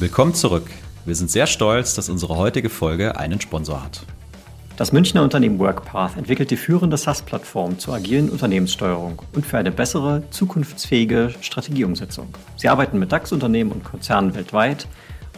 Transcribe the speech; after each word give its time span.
Willkommen 0.00 0.32
zurück. 0.32 0.70
Wir 1.06 1.16
sind 1.16 1.28
sehr 1.28 1.48
stolz, 1.48 1.96
dass 1.96 2.08
unsere 2.08 2.36
heutige 2.36 2.70
Folge 2.70 3.16
einen 3.16 3.40
Sponsor 3.40 3.82
hat. 3.82 4.06
Das 4.76 4.92
Münchner 4.92 5.24
Unternehmen 5.24 5.58
WorkPath 5.58 6.16
entwickelt 6.16 6.52
die 6.52 6.56
führende 6.56 6.96
SaaS-Plattform 6.96 7.80
zur 7.80 7.94
agilen 7.94 8.30
Unternehmenssteuerung 8.30 9.20
und 9.34 9.44
für 9.44 9.58
eine 9.58 9.72
bessere, 9.72 10.22
zukunftsfähige 10.30 11.34
Strategieumsetzung. 11.40 12.28
Sie 12.54 12.68
arbeiten 12.68 13.00
mit 13.00 13.10
DAX-Unternehmen 13.10 13.72
und 13.72 13.82
Konzernen 13.82 14.36
weltweit 14.36 14.86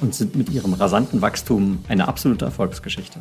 und 0.03 0.15
sind 0.15 0.37
mit 0.37 0.51
ihrem 0.51 0.75
rasanten 0.75 1.23
Wachstum 1.23 1.83
eine 1.89 2.07
absolute 2.07 2.45
Erfolgsgeschichte. 2.45 3.19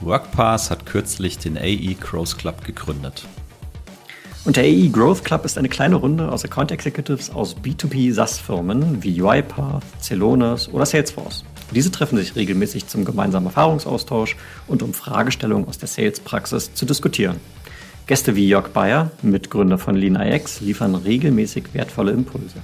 WorkPath 0.00 0.70
hat 0.70 0.84
kürzlich 0.84 1.38
den 1.38 1.56
AE 1.58 1.94
Growth 1.94 2.38
Club 2.38 2.64
gegründet. 2.64 3.24
Und 4.44 4.56
der 4.56 4.64
AE 4.64 4.88
Growth 4.88 5.22
Club 5.22 5.44
ist 5.44 5.58
eine 5.58 5.68
kleine 5.68 5.96
Runde 5.96 6.32
aus 6.32 6.46
Account 6.46 6.72
Executives 6.72 7.28
aus 7.28 7.54
B2B 7.54 8.12
SaaS-Firmen 8.14 9.02
wie 9.02 9.20
UiPath, 9.20 9.82
Celonis 10.00 10.68
oder 10.68 10.86
Salesforce. 10.86 11.44
Diese 11.74 11.90
treffen 11.90 12.16
sich 12.16 12.34
regelmäßig 12.34 12.86
zum 12.86 13.04
gemeinsamen 13.04 13.46
Erfahrungsaustausch 13.46 14.36
und 14.66 14.82
um 14.82 14.94
Fragestellungen 14.94 15.68
aus 15.68 15.76
der 15.76 15.88
Sales-Praxis 15.88 16.72
zu 16.72 16.86
diskutieren. 16.86 17.36
Gäste 18.06 18.34
wie 18.34 18.48
Jörg 18.48 18.68
Bayer, 18.68 19.10
Mitgründer 19.20 19.76
von 19.76 19.94
LeanIX, 19.94 20.62
liefern 20.62 20.94
regelmäßig 20.94 21.74
wertvolle 21.74 22.12
Impulse. 22.12 22.56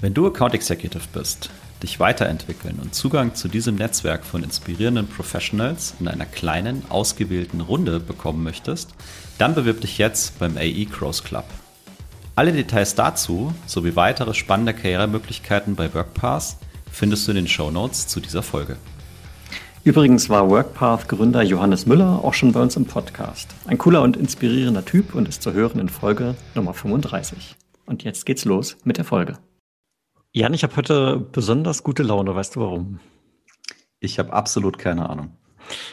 Wenn 0.00 0.12
du 0.12 0.26
Account 0.26 0.54
Executive 0.54 1.02
bist, 1.12 1.50
dich 1.82 1.98
weiterentwickeln 2.00 2.78
und 2.80 2.94
Zugang 2.94 3.34
zu 3.34 3.48
diesem 3.48 3.76
Netzwerk 3.76 4.24
von 4.24 4.42
inspirierenden 4.42 5.08
Professionals 5.08 5.94
in 6.00 6.06
einer 6.06 6.26
kleinen, 6.26 6.82
ausgewählten 6.90 7.60
Runde 7.60 7.98
bekommen 7.98 8.42
möchtest, 8.42 8.90
dann 9.38 9.54
bewirb 9.54 9.80
dich 9.80 9.98
jetzt 9.98 10.38
beim 10.38 10.56
AE 10.56 10.86
Cross 10.86 11.24
Club. 11.24 11.44
Alle 12.34 12.52
Details 12.52 12.94
dazu 12.94 13.52
sowie 13.66 13.96
weitere 13.96 14.34
spannende 14.34 14.74
Karrieremöglichkeiten 14.74 15.74
bei 15.74 15.92
WorkPath 15.92 16.56
findest 16.90 17.26
du 17.26 17.32
in 17.32 17.36
den 17.36 17.48
Show 17.48 17.70
Notes 17.70 18.06
zu 18.06 18.20
dieser 18.20 18.42
Folge. 18.42 18.76
Übrigens 19.84 20.28
war 20.28 20.50
WorkPath-Gründer 20.50 21.42
Johannes 21.42 21.86
Müller 21.86 22.22
auch 22.22 22.34
schon 22.34 22.52
bei 22.52 22.60
uns 22.60 22.76
im 22.76 22.84
Podcast. 22.84 23.54
Ein 23.66 23.78
cooler 23.78 24.02
und 24.02 24.16
inspirierender 24.16 24.84
Typ 24.84 25.14
und 25.14 25.28
ist 25.28 25.42
zu 25.42 25.52
hören 25.52 25.78
in 25.78 25.88
Folge 25.88 26.34
Nummer 26.54 26.74
35. 26.74 27.56
Und 27.86 28.04
jetzt 28.04 28.26
geht's 28.26 28.44
los 28.44 28.76
mit 28.84 28.98
der 28.98 29.04
Folge. 29.04 29.38
Jan, 30.32 30.52
ich 30.52 30.62
habe 30.62 30.76
heute 30.76 31.16
besonders 31.32 31.84
gute 31.84 32.02
Laune. 32.02 32.34
Weißt 32.34 32.56
du 32.56 32.60
warum? 32.60 33.00
Ich 33.98 34.18
habe 34.18 34.32
absolut 34.32 34.78
keine 34.78 35.08
Ahnung. 35.08 35.32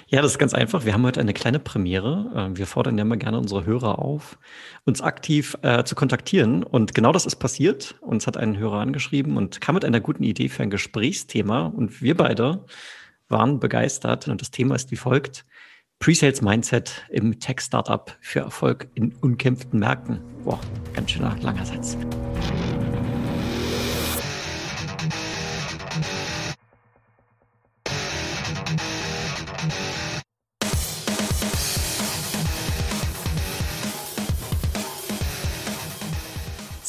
Ja, 0.07 0.21
das 0.21 0.31
ist 0.31 0.37
ganz 0.37 0.53
einfach. 0.53 0.85
Wir 0.85 0.93
haben 0.93 1.03
heute 1.03 1.19
eine 1.19 1.33
kleine 1.33 1.59
Premiere. 1.59 2.31
Ähm, 2.35 2.57
wir 2.57 2.67
fordern 2.67 2.97
ja 2.97 3.03
immer 3.03 3.17
gerne 3.17 3.37
unsere 3.37 3.65
Hörer 3.65 3.99
auf, 3.99 4.37
uns 4.85 5.01
aktiv 5.01 5.57
äh, 5.61 5.83
zu 5.83 5.95
kontaktieren. 5.95 6.63
Und 6.63 6.93
genau 6.93 7.11
das 7.11 7.25
ist 7.25 7.37
passiert. 7.37 7.95
Uns 8.01 8.27
hat 8.27 8.37
ein 8.37 8.57
Hörer 8.57 8.79
angeschrieben 8.79 9.37
und 9.37 9.61
kam 9.61 9.75
mit 9.75 9.85
einer 9.85 9.99
guten 9.99 10.23
Idee 10.23 10.49
für 10.49 10.63
ein 10.63 10.69
Gesprächsthema. 10.69 11.65
Und 11.65 12.01
wir 12.01 12.15
beide 12.15 12.65
waren 13.27 13.59
begeistert. 13.59 14.27
Und 14.27 14.41
das 14.41 14.51
Thema 14.51 14.75
ist 14.75 14.91
wie 14.91 14.97
folgt. 14.97 15.45
Pre-Sales 15.99 16.41
Mindset 16.41 17.05
im 17.09 17.39
Tech-Startup 17.39 18.15
für 18.19 18.41
Erfolg 18.41 18.87
in 18.95 19.13
unkämpften 19.21 19.79
Märkten. 19.79 20.19
Boah, 20.43 20.59
ganz 20.93 21.11
schöner 21.11 21.35
langer 21.41 21.65
Satz. 21.65 21.97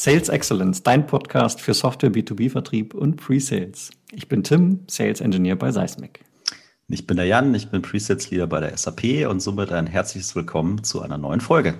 Sales 0.07 0.29
Excellence, 0.29 0.83
dein 0.83 1.05
Podcast 1.05 1.59
für 1.59 1.73
Software 1.73 2.09
B2B-Vertrieb 2.09 2.93
und 2.93 3.17
Pre-Sales. 3.17 3.91
Ich 4.13 4.29
bin 4.29 4.41
Tim, 4.41 4.85
Sales 4.87 5.19
Engineer 5.19 5.57
bei 5.57 5.69
Seismic. 5.73 6.23
Ich 6.87 7.05
bin 7.05 7.17
der 7.17 7.25
Jan, 7.25 7.53
ich 7.53 7.67
bin 7.71 7.81
Pre-Sales 7.81 8.31
Leader 8.31 8.47
bei 8.47 8.61
der 8.61 8.77
SAP 8.77 9.27
und 9.29 9.41
somit 9.41 9.73
ein 9.73 9.85
herzliches 9.85 10.33
Willkommen 10.33 10.81
zu 10.85 11.01
einer 11.01 11.17
neuen 11.17 11.41
Folge. 11.41 11.73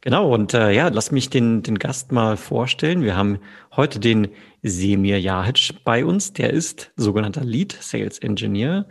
Genau, 0.00 0.32
und 0.32 0.54
äh, 0.54 0.70
ja, 0.70 0.86
lass 0.86 1.10
mich 1.10 1.28
den, 1.28 1.64
den 1.64 1.80
Gast 1.80 2.12
mal 2.12 2.36
vorstellen. 2.36 3.02
Wir 3.02 3.16
haben 3.16 3.40
heute 3.74 3.98
den 3.98 4.28
Semir 4.62 5.20
Jahic 5.20 5.74
bei 5.82 6.04
uns. 6.04 6.34
Der 6.34 6.50
ist 6.50 6.92
sogenannter 6.94 7.42
Lead 7.42 7.76
Sales 7.80 8.20
Engineer 8.20 8.86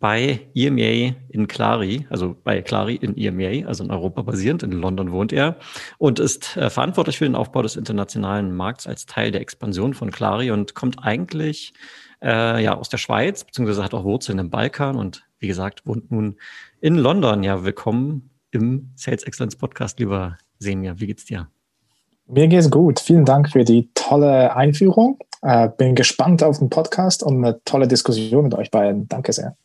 bei 0.00 0.40
EMEA 0.54 1.14
in 1.28 1.48
Clari, 1.48 2.06
also 2.10 2.36
bei 2.44 2.62
Clari 2.62 2.94
in 2.94 3.16
EMEA, 3.16 3.66
also 3.66 3.82
in 3.82 3.90
Europa 3.90 4.22
basierend. 4.22 4.62
In 4.62 4.72
London 4.72 5.10
wohnt 5.12 5.32
er 5.32 5.56
und 5.98 6.20
ist 6.20 6.56
äh, 6.56 6.70
verantwortlich 6.70 7.18
für 7.18 7.24
den 7.24 7.34
Aufbau 7.34 7.62
des 7.62 7.76
internationalen 7.76 8.54
Markts 8.54 8.86
als 8.86 9.06
Teil 9.06 9.32
der 9.32 9.40
Expansion 9.40 9.94
von 9.94 10.10
Clari 10.10 10.50
und 10.50 10.74
kommt 10.74 11.04
eigentlich 11.04 11.72
äh, 12.22 12.62
ja 12.62 12.76
aus 12.76 12.88
der 12.88 12.98
Schweiz, 12.98 13.44
beziehungsweise 13.44 13.82
hat 13.82 13.94
auch 13.94 14.04
Wurzeln 14.04 14.38
im 14.38 14.50
Balkan 14.50 14.96
und 14.96 15.24
wie 15.40 15.48
gesagt, 15.48 15.86
wohnt 15.86 16.10
nun 16.10 16.36
in 16.80 16.96
London. 16.96 17.42
Ja, 17.42 17.64
willkommen 17.64 18.30
im 18.50 18.90
Sales 18.96 19.22
Excellence 19.24 19.56
Podcast, 19.56 19.98
lieber 19.98 20.38
Semir. 20.58 21.00
Wie 21.00 21.06
geht's 21.06 21.24
dir? 21.24 21.48
Mir 22.26 22.48
geht's 22.48 22.70
gut. 22.70 23.00
Vielen 23.00 23.24
Dank 23.24 23.50
für 23.50 23.64
die 23.64 23.88
tolle 23.94 24.54
Einführung. 24.54 25.18
Äh, 25.42 25.68
bin 25.76 25.94
gespannt 25.94 26.42
auf 26.42 26.58
den 26.58 26.68
Podcast 26.68 27.22
und 27.22 27.44
eine 27.44 27.62
tolle 27.64 27.88
Diskussion 27.88 28.44
mit 28.44 28.54
euch 28.54 28.70
beiden. 28.70 29.08
Danke 29.08 29.32
sehr. 29.32 29.56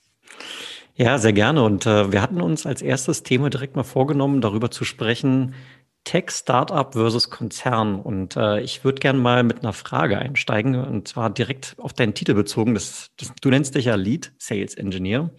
Ja, 0.96 1.18
sehr 1.18 1.34
gerne. 1.34 1.64
Und 1.64 1.86
äh, 1.88 2.12
wir 2.12 2.22
hatten 2.22 2.40
uns 2.42 2.66
als 2.68 2.82
erstes 2.82 3.24
Thema 3.24 3.50
direkt 3.50 3.76
mal 3.76 3.84
vorgenommen, 3.84 4.42
darüber 4.42 4.70
zu 4.70 4.86
sprechen, 4.86 5.56
Tech-Startup 6.04 6.94
versus 6.94 7.30
Konzern. 7.30 8.00
Und 8.00 8.36
äh, 8.36 8.62
ich 8.62 8.84
würde 8.84 9.00
gerne 9.00 9.20
mal 9.20 9.44
mit 9.44 9.60
einer 9.60 9.74
Frage 9.74 10.18
einsteigen, 10.18 10.76
und 10.76 11.08
zwar 11.08 11.30
direkt 11.30 11.76
auf 11.78 11.94
deinen 11.94 12.14
Titel 12.14 12.34
bezogen. 12.34 12.74
Das, 12.74 13.12
das, 13.18 13.32
du 13.42 13.50
nennst 13.50 13.76
dich 13.76 13.86
ja 13.86 13.96
Lead 13.96 14.34
Sales 14.38 14.76
Engineer. 14.76 15.30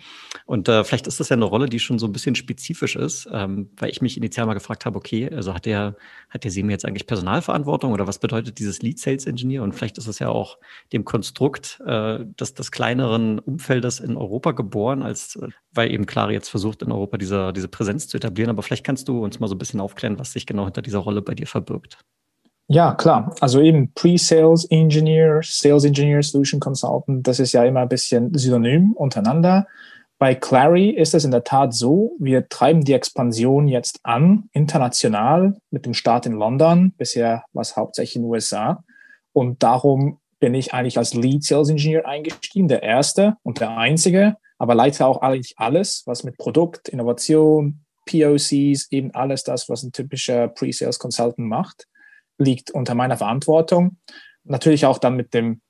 Und 0.47 0.69
äh, 0.69 0.83
vielleicht 0.85 1.07
ist 1.07 1.21
das 1.21 1.29
ja 1.29 1.37
eine 1.37 1.45
Rolle, 1.45 1.69
die 1.69 1.81
schon 1.81 1.99
so 1.99 2.07
ein 2.07 2.13
bisschen 2.13 2.35
spezifisch 2.35 2.97
ist, 2.97 3.29
ähm, 3.31 3.71
weil 3.77 3.91
ich 3.91 4.01
mich 4.01 4.17
initial 4.17 4.47
mal 4.47 4.55
gefragt 4.55 4.87
habe, 4.87 4.97
okay, 4.97 5.31
also 5.31 5.53
hat 5.53 5.67
der, 5.67 5.97
hat 6.31 6.45
der 6.45 6.51
Semi 6.51 6.73
jetzt 6.73 6.87
eigentlich 6.87 7.07
Personalverantwortung 7.07 7.93
oder 7.93 8.07
was 8.07 8.19
bedeutet 8.19 8.59
dieses 8.59 8.81
Lead 8.81 8.99
Sales 8.99 9.27
Engineer? 9.27 9.63
Und 9.63 9.75
vielleicht 9.75 9.99
ist 9.99 10.07
es 10.07 10.19
ja 10.19 10.31
auch 10.31 10.59
dem 10.93 11.05
Konstrukt 11.05 11.81
äh, 11.87 12.21
des, 12.41 12.55
des 12.55 12.71
kleineren 12.71 13.39
Umfeldes 13.39 14.01
in 14.01 14.17
Europa 14.17 14.53
geboren, 14.53 15.03
als 15.03 15.39
weil 15.75 15.93
eben 15.93 16.07
Klare 16.07 16.33
jetzt 16.33 16.49
versucht, 16.49 16.83
in 16.83 16.93
Europa 16.93 17.19
diese, 17.19 17.53
diese 17.53 17.69
Präsenz 17.69 18.09
zu 18.09 18.17
etablieren. 18.17 18.51
Aber 18.51 18.63
vielleicht 18.63 18.85
kannst 18.85 19.09
du 19.09 19.23
uns 19.23 19.41
mal 19.41 19.49
so 19.49 19.55
ein 19.55 19.59
bisschen 19.59 19.81
aufklären, 19.81 20.19
was 20.19 20.33
sich 20.33 20.47
genau 20.47 20.54
hinter 20.63 20.83
dieser 20.83 20.99
Rolle 20.99 21.23
bei 21.23 21.35
dir 21.35 21.47
verbirgt. 21.47 21.99
Ja, 22.69 22.95
klar. 22.95 23.35
Also 23.41 23.61
eben 23.61 23.93
Pre-Sales 23.93 24.65
Engineer, 24.71 25.41
Sales 25.43 25.85
Engineer, 25.85 26.23
Solution 26.23 26.61
Consultant, 26.61 27.27
das 27.27 27.39
ist 27.39 27.53
ja 27.53 27.65
immer 27.65 27.81
ein 27.81 27.89
bisschen 27.89 28.33
synonym 28.35 28.93
untereinander. 28.93 29.67
Bei 30.19 30.35
Clary 30.35 30.91
ist 30.91 31.13
es 31.13 31.25
in 31.25 31.31
der 31.31 31.45
Tat 31.45 31.75
so, 31.75 32.13
wir 32.19 32.49
treiben 32.49 32.83
die 32.83 32.95
Expansion 32.95 33.69
jetzt 33.69 34.01
an, 34.05 34.49
international, 34.53 35.59
mit 35.71 35.85
dem 35.85 35.93
Start 35.93 36.25
in 36.25 36.33
London. 36.33 36.95
Bisher 36.97 37.45
war 37.53 37.63
es 37.63 37.77
hauptsächlich 37.77 38.17
in 38.17 38.23
den 38.23 38.31
USA. 38.31 38.85
Und 39.33 39.63
darum 39.63 40.21
bin 40.39 40.55
ich 40.55 40.73
eigentlich 40.73 40.97
als 40.97 41.15
Lead 41.15 41.45
Sales 41.45 41.69
Engineer 41.69 42.07
eingestiegen, 42.07 42.69
der 42.69 42.83
erste 42.83 43.37
und 43.43 43.61
der 43.61 43.77
einzige, 43.77 44.37
aber 44.59 44.75
leite 44.75 45.07
auch 45.07 45.21
eigentlich 45.21 45.55
alles, 45.59 46.05
was 46.07 46.25
mit 46.25 46.39
Produkt, 46.39 46.89
Innovation, 46.89 47.84
POCs, 48.05 48.91
eben 48.91 49.13
alles 49.15 49.45
das, 49.45 49.69
was 49.69 49.83
ein 49.83 49.93
typischer 49.93 50.49
Pre-Sales 50.49 50.99
Consultant 50.99 51.49
macht, 51.49 51.87
liegt 52.39 52.71
unter 52.71 52.95
meiner 52.95 53.17
Verantwortung. 53.17 53.99
Natürlich 54.45 54.87
auch 54.87 54.99
dann 54.99 55.17
mit 55.17 55.35
dem 55.35 55.61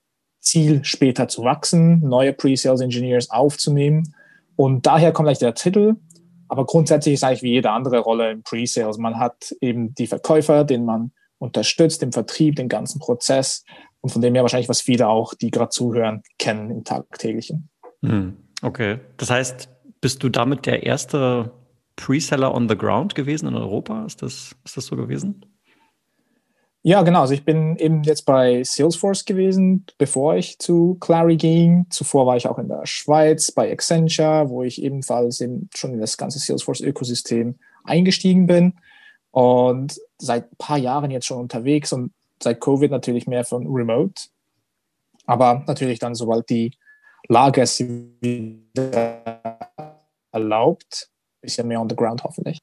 Ziel, 0.41 0.85
später 0.85 1.29
zu 1.29 1.43
wachsen, 1.43 2.01
neue 2.01 2.33
Pre-Sales 2.33 2.81
Engineers 2.81 3.31
aufzunehmen. 3.31 4.15
Und 4.57 4.87
daher 4.87 5.13
kommt 5.13 5.29
eigentlich 5.29 5.39
der 5.39 5.55
Titel. 5.55 5.95
Aber 6.49 6.67
grundsätzlich 6.67 7.15
ist 7.15 7.25
eigentlich 7.25 7.43
wie 7.43 7.53
jede 7.53 7.71
andere 7.71 7.99
Rolle 7.99 8.31
im 8.31 8.43
Pre-Sales. 8.43 8.99
Man 8.99 9.19
hat 9.19 9.55
eben 9.61 9.95
die 9.95 10.07
Verkäufer, 10.07 10.65
den 10.65 10.85
man 10.85 11.13
unterstützt, 11.39 12.03
den 12.03 12.13
Vertrieb, 12.13 12.57
den 12.57 12.69
ganzen 12.69 13.01
Prozess. 13.01 13.65
Und 14.01 14.11
von 14.11 14.21
dem 14.21 14.35
her 14.35 14.43
wahrscheinlich, 14.43 14.69
was 14.69 14.83
viele 14.83 15.09
auch, 15.09 15.35
die 15.35 15.51
gerade 15.51 15.71
zuhören, 15.71 16.23
kennen 16.39 16.71
im 16.71 16.85
tagtäglichen. 16.85 17.71
Hm, 18.03 18.37
okay. 18.63 18.99
Das 19.17 19.31
heißt, 19.31 19.69
bist 20.01 20.23
du 20.23 20.29
damit 20.29 20.67
der 20.67 20.85
erste 20.85 21.51
Preseller 21.97 22.53
on 22.55 22.69
the 22.69 22.77
ground 22.77 23.15
gewesen 23.15 23.49
in 23.49 23.55
Europa? 23.55 24.05
Ist 24.05 24.23
das, 24.23 24.55
ist 24.65 24.77
das 24.77 24.87
so 24.87 24.97
gewesen? 24.97 25.45
Ja, 26.87 27.01
genau. 27.01 27.23
Also 27.23 27.33
ich 27.33 27.47
bin 27.47 27.77
eben 27.77 28.03
jetzt 28.03 28.27
bei 28.27 28.63
Salesforce 28.63 29.25
gewesen, 29.25 29.87
bevor 29.97 30.37
ich 30.37 30.59
zu 30.59 30.99
Clary 31.01 31.39
ging. 31.39 31.87
Zuvor 31.89 32.27
war 32.27 32.37
ich 32.37 32.47
auch 32.47 32.59
in 32.59 32.69
der 32.69 32.85
Schweiz 32.85 33.51
bei 33.53 33.73
Accenture, 33.73 34.51
wo 34.51 34.63
ich 34.63 34.83
ebenfalls 34.83 35.41
eben 35.41 35.71
schon 35.75 35.95
in 35.95 36.01
das 36.01 36.19
ganze 36.19 36.39
Salesforce-Ökosystem 36.39 37.55
eingestiegen 37.85 38.47
bin. 38.47 38.75
Und 39.31 39.99
seit 40.19 40.53
ein 40.53 40.57
paar 40.59 40.77
Jahren 40.77 41.11
jetzt 41.11 41.25
schon 41.25 41.39
unterwegs 41.39 41.91
und 41.95 42.13
seit 42.43 42.61
Covid 42.61 42.91
natürlich 42.91 43.27
mehr 43.27 43.45
von 43.45 43.67
Remote. 43.67 44.25
Aber 45.25 45.65
natürlich 45.67 46.01
dann, 46.01 46.15
sobald 46.15 46.51
die 46.51 46.77
Lage 47.29 47.63
es 47.63 47.81
wieder 47.81 49.31
erlaubt, 50.33 51.09
bisschen 51.45 51.69
mehr 51.69 51.81
on 51.81 51.89
the 51.89 51.97
ground 51.97 52.25
hoffentlich. 52.25 52.59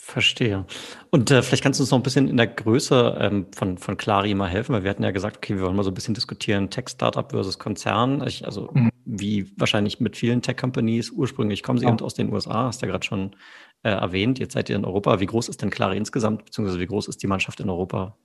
Verstehe. 0.00 0.64
Und 1.10 1.30
äh, 1.30 1.42
vielleicht 1.42 1.62
kannst 1.62 1.78
du 1.78 1.84
uns 1.84 1.90
noch 1.90 1.98
ein 1.98 2.02
bisschen 2.02 2.26
in 2.26 2.36
der 2.36 2.46
Größe 2.46 3.18
ähm, 3.20 3.46
von, 3.54 3.78
von 3.78 3.96
Clari 3.96 4.34
mal 4.34 4.48
helfen, 4.48 4.74
weil 4.74 4.82
wir 4.82 4.90
hatten 4.90 5.04
ja 5.04 5.10
gesagt, 5.10 5.36
okay, 5.36 5.54
wir 5.54 5.62
wollen 5.62 5.76
mal 5.76 5.84
so 5.84 5.90
ein 5.90 5.94
bisschen 5.94 6.14
diskutieren, 6.14 6.70
Tech-Startup 6.70 7.30
versus 7.30 7.58
Konzern. 7.58 8.26
Ich, 8.26 8.44
also 8.44 8.70
mhm. 8.72 8.90
wie 9.04 9.52
wahrscheinlich 9.56 10.00
mit 10.00 10.16
vielen 10.16 10.42
Tech-Companies, 10.42 11.10
ursprünglich 11.10 11.62
kommen 11.62 11.78
sie 11.78 11.84
ja. 11.84 11.92
eben 11.92 12.00
aus 12.00 12.14
den 12.14 12.32
USA, 12.32 12.64
hast 12.64 12.82
du 12.82 12.86
ja 12.86 12.92
gerade 12.92 13.06
schon 13.06 13.36
äh, 13.82 13.90
erwähnt, 13.90 14.38
jetzt 14.38 14.54
seid 14.54 14.68
ihr 14.70 14.76
in 14.76 14.84
Europa. 14.84 15.20
Wie 15.20 15.26
groß 15.26 15.48
ist 15.48 15.62
denn 15.62 15.70
Clari 15.70 15.96
insgesamt, 15.96 16.46
beziehungsweise 16.46 16.80
wie 16.80 16.86
groß 16.86 17.06
ist 17.08 17.22
die 17.22 17.26
Mannschaft 17.26 17.60
in 17.60 17.68
Europa? 17.68 18.16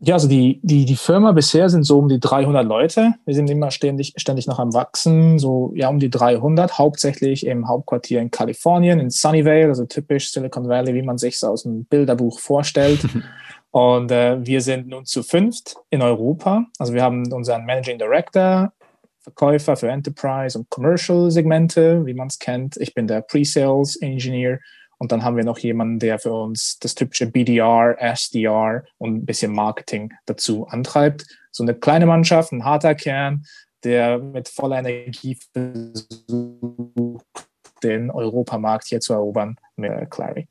Ja, 0.00 0.14
also 0.14 0.28
die, 0.28 0.60
die, 0.62 0.84
die 0.84 0.96
Firma 0.96 1.32
bisher 1.32 1.68
sind 1.68 1.82
so 1.82 1.98
um 1.98 2.08
die 2.08 2.20
300 2.20 2.64
Leute. 2.64 3.14
Wir 3.24 3.34
sind 3.34 3.50
immer 3.50 3.72
ständig, 3.72 4.14
ständig 4.16 4.46
noch 4.46 4.60
am 4.60 4.72
Wachsen, 4.72 5.40
so 5.40 5.72
ja 5.74 5.88
um 5.88 5.98
die 5.98 6.08
300, 6.08 6.78
hauptsächlich 6.78 7.44
im 7.44 7.66
Hauptquartier 7.66 8.20
in 8.20 8.30
Kalifornien, 8.30 9.00
in 9.00 9.10
Sunnyvale, 9.10 9.66
also 9.66 9.86
typisch 9.86 10.30
Silicon 10.30 10.68
Valley, 10.68 10.94
wie 10.94 11.02
man 11.02 11.18
sich 11.18 11.38
so 11.38 11.48
aus 11.48 11.64
dem 11.64 11.84
Bilderbuch 11.84 12.38
vorstellt. 12.38 13.00
Und 13.70 14.12
äh, 14.12 14.38
wir 14.46 14.60
sind 14.60 14.88
nun 14.88 15.04
zu 15.04 15.22
fünft 15.22 15.76
in 15.90 16.00
Europa. 16.00 16.64
Also 16.78 16.94
wir 16.94 17.02
haben 17.02 17.30
unseren 17.32 17.64
Managing 17.64 17.98
Director, 17.98 18.72
Verkäufer 19.20 19.76
für 19.76 19.88
Enterprise 19.88 20.58
und 20.58 20.70
Commercial 20.70 21.30
Segmente, 21.30 22.06
wie 22.06 22.14
man 22.14 22.28
es 22.28 22.38
kennt. 22.38 22.76
Ich 22.78 22.94
bin 22.94 23.06
der 23.06 23.20
Pre-Sales 23.20 23.96
Engineer 23.96 24.58
und 24.98 25.12
dann 25.12 25.24
haben 25.24 25.36
wir 25.36 25.44
noch 25.44 25.58
jemanden, 25.58 25.98
der 25.98 26.18
für 26.18 26.32
uns 26.32 26.78
das 26.80 26.94
typische 26.94 27.26
BDR, 27.26 27.96
SDR 27.98 28.84
und 28.98 29.14
ein 29.14 29.26
bisschen 29.26 29.52
Marketing 29.52 30.12
dazu 30.26 30.66
antreibt. 30.66 31.26
So 31.50 31.62
eine 31.62 31.74
kleine 31.74 32.06
Mannschaft, 32.06 32.52
ein 32.52 32.64
harter 32.64 32.94
Kern, 32.94 33.44
der 33.84 34.18
mit 34.18 34.48
voller 34.48 34.80
Energie 34.80 35.38
versucht, 35.52 37.26
den 37.82 38.10
Europamarkt 38.10 38.88
hier 38.88 39.00
zu 39.00 39.12
erobern 39.12 39.56
mit 39.76 40.10
Clary. 40.10 40.48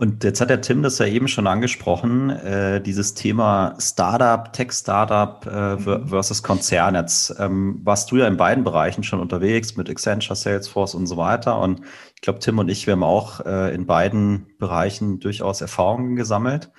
Und 0.00 0.24
jetzt 0.24 0.40
hat 0.40 0.48
der 0.48 0.62
Tim 0.62 0.82
das 0.82 0.98
ja 0.98 1.04
eben 1.04 1.28
schon 1.28 1.46
angesprochen, 1.46 2.30
äh, 2.30 2.80
dieses 2.80 3.12
Thema 3.12 3.74
Startup, 3.78 4.50
Tech-Startup 4.50 5.46
äh, 5.46 5.76
mhm. 5.76 6.08
versus 6.08 6.42
Konzern. 6.42 6.94
Jetzt 6.94 7.34
ähm, 7.38 7.82
warst 7.84 8.10
du 8.10 8.16
ja 8.16 8.26
in 8.26 8.38
beiden 8.38 8.64
Bereichen 8.64 9.02
schon 9.02 9.20
unterwegs 9.20 9.76
mit 9.76 9.90
Accenture, 9.90 10.34
Salesforce 10.34 10.94
und 10.94 11.06
so 11.06 11.18
weiter. 11.18 11.60
Und 11.60 11.82
ich 12.14 12.22
glaube, 12.22 12.38
Tim 12.38 12.58
und 12.58 12.70
ich, 12.70 12.86
wir 12.86 12.92
haben 12.92 13.02
auch 13.02 13.44
äh, 13.44 13.74
in 13.74 13.84
beiden 13.84 14.46
Bereichen 14.58 15.20
durchaus 15.20 15.60
Erfahrungen 15.60 16.16
gesammelt. 16.16 16.70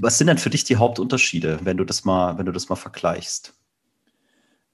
Was 0.00 0.16
sind 0.16 0.28
denn 0.28 0.38
für 0.38 0.48
dich 0.48 0.64
die 0.64 0.76
Hauptunterschiede, 0.76 1.58
wenn 1.62 1.76
du 1.76 1.84
das 1.84 2.06
mal, 2.06 2.38
wenn 2.38 2.46
du 2.46 2.52
das 2.52 2.70
mal 2.70 2.76
vergleichst? 2.76 3.52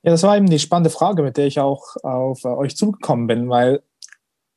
Ja, 0.04 0.12
das 0.12 0.22
war 0.22 0.36
eben 0.36 0.48
die 0.48 0.60
spannende 0.60 0.90
Frage, 0.90 1.24
mit 1.24 1.36
der 1.36 1.48
ich 1.48 1.58
auch 1.58 1.96
auf 2.04 2.44
äh, 2.44 2.48
euch 2.50 2.76
zugekommen 2.76 3.26
bin, 3.26 3.48
weil 3.48 3.82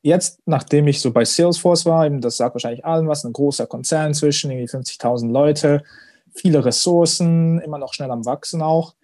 jetzt, 0.02 0.40
nachdem 0.46 0.88
ich 0.88 1.00
so 1.00 1.12
bei 1.12 1.24
Salesforce 1.24 1.86
war, 1.86 2.06
eben, 2.06 2.20
das 2.20 2.36
sagt 2.36 2.54
wahrscheinlich 2.54 2.84
allen 2.84 3.08
was, 3.08 3.24
ein 3.24 3.32
großer 3.32 3.66
Konzern 3.66 4.14
zwischen 4.14 4.50
irgendwie 4.50 4.70
50.000 4.70 5.30
Leute, 5.30 5.82
viele 6.34 6.64
Ressourcen, 6.64 7.60
immer 7.60 7.78
noch 7.78 7.94
schnell 7.94 8.10
am 8.10 8.24
Wachsen 8.24 8.62
auch. 8.62 8.94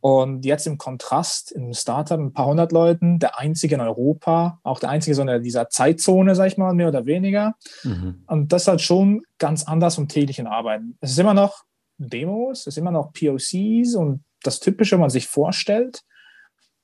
Und 0.00 0.44
jetzt 0.44 0.66
im 0.66 0.76
Kontrast, 0.76 1.50
im 1.52 1.72
Startup 1.72 2.20
ein 2.20 2.34
paar 2.34 2.44
hundert 2.44 2.72
Leuten, 2.72 3.18
der 3.18 3.38
einzige 3.38 3.76
in 3.76 3.80
Europa, 3.80 4.60
auch 4.62 4.78
der 4.78 4.90
einzige 4.90 5.14
so 5.14 5.22
in 5.22 5.42
dieser 5.42 5.70
Zeitzone, 5.70 6.34
sag 6.34 6.48
ich 6.48 6.58
mal, 6.58 6.74
mehr 6.74 6.88
oder 6.88 7.06
weniger. 7.06 7.54
Mhm. 7.84 8.22
Und 8.26 8.52
das 8.52 8.62
ist 8.62 8.68
halt 8.68 8.82
schon 8.82 9.22
ganz 9.38 9.64
anders 9.64 9.94
vom 9.94 10.06
täglichen 10.06 10.46
Arbeiten. 10.46 10.98
Es 11.00 11.12
ist 11.12 11.18
immer 11.18 11.32
noch 11.32 11.64
Demos, 11.96 12.60
es 12.60 12.66
ist 12.66 12.76
immer 12.76 12.90
noch 12.90 13.14
POCs 13.14 13.94
und 13.94 14.24
das 14.42 14.60
Typische, 14.60 14.96
was 14.96 15.00
man 15.00 15.08
sich 15.10 15.26
vorstellt. 15.26 16.02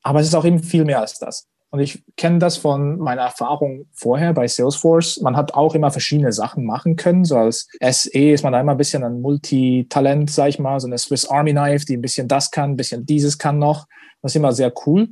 Aber 0.02 0.20
es 0.20 0.28
ist 0.28 0.34
auch 0.34 0.46
eben 0.46 0.62
viel 0.62 0.86
mehr 0.86 1.00
als 1.00 1.18
das. 1.18 1.49
Und 1.70 1.78
ich 1.78 2.02
kenne 2.16 2.40
das 2.40 2.56
von 2.56 2.98
meiner 2.98 3.22
Erfahrung 3.22 3.86
vorher 3.92 4.34
bei 4.34 4.48
Salesforce. 4.48 5.20
Man 5.20 5.36
hat 5.36 5.54
auch 5.54 5.76
immer 5.76 5.92
verschiedene 5.92 6.32
Sachen 6.32 6.64
machen 6.64 6.96
können. 6.96 7.24
So 7.24 7.36
als 7.36 7.68
SE 7.80 8.32
ist 8.32 8.42
man 8.42 8.52
da 8.52 8.60
immer 8.60 8.72
ein 8.72 8.78
bisschen 8.78 9.04
ein 9.04 9.20
Multitalent, 9.20 10.30
sag 10.30 10.48
ich 10.48 10.58
mal, 10.58 10.80
so 10.80 10.88
eine 10.88 10.98
Swiss 10.98 11.26
Army 11.26 11.52
Knife, 11.52 11.84
die 11.86 11.96
ein 11.96 12.02
bisschen 12.02 12.26
das 12.26 12.50
kann, 12.50 12.72
ein 12.72 12.76
bisschen 12.76 13.06
dieses 13.06 13.38
kann 13.38 13.58
noch. 13.58 13.86
Das 14.20 14.32
ist 14.32 14.36
immer 14.36 14.52
sehr 14.52 14.72
cool. 14.84 15.10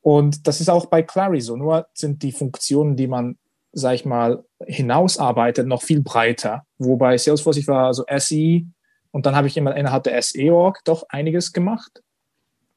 Und 0.00 0.46
das 0.46 0.60
ist 0.60 0.70
auch 0.70 0.86
bei 0.86 1.02
Clary 1.02 1.40
so. 1.40 1.56
Nur 1.56 1.88
sind 1.92 2.22
die 2.22 2.30
Funktionen, 2.30 2.94
die 2.94 3.08
man, 3.08 3.36
sag 3.72 3.94
ich 3.94 4.04
mal, 4.04 4.44
hinausarbeitet, 4.64 5.66
noch 5.66 5.82
viel 5.82 6.02
breiter. 6.02 6.62
Wobei 6.78 7.18
Salesforce, 7.18 7.56
ich 7.56 7.66
war 7.66 7.92
so 7.92 8.04
SE 8.18 8.62
und 9.10 9.26
dann 9.26 9.34
habe 9.34 9.48
ich 9.48 9.56
immer 9.56 9.74
innerhalb 9.76 10.04
der 10.04 10.22
SE-Org 10.22 10.84
doch 10.84 11.02
einiges 11.08 11.52
gemacht. 11.52 12.02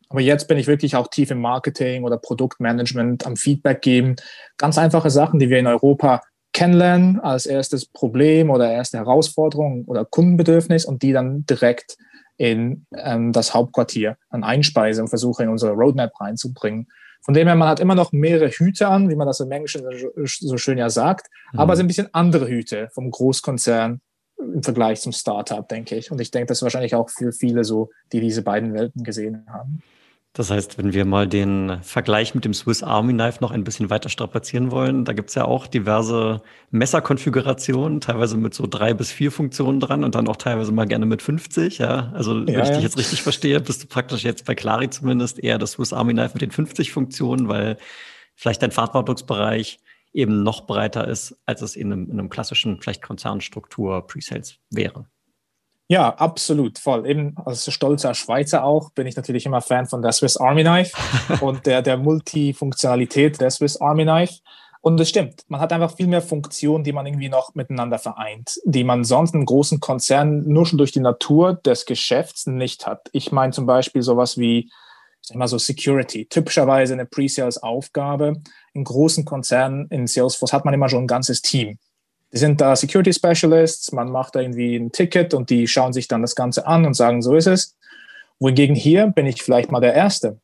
Aber 0.10 0.22
jetzt 0.22 0.48
bin 0.48 0.58
ich 0.58 0.68
wirklich 0.68 0.96
auch 0.96 1.08
tief 1.08 1.32
im 1.32 1.40
Marketing 1.40 2.04
oder 2.04 2.18
Produktmanagement 2.18 3.26
am 3.26 3.36
Feedback 3.36 3.82
geben. 3.82 4.16
Ganz 4.58 4.78
einfache 4.78 5.12
Sachen, 5.12 5.40
die 5.40 5.50
wir 5.50 5.60
in 5.60 5.68
Europa 5.68 6.22
kennenlernen 6.52 7.20
als 7.20 7.46
erstes 7.46 7.86
Problem 7.86 8.50
oder 8.50 8.72
erste 8.72 8.98
Herausforderung 8.98 9.86
oder 9.86 10.04
Kundenbedürfnis 10.04 10.86
und 10.86 11.04
die 11.04 11.14
dann 11.14 11.46
direkt 11.46 11.98
in 12.38 12.86
ähm, 12.96 13.34
das 13.34 13.54
Hauptquartier 13.54 14.18
an 14.30 14.44
einspeise 14.44 15.02
und 15.02 15.10
versuche 15.10 15.44
in 15.44 15.50
unsere 15.50 15.74
Roadmap 15.74 16.20
reinzubringen. 16.20 16.88
Von 17.22 17.34
dem 17.34 17.48
her, 17.48 17.56
man 17.56 17.68
hat 17.68 17.80
immer 17.80 17.96
noch 17.96 18.12
mehrere 18.12 18.50
Hüte 18.50 18.88
an, 18.88 19.10
wie 19.10 19.16
man 19.16 19.28
das 19.28 19.42
im 19.42 19.52
Englischen 19.52 19.84
so 20.26 20.58
schön 20.58 20.78
ja 20.78 20.90
sagt, 20.90 21.28
mhm. 21.54 21.60
aber 21.60 21.74
es 21.74 21.78
sind 21.78 21.86
ein 21.86 21.90
bisschen 21.90 22.14
andere 22.14 22.48
Hüte 22.48 22.90
vom 22.94 23.12
Großkonzern 23.12 24.02
im 24.40 24.64
Vergleich 24.64 25.02
zum 25.02 25.12
Startup, 25.12 25.68
denke 25.68 25.96
ich. 25.96 26.12
Und 26.12 26.22
ich 26.22 26.32
denke, 26.32 26.48
das 26.48 26.60
ist 26.60 26.64
wahrscheinlich 26.64 26.96
auch 26.96 27.10
für 27.10 27.34
viele 27.34 27.66
so, 27.66 27.90
die 28.14 28.22
diese 28.22 28.42
beiden 28.42 28.74
Welten 28.74 29.04
gesehen 29.04 29.46
haben. 29.50 29.84
Das 30.39 30.51
heißt, 30.51 30.77
wenn 30.77 30.94
wir 30.94 31.03
mal 31.03 31.27
den 31.27 31.83
Vergleich 31.83 32.33
mit 32.33 32.45
dem 32.45 32.53
Swiss 32.53 32.81
Army 32.81 33.12
Knife 33.12 33.39
noch 33.41 33.51
ein 33.51 33.65
bisschen 33.65 33.89
weiter 33.89 34.07
strapazieren 34.07 34.71
wollen, 34.71 35.03
da 35.03 35.12
gibt 35.12 35.27
es 35.27 35.36
ja 35.36 35.44
auch 35.44 35.68
diverse 35.68 36.41
Messerkonfigurationen, 36.71 38.00
teilweise 38.00 38.38
mit 38.38 38.53
so 38.53 38.65
drei 38.65 38.94
bis 38.94 39.12
vier 39.12 39.33
Funktionen 39.33 39.81
dran 39.81 40.06
und 40.06 40.15
dann 40.15 40.30
auch 40.30 40.38
teilweise 40.38 40.71
mal 40.71 40.86
gerne 40.86 41.06
mit 41.06 41.21
50. 41.21 41.80
Ja, 41.80 42.13
also 42.13 42.38
ja, 42.38 42.47
wenn 42.47 42.62
ich 42.62 42.69
ja. 42.69 42.75
dich 42.75 42.83
jetzt 42.83 42.97
richtig 42.97 43.21
verstehe, 43.21 43.59
bist 43.59 43.83
du 43.83 43.88
praktisch 43.88 44.24
jetzt 44.24 44.45
bei 44.45 44.56
Clari 44.56 44.89
zumindest 44.89 45.44
eher 45.44 45.57
das 45.57 45.71
Swiss 45.71 45.91
Army 45.91 46.13
Knife 46.13 46.36
mit 46.36 46.41
den 46.41 46.51
50 46.51 46.94
Funktionen, 46.94 47.50
weil 47.50 47.75
vielleicht 48.33 48.62
dein 48.62 48.71
Verantwortungsbereich 48.71 49.81
eben 50.13 50.41
noch 50.44 50.68
breiter 50.68 51.06
ist, 51.06 51.36
als 51.47 51.62
es 51.62 51.75
in 51.75 51.91
einem, 51.91 52.06
in 52.06 52.18
einem 52.18 52.30
klassischen, 52.30 52.80
vielleicht 52.80 53.01
Konzernstruktur 53.01 54.07
Presales 54.07 54.56
wäre. 54.69 55.06
Ja, 55.91 56.09
absolut, 56.09 56.77
voll. 56.77 57.07
Eben 57.09 57.36
als 57.44 57.71
stolzer 57.74 58.13
Schweizer 58.13 58.63
auch 58.63 58.91
bin 58.91 59.07
ich 59.07 59.15
natürlich 59.15 59.47
immer 59.47 59.59
Fan 59.59 59.88
von 59.88 60.03
der 60.03 60.12
Swiss 60.12 60.38
Army 60.38 60.62
Knife 60.62 60.95
und 61.41 61.65
der, 61.65 61.81
der 61.81 61.97
Multifunktionalität 61.97 63.41
der 63.41 63.50
Swiss 63.50 63.81
Army 63.81 64.03
Knife. 64.03 64.36
Und 64.81 65.00
es 65.00 65.09
stimmt, 65.09 65.45
man 65.47 65.59
hat 65.59 65.74
einfach 65.74 65.95
viel 65.95 66.06
mehr 66.06 66.21
Funktionen, 66.21 66.83
die 66.83 66.94
man 66.94 67.07
irgendwie 67.07 67.27
noch 67.27 67.56
miteinander 67.56 67.97
vereint, 67.97 68.59
die 68.65 68.83
man 68.83 69.03
sonst 69.03 69.33
in 69.33 69.44
großen 69.44 69.80
Konzernen 69.80 70.47
nur 70.47 70.68
schon 70.68 70.77
durch 70.77 70.91
die 70.91 71.00
Natur 71.00 71.56
des 71.56 71.88
Geschäfts 71.88 72.45
nicht 72.45 72.86
hat. 72.86 73.09
Ich 73.12 73.31
meine 73.31 73.51
zum 73.51 73.65
Beispiel 73.65 74.03
sowas 74.03 74.38
wie, 74.38 74.71
sag 75.21 75.38
mal 75.38 75.47
so 75.47 75.57
Security, 75.57 76.27
typischerweise 76.27 76.93
eine 76.93 77.08
Pre-Sales-Aufgabe. 77.08 78.36
In 78.74 78.84
großen 78.84 79.25
Konzernen 79.25 79.88
in 79.89 80.05
Salesforce 80.05 80.53
hat 80.53 80.65
man 80.65 80.74
immer 80.75 80.88
schon 80.88 81.05
ein 81.05 81.08
ganzes 81.08 81.41
Team 81.41 81.79
die 82.31 82.38
sind 82.38 82.62
da 82.62 82.75
Security 82.75 83.13
Specialists, 83.13 83.91
man 83.91 84.12
macht 84.12 84.36
da 84.36 84.41
irgendwie 84.41 84.75
ein 84.75 84.91
Ticket 84.91 85.33
und 85.33 85.50
die 85.50 85.67
schauen 85.67 85.93
sich 85.93 86.07
dann 86.07 86.21
das 86.21 86.36
Ganze 86.36 86.67
an 86.67 86.86
und 86.86 86.93
sagen, 86.93 87.21
so 87.21 87.36
ist 87.36 87.48
es. 87.48 87.75
Wohingegen 88.39 88.75
hier 88.75 89.07
bin 89.07 89.25
ich 89.25 89.41
vielleicht 89.41 89.71
mal 89.71 89.79
der 89.79 89.93
Erste, 89.93 90.39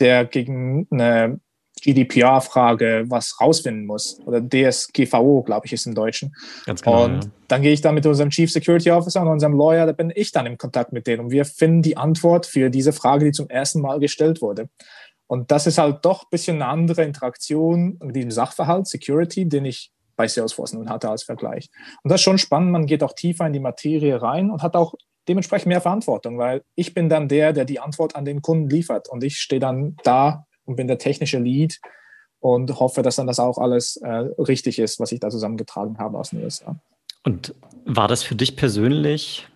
der 0.00 0.24
gegen 0.24 0.86
eine 0.90 1.40
GDPR-Frage 1.82 3.04
was 3.08 3.40
rausfinden 3.40 3.86
muss. 3.86 4.20
Oder 4.26 4.40
DSGVO, 4.40 5.42
glaube 5.42 5.66
ich, 5.66 5.72
ist 5.72 5.86
im 5.86 5.94
Deutschen. 5.94 6.34
Ganz 6.66 6.82
genau. 6.82 7.04
Und 7.04 7.24
ja. 7.24 7.30
dann 7.48 7.62
gehe 7.62 7.72
ich 7.72 7.80
dann 7.80 7.94
mit 7.94 8.06
unserem 8.06 8.30
Chief 8.30 8.50
Security 8.50 8.90
Officer 8.90 9.22
und 9.22 9.28
unserem 9.28 9.56
Lawyer, 9.56 9.86
da 9.86 9.92
bin 9.92 10.12
ich 10.14 10.32
dann 10.32 10.46
im 10.46 10.58
Kontakt 10.58 10.92
mit 10.92 11.06
denen. 11.06 11.24
Und 11.24 11.30
wir 11.30 11.44
finden 11.44 11.82
die 11.82 11.96
Antwort 11.96 12.46
für 12.46 12.70
diese 12.70 12.92
Frage, 12.92 13.24
die 13.24 13.32
zum 13.32 13.48
ersten 13.48 13.80
Mal 13.80 13.98
gestellt 13.98 14.42
wurde. 14.42 14.68
Und 15.26 15.50
das 15.50 15.66
ist 15.66 15.78
halt 15.78 16.04
doch 16.04 16.24
ein 16.24 16.30
bisschen 16.30 16.56
eine 16.56 16.66
andere 16.66 17.04
Interaktion 17.04 17.98
mit 18.02 18.16
diesem 18.16 18.30
Sachverhalt, 18.30 18.86
Security, 18.86 19.48
den 19.48 19.64
ich 19.64 19.92
bei 20.20 20.28
Salesforce 20.28 20.74
nun 20.74 20.90
hatte 20.90 21.08
als 21.08 21.22
Vergleich. 21.22 21.70
Und 22.02 22.10
das 22.10 22.20
ist 22.20 22.24
schon 22.24 22.36
spannend, 22.36 22.72
man 22.72 22.84
geht 22.84 23.02
auch 23.02 23.14
tiefer 23.14 23.46
in 23.46 23.54
die 23.54 23.58
Materie 23.58 24.20
rein 24.20 24.50
und 24.50 24.62
hat 24.62 24.76
auch 24.76 24.92
dementsprechend 25.28 25.68
mehr 25.68 25.80
Verantwortung, 25.80 26.36
weil 26.36 26.62
ich 26.74 26.92
bin 26.92 27.08
dann 27.08 27.26
der, 27.26 27.54
der 27.54 27.64
die 27.64 27.80
Antwort 27.80 28.16
an 28.16 28.26
den 28.26 28.42
Kunden 28.42 28.68
liefert 28.68 29.08
und 29.08 29.24
ich 29.24 29.38
stehe 29.38 29.60
dann 29.60 29.96
da 30.04 30.44
und 30.66 30.76
bin 30.76 30.88
der 30.88 30.98
technische 30.98 31.38
Lead 31.38 31.80
und 32.38 32.78
hoffe, 32.78 33.00
dass 33.00 33.16
dann 33.16 33.26
das 33.26 33.40
auch 33.40 33.56
alles 33.56 33.96
äh, 33.96 34.08
richtig 34.10 34.78
ist, 34.78 35.00
was 35.00 35.10
ich 35.10 35.20
da 35.20 35.30
zusammengetragen 35.30 35.96
habe 35.96 36.18
aus 36.18 36.30
den 36.30 36.44
USA. 36.44 36.76
Und 37.24 37.54
war 37.86 38.06
das 38.06 38.22
für 38.22 38.34
dich 38.34 38.56
persönlich 38.56 39.48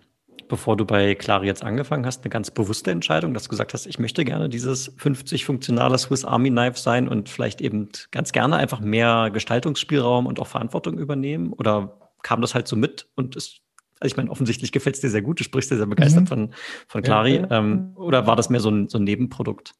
bevor 0.47 0.77
du 0.77 0.85
bei 0.85 1.15
Clari 1.15 1.47
jetzt 1.47 1.63
angefangen 1.63 2.05
hast, 2.05 2.23
eine 2.23 2.29
ganz 2.29 2.51
bewusste 2.51 2.91
Entscheidung, 2.91 3.33
dass 3.33 3.43
du 3.43 3.49
gesagt 3.49 3.73
hast, 3.73 3.85
ich 3.85 3.99
möchte 3.99 4.25
gerne 4.25 4.49
dieses 4.49 4.93
50 4.97 5.45
funktionale 5.45 5.97
Swiss 5.97 6.25
Army 6.25 6.49
Knife 6.49 6.79
sein 6.79 7.07
und 7.07 7.29
vielleicht 7.29 7.61
eben 7.61 7.89
ganz 8.11 8.31
gerne 8.31 8.57
einfach 8.57 8.79
mehr 8.79 9.29
Gestaltungsspielraum 9.31 10.25
und 10.25 10.39
auch 10.39 10.47
Verantwortung 10.47 10.97
übernehmen? 10.97 11.53
Oder 11.53 11.97
kam 12.23 12.41
das 12.41 12.55
halt 12.55 12.67
so 12.67 12.75
mit 12.75 13.07
und 13.15 13.35
ist 13.35 13.61
also 13.99 14.11
ich 14.11 14.17
meine, 14.17 14.29
offensichtlich 14.29 14.73
gefällt 14.73 14.95
es 14.95 15.01
dir 15.01 15.09
sehr 15.09 15.21
gut, 15.21 15.39
du 15.39 15.45
sprichst 15.45 15.71
dir 15.71 15.77
sehr 15.77 15.85
begeistert 15.85 16.23
mhm. 16.23 16.27
von, 16.27 16.53
von 16.87 17.01
Clari. 17.01 17.35
Ja, 17.35 17.41
ja. 17.43 17.57
Ähm, 17.59 17.93
oder 17.95 18.27
war 18.27 18.35
das 18.35 18.49
mehr 18.49 18.59
so 18.59 18.69
ein, 18.69 18.89
so 18.89 18.97
ein 18.97 19.05
Nebenprodukt? 19.05 19.71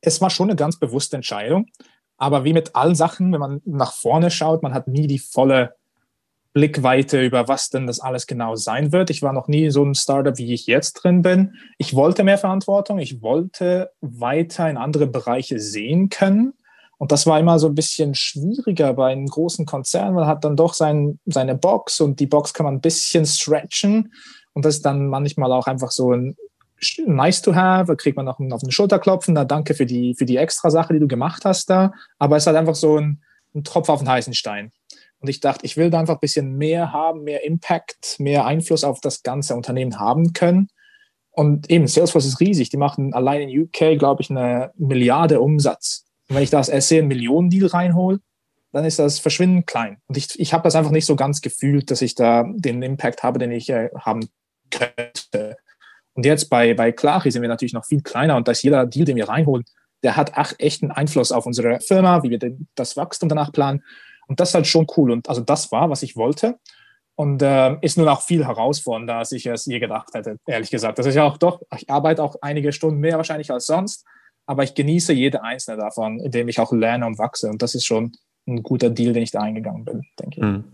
Es 0.00 0.22
war 0.22 0.30
schon 0.30 0.48
eine 0.48 0.56
ganz 0.56 0.78
bewusste 0.78 1.16
Entscheidung. 1.16 1.66
Aber 2.16 2.44
wie 2.44 2.52
mit 2.52 2.74
allen 2.76 2.94
Sachen, 2.94 3.32
wenn 3.32 3.40
man 3.40 3.60
nach 3.64 3.92
vorne 3.92 4.30
schaut, 4.30 4.62
man 4.62 4.72
hat 4.72 4.88
nie 4.88 5.06
die 5.06 5.18
volle 5.18 5.74
Blickweite 6.52 7.22
über 7.22 7.48
was 7.48 7.70
denn 7.70 7.86
das 7.86 8.00
alles 8.00 8.26
genau 8.26 8.56
sein 8.56 8.92
wird. 8.92 9.10
Ich 9.10 9.22
war 9.22 9.32
noch 9.32 9.48
nie 9.48 9.70
so 9.70 9.84
ein 9.84 9.94
Startup, 9.94 10.36
wie 10.36 10.52
ich 10.52 10.66
jetzt 10.66 10.94
drin 10.94 11.22
bin. 11.22 11.54
Ich 11.78 11.94
wollte 11.94 12.24
mehr 12.24 12.38
Verantwortung. 12.38 12.98
Ich 12.98 13.22
wollte 13.22 13.90
weiter 14.00 14.68
in 14.68 14.76
andere 14.76 15.06
Bereiche 15.06 15.58
sehen 15.58 16.10
können. 16.10 16.52
Und 16.98 17.10
das 17.10 17.26
war 17.26 17.40
immer 17.40 17.58
so 17.58 17.68
ein 17.68 17.74
bisschen 17.74 18.14
schwieriger 18.14 18.92
bei 18.94 19.10
einem 19.10 19.26
großen 19.26 19.66
Konzern. 19.66 20.14
Man 20.14 20.26
hat 20.26 20.44
dann 20.44 20.56
doch 20.56 20.74
sein, 20.74 21.18
seine 21.24 21.56
Box 21.56 22.00
und 22.00 22.20
die 22.20 22.26
Box 22.26 22.54
kann 22.54 22.64
man 22.64 22.74
ein 22.74 22.80
bisschen 22.80 23.26
stretchen. 23.26 24.12
Und 24.52 24.64
das 24.64 24.76
ist 24.76 24.86
dann 24.86 25.08
manchmal 25.08 25.50
auch 25.52 25.66
einfach 25.66 25.90
so 25.90 26.12
ein 26.12 26.36
nice 27.06 27.42
to 27.42 27.54
have, 27.54 27.86
da 27.86 27.94
kriegt 27.94 28.16
man 28.16 28.26
noch 28.26 28.38
auf 28.38 28.60
den 28.60 28.70
Schulter 28.70 28.98
klopfen, 28.98 29.34
da 29.34 29.44
danke 29.44 29.74
für 29.74 29.86
die, 29.86 30.14
für 30.16 30.26
die 30.26 30.36
extra 30.36 30.70
Sache, 30.70 30.92
die 30.92 31.00
du 31.00 31.08
gemacht 31.08 31.44
hast 31.44 31.70
da. 31.70 31.92
Aber 32.18 32.36
es 32.36 32.42
ist 32.42 32.46
halt 32.48 32.56
einfach 32.56 32.74
so 32.74 32.98
ein, 32.98 33.22
ein 33.54 33.64
Tropf 33.64 33.88
auf 33.88 34.00
den 34.00 34.08
heißen 34.08 34.34
Stein. 34.34 34.72
Und 35.22 35.28
ich 35.28 35.40
dachte, 35.40 35.64
ich 35.64 35.76
will 35.76 35.88
da 35.88 36.00
einfach 36.00 36.14
ein 36.14 36.20
bisschen 36.20 36.56
mehr 36.58 36.92
haben, 36.92 37.22
mehr 37.22 37.44
Impact, 37.44 38.16
mehr 38.18 38.44
Einfluss 38.44 38.82
auf 38.82 39.00
das 39.00 39.22
ganze 39.22 39.54
Unternehmen 39.54 40.00
haben 40.00 40.32
können. 40.32 40.68
Und 41.30 41.70
eben, 41.70 41.86
Salesforce 41.86 42.26
ist 42.26 42.40
riesig. 42.40 42.70
Die 42.70 42.76
machen 42.76 43.14
allein 43.14 43.48
in 43.48 43.62
UK, 43.62 43.98
glaube 43.98 44.20
ich, 44.20 44.30
eine 44.30 44.72
Milliarde 44.76 45.40
Umsatz. 45.40 46.04
Und 46.28 46.36
wenn 46.36 46.42
ich 46.42 46.50
das 46.50 46.66
SC 46.66 46.98
einen 46.98 47.08
Millionen-Deal 47.08 47.68
reinhole, 47.68 48.18
dann 48.72 48.84
ist 48.84 48.98
das 48.98 49.18
verschwindend 49.18 49.66
klein. 49.66 49.98
Und 50.08 50.16
ich, 50.16 50.38
ich 50.40 50.52
habe 50.52 50.64
das 50.64 50.74
einfach 50.74 50.90
nicht 50.90 51.06
so 51.06 51.14
ganz 51.14 51.40
gefühlt, 51.40 51.90
dass 51.90 52.02
ich 52.02 52.14
da 52.14 52.44
den 52.56 52.82
Impact 52.82 53.22
habe, 53.22 53.38
den 53.38 53.52
ich 53.52 53.68
äh, 53.70 53.90
haben 53.98 54.28
könnte. 54.70 55.56
Und 56.14 56.26
jetzt 56.26 56.50
bei, 56.50 56.74
bei 56.74 56.90
Clari 56.90 57.30
sind 57.30 57.42
wir 57.42 57.48
natürlich 57.48 57.74
noch 57.74 57.84
viel 57.84 58.02
kleiner 58.02 58.36
und 58.36 58.48
da 58.48 58.52
ist 58.52 58.62
jeder 58.62 58.86
Deal, 58.86 59.04
den 59.04 59.16
wir 59.16 59.28
reinholen, 59.28 59.64
der 60.02 60.16
hat 60.16 60.32
ach, 60.34 60.52
echten 60.58 60.90
Einfluss 60.90 61.32
auf 61.32 61.46
unsere 61.46 61.80
Firma, 61.80 62.22
wie 62.22 62.30
wir 62.30 62.38
das 62.74 62.96
Wachstum 62.96 63.28
danach 63.28 63.52
planen. 63.52 63.82
Und 64.32 64.40
das 64.40 64.48
ist 64.48 64.54
halt 64.54 64.66
schon 64.66 64.86
cool. 64.96 65.10
Und 65.10 65.28
also 65.28 65.42
das 65.42 65.70
war, 65.72 65.90
was 65.90 66.02
ich 66.02 66.16
wollte. 66.16 66.58
Und 67.16 67.42
äh, 67.42 67.76
ist 67.82 67.98
nun 67.98 68.08
auch 68.08 68.22
viel 68.22 68.46
herausfordernder, 68.46 69.16
als 69.16 69.30
ich 69.32 69.44
es 69.44 69.66
je 69.66 69.78
gedacht 69.78 70.08
hätte, 70.14 70.38
ehrlich 70.46 70.70
gesagt. 70.70 70.98
Das 70.98 71.04
ist 71.04 71.16
ja 71.16 71.24
auch 71.24 71.36
doch, 71.36 71.60
ich 71.76 71.90
arbeite 71.90 72.22
auch 72.22 72.36
einige 72.40 72.72
Stunden 72.72 72.98
mehr 72.98 73.18
wahrscheinlich 73.18 73.50
als 73.50 73.66
sonst, 73.66 74.06
aber 74.46 74.62
ich 74.62 74.74
genieße 74.74 75.12
jede 75.12 75.42
einzelne 75.42 75.76
davon, 75.76 76.18
indem 76.18 76.48
ich 76.48 76.60
auch 76.60 76.72
lerne 76.72 77.04
und 77.04 77.18
wachse. 77.18 77.50
Und 77.50 77.60
das 77.60 77.74
ist 77.74 77.84
schon 77.84 78.12
ein 78.48 78.62
guter 78.62 78.88
Deal, 78.88 79.12
den 79.12 79.22
ich 79.22 79.32
da 79.32 79.40
eingegangen 79.40 79.84
bin, 79.84 80.02
denke 80.18 80.36
ich. 80.40 80.42
Mhm. 80.42 80.64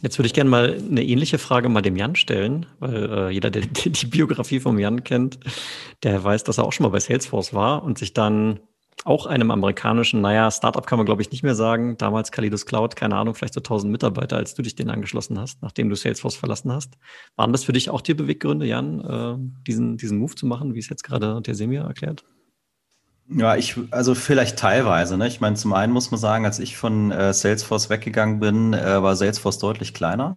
Jetzt 0.00 0.18
würde 0.18 0.28
ich 0.28 0.32
gerne 0.32 0.48
mal 0.48 0.78
eine 0.90 1.04
ähnliche 1.04 1.36
Frage 1.36 1.68
mal 1.68 1.82
dem 1.82 1.96
Jan 1.96 2.16
stellen, 2.16 2.64
weil 2.78 3.12
äh, 3.12 3.28
jeder, 3.28 3.50
der, 3.50 3.66
der 3.66 3.92
die 3.92 4.06
Biografie 4.06 4.60
vom 4.60 4.78
Jan 4.78 5.04
kennt, 5.04 5.38
der 6.02 6.24
weiß, 6.24 6.44
dass 6.44 6.56
er 6.56 6.64
auch 6.64 6.72
schon 6.72 6.84
mal 6.84 6.90
bei 6.90 7.00
Salesforce 7.00 7.52
war 7.52 7.82
und 7.82 7.98
sich 7.98 8.14
dann 8.14 8.60
auch 9.04 9.26
einem 9.26 9.50
amerikanischen, 9.50 10.20
naja, 10.20 10.50
Startup 10.50 10.86
kann 10.86 10.98
man 10.98 11.06
glaube 11.06 11.22
ich 11.22 11.30
nicht 11.30 11.42
mehr 11.42 11.54
sagen, 11.54 11.96
damals 11.96 12.32
Kalidos 12.32 12.66
Cloud, 12.66 12.96
keine 12.96 13.16
Ahnung, 13.16 13.34
vielleicht 13.34 13.54
so 13.54 13.60
1000 13.60 13.90
Mitarbeiter, 13.90 14.36
als 14.36 14.54
du 14.54 14.62
dich 14.62 14.74
denen 14.74 14.90
angeschlossen 14.90 15.38
hast, 15.38 15.62
nachdem 15.62 15.88
du 15.88 15.96
Salesforce 15.96 16.36
verlassen 16.36 16.72
hast. 16.72 16.98
Waren 17.36 17.52
das 17.52 17.64
für 17.64 17.72
dich 17.72 17.90
auch 17.90 18.00
die 18.00 18.14
Beweggründe, 18.14 18.66
Jan, 18.66 19.00
äh, 19.00 19.62
diesen, 19.66 19.96
diesen 19.96 20.18
Move 20.18 20.34
zu 20.34 20.46
machen, 20.46 20.74
wie 20.74 20.80
es 20.80 20.88
jetzt 20.88 21.04
gerade 21.04 21.40
der 21.40 21.54
Semir 21.54 21.82
erklärt? 21.82 22.24
Ja, 23.32 23.54
ich, 23.54 23.76
also 23.92 24.16
vielleicht 24.16 24.58
teilweise. 24.58 25.16
Ne? 25.16 25.28
Ich 25.28 25.40
meine, 25.40 25.54
zum 25.54 25.72
einen 25.72 25.92
muss 25.92 26.10
man 26.10 26.18
sagen, 26.18 26.44
als 26.44 26.58
ich 26.58 26.76
von 26.76 27.12
äh, 27.12 27.32
Salesforce 27.32 27.88
weggegangen 27.88 28.40
bin, 28.40 28.72
äh, 28.74 29.02
war 29.02 29.14
Salesforce 29.14 29.58
deutlich 29.60 29.94
kleiner, 29.94 30.36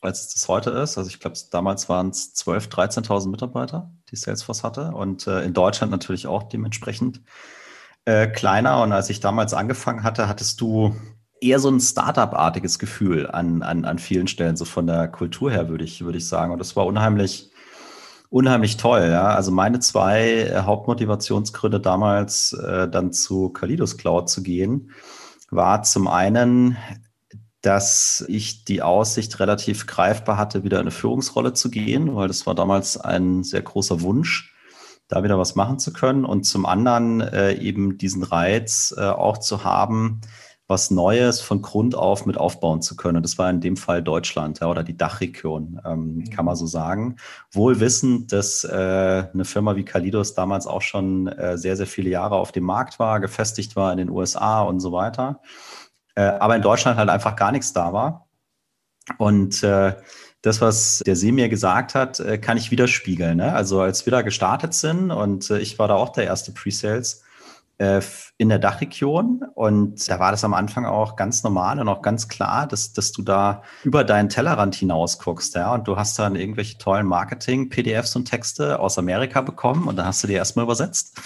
als 0.00 0.34
es 0.34 0.48
heute 0.48 0.70
ist. 0.70 0.98
Also 0.98 1.08
ich 1.08 1.20
glaube, 1.20 1.36
damals 1.52 1.88
waren 1.88 2.08
es 2.08 2.34
12.000, 2.34 3.04
13.000 3.04 3.30
Mitarbeiter, 3.30 3.92
die 4.10 4.16
Salesforce 4.16 4.64
hatte. 4.64 4.90
Und 4.90 5.28
äh, 5.28 5.44
in 5.44 5.54
Deutschland 5.54 5.92
natürlich 5.92 6.26
auch 6.26 6.42
dementsprechend 6.42 7.20
äh, 8.08 8.26
kleiner. 8.26 8.82
Und 8.82 8.92
als 8.92 9.10
ich 9.10 9.20
damals 9.20 9.52
angefangen 9.52 10.02
hatte, 10.02 10.28
hattest 10.28 10.62
du 10.62 10.96
eher 11.42 11.58
so 11.58 11.68
ein 11.68 11.78
Startup-artiges 11.78 12.78
Gefühl 12.78 13.26
an, 13.26 13.62
an, 13.62 13.84
an 13.84 13.98
vielen 13.98 14.28
Stellen, 14.28 14.56
so 14.56 14.64
von 14.64 14.86
der 14.86 15.08
Kultur 15.08 15.50
her, 15.50 15.68
würde 15.68 15.84
ich, 15.84 16.02
würde 16.02 16.16
ich 16.16 16.26
sagen. 16.26 16.52
Und 16.52 16.58
das 16.58 16.74
war 16.74 16.86
unheimlich, 16.86 17.50
unheimlich 18.30 18.78
toll. 18.78 19.08
Ja? 19.10 19.26
Also 19.28 19.50
meine 19.50 19.80
zwei 19.80 20.22
äh, 20.22 20.60
Hauptmotivationsgründe 20.62 21.80
damals, 21.80 22.54
äh, 22.54 22.88
dann 22.88 23.12
zu 23.12 23.50
Kalidos 23.50 23.98
Cloud 23.98 24.30
zu 24.30 24.42
gehen, 24.42 24.90
war 25.50 25.82
zum 25.82 26.08
einen, 26.08 26.78
dass 27.60 28.24
ich 28.26 28.64
die 28.64 28.80
Aussicht 28.80 29.38
relativ 29.38 29.86
greifbar 29.86 30.38
hatte, 30.38 30.64
wieder 30.64 30.78
in 30.78 30.82
eine 30.82 30.92
Führungsrolle 30.92 31.52
zu 31.52 31.70
gehen, 31.70 32.14
weil 32.16 32.28
das 32.28 32.46
war 32.46 32.54
damals 32.54 32.96
ein 32.96 33.44
sehr 33.44 33.60
großer 33.60 34.00
Wunsch 34.00 34.54
da 35.08 35.24
wieder 35.24 35.38
was 35.38 35.54
machen 35.54 35.78
zu 35.78 35.92
können 35.92 36.24
und 36.24 36.44
zum 36.44 36.66
anderen 36.66 37.20
äh, 37.20 37.54
eben 37.54 37.98
diesen 37.98 38.22
Reiz 38.22 38.94
äh, 38.96 39.02
auch 39.02 39.38
zu 39.38 39.64
haben, 39.64 40.20
was 40.68 40.90
Neues 40.90 41.40
von 41.40 41.62
Grund 41.62 41.94
auf 41.94 42.26
mit 42.26 42.36
aufbauen 42.36 42.82
zu 42.82 42.94
können. 42.94 43.22
Das 43.22 43.38
war 43.38 43.48
in 43.48 43.62
dem 43.62 43.78
Fall 43.78 44.02
Deutschland 44.02 44.60
ja, 44.60 44.68
oder 44.68 44.84
die 44.84 44.96
Dachregion, 44.96 45.80
ähm, 45.84 46.16
mhm. 46.16 46.30
kann 46.30 46.44
man 46.44 46.56
so 46.56 46.66
sagen. 46.66 47.16
Wohl 47.50 47.80
wissend, 47.80 48.32
dass 48.32 48.64
äh, 48.64 49.24
eine 49.32 49.46
Firma 49.46 49.76
wie 49.76 49.84
Kalidos 49.84 50.34
damals 50.34 50.66
auch 50.66 50.82
schon 50.82 51.26
äh, 51.28 51.56
sehr, 51.56 51.76
sehr 51.78 51.86
viele 51.86 52.10
Jahre 52.10 52.36
auf 52.36 52.52
dem 52.52 52.64
Markt 52.64 52.98
war, 52.98 53.18
gefestigt 53.18 53.76
war 53.76 53.90
in 53.92 53.98
den 53.98 54.10
USA 54.10 54.60
und 54.60 54.80
so 54.80 54.92
weiter. 54.92 55.40
Äh, 56.14 56.20
aber 56.20 56.54
in 56.54 56.62
Deutschland 56.62 56.98
halt 56.98 57.08
einfach 57.08 57.34
gar 57.34 57.50
nichts 57.50 57.72
da 57.72 57.94
war. 57.94 58.28
Und 59.16 59.62
äh, 59.62 59.94
das, 60.42 60.60
was 60.60 61.02
der 61.04 61.16
See 61.16 61.32
mir 61.32 61.48
gesagt 61.48 61.94
hat, 61.94 62.20
äh, 62.20 62.38
kann 62.38 62.56
ich 62.56 62.70
widerspiegeln. 62.70 63.38
Ne? 63.38 63.52
Also 63.52 63.80
als 63.80 64.06
wir 64.06 64.10
da 64.12 64.22
gestartet 64.22 64.74
sind 64.74 65.10
und 65.10 65.50
äh, 65.50 65.58
ich 65.58 65.78
war 65.78 65.88
da 65.88 65.94
auch 65.94 66.10
der 66.10 66.24
erste 66.24 66.52
Pre-Sales 66.52 67.22
äh, 67.78 68.00
in 68.38 68.48
der 68.48 68.58
Dachregion 68.58 69.44
und 69.54 70.08
da 70.08 70.20
war 70.20 70.30
das 70.30 70.44
am 70.44 70.54
Anfang 70.54 70.84
auch 70.84 71.16
ganz 71.16 71.42
normal 71.42 71.80
und 71.80 71.88
auch 71.88 72.02
ganz 72.02 72.28
klar, 72.28 72.66
dass, 72.66 72.92
dass 72.92 73.12
du 73.12 73.22
da 73.22 73.62
über 73.84 74.04
deinen 74.04 74.28
Tellerrand 74.28 74.74
hinaus 74.74 75.18
guckst, 75.18 75.54
ja, 75.54 75.74
und 75.74 75.88
du 75.88 75.96
hast 75.96 76.18
dann 76.18 76.36
irgendwelche 76.36 76.78
tollen 76.78 77.06
Marketing-PDFs 77.06 78.14
und 78.16 78.26
Texte 78.26 78.78
aus 78.78 78.98
Amerika 78.98 79.40
bekommen 79.42 79.88
und 79.88 79.96
dann 79.96 80.06
hast 80.06 80.22
du 80.22 80.28
die 80.28 80.34
erstmal 80.34 80.64
übersetzt. 80.64 81.16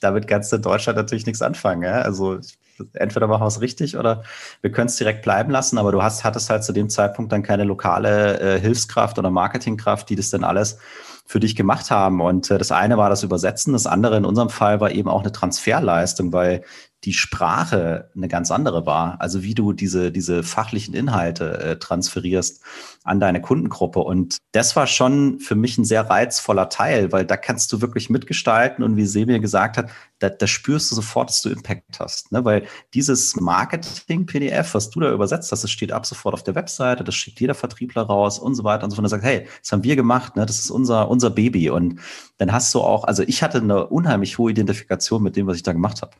Damit 0.00 0.26
kannst 0.26 0.52
du 0.52 0.56
in 0.56 0.62
Deutschland 0.62 0.96
natürlich 0.96 1.26
nichts 1.26 1.42
anfangen, 1.42 1.82
ja? 1.82 2.02
Also 2.02 2.38
ich 2.38 2.58
entweder 2.94 3.26
machen 3.26 3.42
wir 3.42 3.46
es 3.46 3.60
richtig 3.60 3.96
oder 3.96 4.22
wir 4.62 4.70
können 4.70 4.88
es 4.88 4.96
direkt 4.96 5.22
bleiben 5.22 5.50
lassen, 5.50 5.78
aber 5.78 5.92
du 5.92 6.02
hast, 6.02 6.24
hattest 6.24 6.50
halt 6.50 6.64
zu 6.64 6.72
dem 6.72 6.88
Zeitpunkt 6.88 7.32
dann 7.32 7.42
keine 7.42 7.64
lokale 7.64 8.40
äh, 8.40 8.60
Hilfskraft 8.60 9.18
oder 9.18 9.30
Marketingkraft, 9.30 10.08
die 10.08 10.16
das 10.16 10.30
dann 10.30 10.44
alles 10.44 10.78
für 11.26 11.38
dich 11.38 11.54
gemacht 11.54 11.90
haben. 11.92 12.20
Und 12.20 12.50
äh, 12.50 12.58
das 12.58 12.72
eine 12.72 12.96
war 12.98 13.08
das 13.08 13.22
Übersetzen, 13.22 13.72
das 13.72 13.86
andere 13.86 14.16
in 14.16 14.24
unserem 14.24 14.50
Fall 14.50 14.80
war 14.80 14.90
eben 14.90 15.08
auch 15.08 15.20
eine 15.20 15.32
Transferleistung, 15.32 16.32
weil 16.32 16.64
die 17.04 17.14
Sprache 17.14 18.10
eine 18.14 18.28
ganz 18.28 18.50
andere 18.50 18.84
war. 18.84 19.20
Also 19.20 19.42
wie 19.42 19.54
du 19.54 19.72
diese, 19.72 20.12
diese 20.12 20.42
fachlichen 20.42 20.94
Inhalte 20.94 21.58
äh, 21.58 21.78
transferierst 21.78 22.62
an 23.04 23.20
deine 23.20 23.40
Kundengruppe. 23.40 24.00
Und 24.00 24.36
das 24.52 24.76
war 24.76 24.86
schon 24.86 25.40
für 25.40 25.54
mich 25.54 25.78
ein 25.78 25.84
sehr 25.86 26.10
reizvoller 26.10 26.68
Teil, 26.68 27.10
weil 27.12 27.24
da 27.24 27.38
kannst 27.38 27.72
du 27.72 27.80
wirklich 27.80 28.10
mitgestalten. 28.10 28.84
Und 28.84 28.96
wie 28.96 29.06
Semir 29.06 29.40
gesagt 29.40 29.78
hat, 29.78 29.90
da, 30.18 30.28
da 30.28 30.46
spürst 30.46 30.90
du 30.90 30.94
sofort, 30.94 31.30
dass 31.30 31.40
du 31.40 31.48
Impact 31.48 31.98
hast. 31.98 32.32
Ne? 32.32 32.44
Weil 32.44 32.66
dieses 32.92 33.34
Marketing-PDF, 33.36 34.74
was 34.74 34.90
du 34.90 35.00
da 35.00 35.10
übersetzt 35.10 35.50
hast, 35.52 35.64
das 35.64 35.70
steht 35.70 35.92
ab 35.92 36.04
sofort 36.04 36.34
auf 36.34 36.42
der 36.42 36.54
Webseite, 36.54 37.02
das 37.02 37.14
schickt 37.14 37.40
jeder 37.40 37.54
Vertriebler 37.54 38.02
raus 38.02 38.38
und 38.38 38.54
so 38.54 38.64
weiter 38.64 38.84
und 38.84 38.90
so 38.90 38.96
fort. 38.96 39.04
Und 39.04 39.10
sagt, 39.10 39.24
hey, 39.24 39.48
das 39.62 39.72
haben 39.72 39.84
wir 39.84 39.96
gemacht, 39.96 40.36
ne? 40.36 40.44
das 40.44 40.58
ist 40.58 40.70
unser, 40.70 41.08
unser 41.08 41.30
Baby. 41.30 41.70
Und 41.70 42.00
dann 42.36 42.52
hast 42.52 42.74
du 42.74 42.80
auch, 42.80 43.04
also 43.04 43.22
ich 43.22 43.42
hatte 43.42 43.58
eine 43.58 43.86
unheimlich 43.86 44.36
hohe 44.36 44.50
Identifikation 44.50 45.22
mit 45.22 45.36
dem, 45.36 45.46
was 45.46 45.56
ich 45.56 45.62
da 45.62 45.72
gemacht 45.72 46.02
habe. 46.02 46.12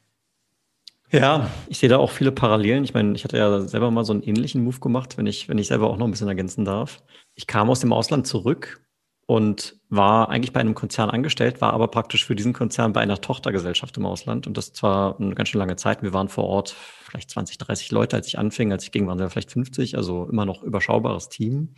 Ja, 1.13 1.51
ich 1.69 1.79
sehe 1.79 1.89
da 1.89 1.99
auch 1.99 2.11
viele 2.11 2.31
Parallelen. 2.31 2.85
Ich 2.85 2.95
meine, 2.95 3.15
ich 3.17 3.25
hatte 3.25 3.37
ja 3.37 3.61
selber 3.63 3.91
mal 3.91 4.05
so 4.05 4.13
einen 4.13 4.23
ähnlichen 4.23 4.63
Move 4.63 4.79
gemacht, 4.79 5.19
wenn 5.19 5.27
ich, 5.27 5.49
wenn 5.49 5.59
ich 5.59 5.67
selber 5.67 5.91
auch 5.91 5.97
noch 5.97 6.07
ein 6.07 6.11
bisschen 6.13 6.29
ergänzen 6.29 6.65
darf. 6.65 7.03
Ich 7.35 7.49
kam 7.49 7.69
aus 7.69 7.81
dem 7.81 7.93
Ausland 7.93 8.29
zurück 8.29 8.81
und 9.27 9.77
war 9.89 10.29
eigentlich 10.29 10.53
bei 10.53 10.61
einem 10.61 10.75
Konzern 10.75 11.11
angestellt, 11.11 11.61
war 11.61 11.73
aber 11.73 11.89
praktisch 11.89 12.25
für 12.25 12.37
diesen 12.37 12.53
Konzern 12.53 12.93
bei 12.93 13.01
einer 13.01 13.21
Tochtergesellschaft 13.21 13.97
im 13.97 14.07
Ausland. 14.07 14.47
Und 14.47 14.57
das 14.57 14.73
zwar 14.73 15.19
eine 15.19 15.35
ganz 15.35 15.49
schön 15.49 15.59
lange 15.59 15.75
Zeit. 15.75 16.03
Wir 16.03 16.13
waren 16.13 16.29
vor 16.29 16.45
Ort 16.45 16.77
vielleicht 17.03 17.31
20, 17.31 17.59
30 17.59 17.91
Leute, 17.91 18.15
als 18.17 18.29
ich 18.29 18.39
anfing. 18.39 18.71
Als 18.71 18.85
ich 18.85 18.93
ging, 18.93 19.09
waren 19.09 19.19
wir 19.19 19.31
vielleicht 19.31 19.51
50, 19.51 19.97
also 19.97 20.29
immer 20.31 20.47
noch 20.47 20.63
überschaubares 20.63 21.29
Team 21.29 21.75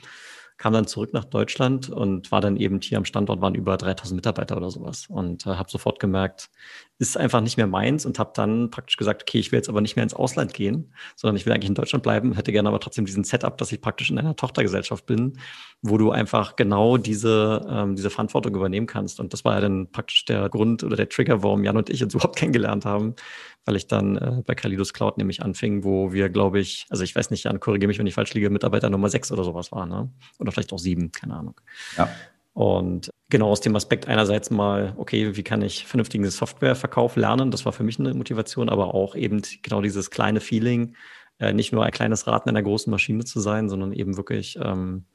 kam 0.63 0.73
dann 0.73 0.87
zurück 0.87 1.13
nach 1.13 1.25
Deutschland 1.25 1.91
und 1.91 2.31
war 2.31 2.41
dann 2.41 2.57
eben 2.57 2.81
hier 2.81 2.97
am 2.99 3.05
Standort, 3.05 3.41
waren 3.41 3.57
über 3.57 3.77
3000 3.77 4.15
Mitarbeiter 4.15 4.57
oder 4.57 4.71
sowas. 4.71 5.07
Und 5.09 5.45
äh, 5.45 5.51
habe 5.51 5.69
sofort 5.69 5.99
gemerkt, 5.99 6.51
ist 6.99 7.17
einfach 7.17 7.41
nicht 7.41 7.57
mehr 7.57 7.67
meins 7.67 8.07
und 8.07 8.19
habe 8.19 8.31
dann 8.35 8.71
praktisch 8.71 8.97
gesagt, 8.97 9.23
okay, 9.23 9.39
ich 9.39 9.51
will 9.51 9.59
jetzt 9.59 9.69
aber 9.69 9.81
nicht 9.81 9.97
mehr 9.97 10.03
ins 10.05 10.15
Ausland 10.15 10.55
gehen, 10.55 10.93
sondern 11.17 11.37
ich 11.37 11.47
will 11.47 11.53
eigentlich 11.53 11.69
in 11.69 11.75
Deutschland 11.75 12.03
bleiben, 12.03 12.35
hätte 12.35 12.53
gerne 12.53 12.69
aber 12.69 12.79
trotzdem 12.79 13.07
diesen 13.07 13.25
Setup, 13.25 13.59
dass 13.59 13.73
ich 13.73 13.81
praktisch 13.81 14.11
in 14.11 14.19
einer 14.19 14.37
Tochtergesellschaft 14.37 15.07
bin, 15.07 15.39
wo 15.81 15.99
du 15.99 16.13
einfach 16.13 16.55
genau 16.55 16.99
diese, 16.99 17.67
ähm, 17.69 17.97
diese 17.97 18.11
Verantwortung 18.11 18.55
übernehmen 18.55 18.87
kannst. 18.87 19.19
Und 19.19 19.33
das 19.33 19.45
war 19.45 19.55
ja 19.55 19.61
dann 19.63 19.91
praktisch 19.91 20.25
der 20.27 20.49
Grund 20.49 20.85
oder 20.85 20.95
der 20.95 21.09
Trigger, 21.09 21.43
warum 21.43 21.65
Jan 21.65 21.77
und 21.77 21.91
ich 21.91 22.05
uns 22.05 22.15
überhaupt 22.15 22.37
kennengelernt 22.37 22.85
haben, 22.85 23.17
weil 23.65 23.77
ich 23.77 23.89
dann 23.89 24.17
äh, 24.17 24.43
bei 24.47 24.55
Kalidos 24.55 24.93
Cloud 24.93 25.19
nämlich 25.19 25.43
anfing, 25.43 25.83
wo 25.83 26.13
wir, 26.13 26.29
glaube 26.29 26.61
ich, 26.61 26.87
also 26.89 27.03
ich 27.03 27.17
weiß 27.17 27.31
nicht, 27.31 27.45
Jan, 27.45 27.59
korrigiere 27.59 27.89
mich, 27.89 27.99
wenn 27.99 28.07
ich 28.07 28.15
falsch 28.15 28.35
liege, 28.35 28.49
Mitarbeiter 28.51 28.91
Nummer 28.91 29.09
sechs 29.09 29.33
oder 29.33 29.43
sowas 29.43 29.73
waren, 29.73 29.89
ne? 29.89 30.11
Oder 30.39 30.53
vielleicht 30.53 30.73
auch 30.73 30.79
sieben, 30.79 31.11
keine 31.11 31.35
Ahnung. 31.35 31.61
Ja. 31.97 32.09
Und 32.55 33.11
genau 33.31 33.49
aus 33.49 33.61
dem 33.61 33.75
Aspekt 33.77 34.09
einerseits 34.09 34.51
mal, 34.51 34.95
okay, 34.97 35.37
wie 35.37 35.43
kann 35.43 35.63
ich 35.63 35.87
vernünftigen 35.87 36.29
Softwareverkauf 36.29 37.17
lernen? 37.17 37.51
Das 37.51 37.65
war 37.65 37.73
für 37.73 37.83
mich 37.83 37.99
eine 37.99 38.13
Motivation, 38.15 38.69
aber 38.69 38.95
auch 38.95 39.15
eben 39.15 39.41
genau 39.63 39.81
dieses 39.81 40.11
kleine 40.11 40.41
Feeling, 40.41 40.95
äh, 41.39 41.53
nicht 41.53 41.73
nur 41.73 41.85
ein 41.85 41.93
kleines 41.93 42.27
Rad 42.27 42.45
in 42.45 42.51
einer 42.51 42.63
großen 42.63 42.91
Maschine 42.91 43.25
zu 43.25 43.41
sein, 43.41 43.69
sondern 43.69 43.93
eben 43.93 44.17
wirklich 44.17 44.59
ähm, 44.63 45.07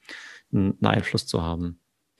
einen 0.51 0.83
Einfluss 0.83 1.27
zu 1.27 1.43
haben. 1.43 1.79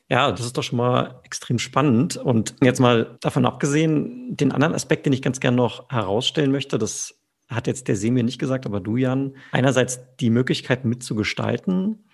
Ja, 0.09 0.31
das 0.31 0.45
ist 0.45 0.57
doch 0.57 0.63
schon 0.63 0.77
mal 0.77 1.19
extrem 1.24 1.59
spannend. 1.59 2.15
Und 2.15 2.55
jetzt 2.62 2.79
mal 2.79 3.17
davon 3.19 3.45
abgesehen, 3.45 4.38
den 4.38 4.51
anderen 4.51 4.74
Aspekt, 4.74 5.05
den 5.05 5.13
ich 5.13 5.21
ganz 5.21 5.39
gerne 5.39 5.57
noch 5.57 5.89
herausstellen 5.89 6.51
möchte, 6.51 6.77
das 6.77 7.19
hat 7.50 7.67
jetzt 7.67 7.88
der 7.88 7.95
Semir 7.95 8.24
nicht 8.24 8.39
gesagt, 8.39 8.65
aber 8.65 8.79
du, 8.79 8.97
Jan, 8.97 9.36
einerseits 9.51 10.00
die 10.17 10.29
Möglichkeit 10.29 10.86
mitzugestalten, 10.86 12.06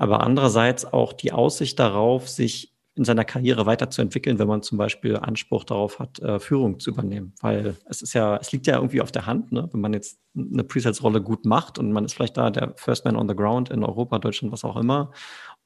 aber 0.00 0.22
andererseits 0.22 0.86
auch 0.86 1.12
die 1.12 1.30
Aussicht 1.30 1.78
darauf, 1.78 2.26
sich 2.26 2.74
in 2.96 3.04
seiner 3.04 3.24
Karriere 3.24 3.66
weiterzuentwickeln, 3.66 4.38
wenn 4.38 4.48
man 4.48 4.62
zum 4.62 4.78
Beispiel 4.78 5.16
Anspruch 5.16 5.64
darauf 5.64 5.98
hat, 5.98 6.18
äh, 6.20 6.40
Führung 6.40 6.80
zu 6.80 6.90
übernehmen. 6.90 7.34
Weil 7.40 7.76
es 7.84 8.00
ist 8.00 8.14
ja, 8.14 8.36
es 8.38 8.50
liegt 8.50 8.66
ja 8.66 8.76
irgendwie 8.76 9.02
auf 9.02 9.12
der 9.12 9.26
Hand, 9.26 9.52
ne? 9.52 9.68
wenn 9.70 9.80
man 9.80 9.92
jetzt 9.92 10.18
eine 10.34 10.64
Presales-Rolle 10.64 11.20
gut 11.20 11.44
macht 11.44 11.78
und 11.78 11.92
man 11.92 12.04
ist 12.06 12.14
vielleicht 12.14 12.38
da 12.38 12.50
der 12.50 12.72
First 12.76 13.04
Man 13.04 13.16
on 13.16 13.28
the 13.28 13.36
Ground 13.36 13.68
in 13.68 13.84
Europa, 13.84 14.18
Deutschland, 14.18 14.52
was 14.52 14.64
auch 14.64 14.76
immer 14.76 15.12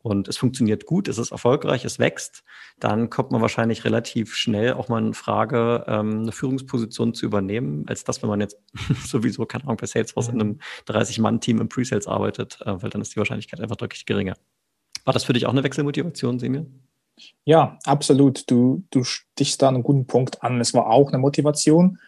und 0.05 0.29
es 0.29 0.37
funktioniert 0.37 0.85
gut, 0.85 1.09
es 1.09 1.17
ist 1.17 1.33
erfolgreich, 1.33 1.87
es 1.87 1.99
wächst, 1.99 2.45
dann 2.79 3.09
kommt 3.09 3.31
man 3.31 3.41
wahrscheinlich 3.41 3.87
relativ 3.87 4.35
schnell 4.35 4.75
auch 4.75 4.91
mal 4.91 5.03
in 5.03 5.15
Frage, 5.15 5.83
ähm, 5.89 6.21
eine 6.21 6.33
Führungsposition 6.33 7.15
zu 7.15 7.25
übernehmen, 7.25 7.87
als 7.89 8.05
das, 8.05 8.21
wenn 8.21 8.29
man 8.29 8.43
jetzt 8.43 8.59
sowieso, 9.07 9.47
keine 9.47 9.65
Ahnung, 9.65 9.79
bei 9.79 9.87
Salesforce 9.87 10.29
in 10.29 10.41
einem 10.43 10.59
30-Mann-Team 10.87 11.59
im 11.59 11.71
Pre-Sales 11.71 12.07
arbeitet, 12.07 12.59
äh, 12.67 12.83
weil 12.83 12.91
dann 12.91 13.01
ist 13.01 13.15
die 13.15 13.17
Wahrscheinlichkeit 13.17 13.63
einfach 13.63 13.77
deutlich 13.77 14.05
geringer. 14.05 14.35
War 15.07 15.15
das 15.15 15.25
für 15.25 15.33
dich 15.33 15.47
auch 15.47 15.53
eine 15.53 15.65
Wechselmotivation, 15.65 16.39
Semir? 16.39 16.67
Ja, 17.45 17.79
absolut. 17.85 18.51
Du, 18.51 18.85
du 18.91 19.05
stichst 19.05 19.63
da 19.63 19.69
einen 19.69 19.83
guten 19.83 20.07
Punkt 20.07 20.43
an. 20.43 20.61
Es 20.61 20.75
war 20.75 20.87
auch 20.91 21.09
eine 21.09 21.19
Motivation. 21.19 21.99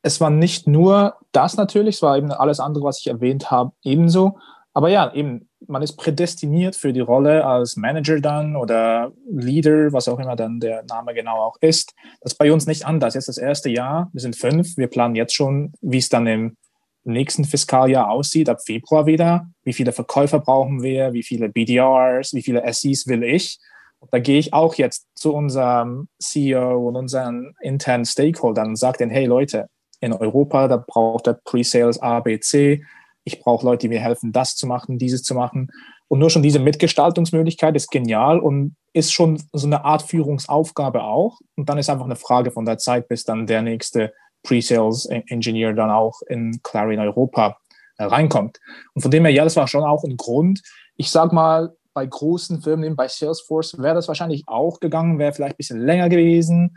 Es 0.00 0.18
war 0.18 0.30
nicht 0.30 0.66
nur 0.66 1.16
das 1.32 1.58
natürlich, 1.58 1.96
es 1.96 2.02
war 2.02 2.16
eben 2.16 2.32
alles 2.32 2.58
andere, 2.58 2.84
was 2.84 3.00
ich 3.00 3.08
erwähnt 3.08 3.50
habe, 3.50 3.72
ebenso. 3.82 4.38
Aber 4.72 4.88
ja, 4.88 5.12
eben, 5.12 5.45
man 5.66 5.82
ist 5.82 5.96
prädestiniert 5.96 6.76
für 6.76 6.92
die 6.92 7.00
Rolle 7.00 7.44
als 7.44 7.76
Manager 7.76 8.20
dann 8.20 8.56
oder 8.56 9.12
Leader, 9.30 9.92
was 9.92 10.08
auch 10.08 10.18
immer 10.18 10.36
dann 10.36 10.60
der 10.60 10.84
Name 10.84 11.14
genau 11.14 11.40
auch 11.40 11.56
ist. 11.60 11.94
Das 12.20 12.32
ist 12.32 12.38
bei 12.38 12.52
uns 12.52 12.66
nicht 12.66 12.86
anders. 12.86 13.14
Jetzt 13.14 13.28
das 13.28 13.38
erste 13.38 13.70
Jahr, 13.70 14.10
wir 14.12 14.20
sind 14.20 14.36
fünf, 14.36 14.76
wir 14.76 14.88
planen 14.88 15.14
jetzt 15.14 15.34
schon, 15.34 15.72
wie 15.80 15.98
es 15.98 16.08
dann 16.08 16.26
im 16.26 16.56
nächsten 17.04 17.44
Fiskaljahr 17.44 18.10
aussieht, 18.10 18.48
ab 18.48 18.60
Februar 18.64 19.06
wieder. 19.06 19.48
Wie 19.62 19.72
viele 19.72 19.92
Verkäufer 19.92 20.40
brauchen 20.40 20.82
wir, 20.82 21.12
wie 21.12 21.22
viele 21.22 21.48
BDRs, 21.48 22.34
wie 22.34 22.42
viele 22.42 22.62
SEs 22.72 23.06
will 23.06 23.22
ich. 23.22 23.58
Und 23.98 24.12
da 24.12 24.18
gehe 24.18 24.38
ich 24.38 24.52
auch 24.52 24.74
jetzt 24.74 25.06
zu 25.14 25.32
unserem 25.32 26.08
CEO 26.20 26.88
und 26.88 26.96
unseren 26.96 27.54
internen 27.60 28.04
Stakeholdern 28.04 28.68
und 28.68 28.76
sage 28.76 28.98
denen, 28.98 29.10
hey 29.10 29.24
Leute, 29.24 29.68
in 30.00 30.12
Europa, 30.12 30.68
da 30.68 30.76
braucht 30.76 31.26
der 31.26 31.40
Pre-Sales 31.44 31.98
ABC, 32.00 32.84
ich 33.26 33.40
brauche 33.40 33.66
Leute, 33.66 33.80
die 33.80 33.88
mir 33.88 34.00
helfen, 34.00 34.32
das 34.32 34.54
zu 34.54 34.68
machen, 34.68 34.98
dieses 34.98 35.24
zu 35.24 35.34
machen. 35.34 35.72
Und 36.06 36.20
nur 36.20 36.30
schon 36.30 36.44
diese 36.44 36.60
Mitgestaltungsmöglichkeit 36.60 37.74
ist 37.74 37.90
genial 37.90 38.38
und 38.38 38.76
ist 38.92 39.12
schon 39.12 39.42
so 39.52 39.66
eine 39.66 39.84
Art 39.84 40.02
Führungsaufgabe 40.02 41.02
auch. 41.02 41.40
Und 41.56 41.68
dann 41.68 41.76
ist 41.76 41.90
einfach 41.90 42.04
eine 42.04 42.14
Frage 42.14 42.52
von 42.52 42.64
der 42.64 42.78
Zeit, 42.78 43.08
bis 43.08 43.24
dann 43.24 43.48
der 43.48 43.62
nächste 43.62 44.14
Pre-Sales-Engineer 44.44 45.72
dann 45.72 45.90
auch 45.90 46.22
in 46.28 46.60
Clarion 46.62 47.00
Europa 47.00 47.56
äh, 47.98 48.04
reinkommt. 48.04 48.60
Und 48.94 49.02
von 49.02 49.10
dem 49.10 49.24
her, 49.24 49.34
ja, 49.34 49.42
das 49.42 49.56
war 49.56 49.66
schon 49.66 49.82
auch 49.82 50.04
ein 50.04 50.16
Grund. 50.16 50.62
Ich 50.96 51.10
sag 51.10 51.32
mal, 51.32 51.74
bei 51.94 52.06
großen 52.06 52.62
Firmen, 52.62 52.94
bei 52.94 53.08
Salesforce, 53.08 53.76
wäre 53.78 53.96
das 53.96 54.06
wahrscheinlich 54.06 54.44
auch 54.46 54.78
gegangen, 54.78 55.18
wäre 55.18 55.32
vielleicht 55.32 55.54
ein 55.54 55.56
bisschen 55.56 55.80
länger 55.80 56.08
gewesen. 56.08 56.76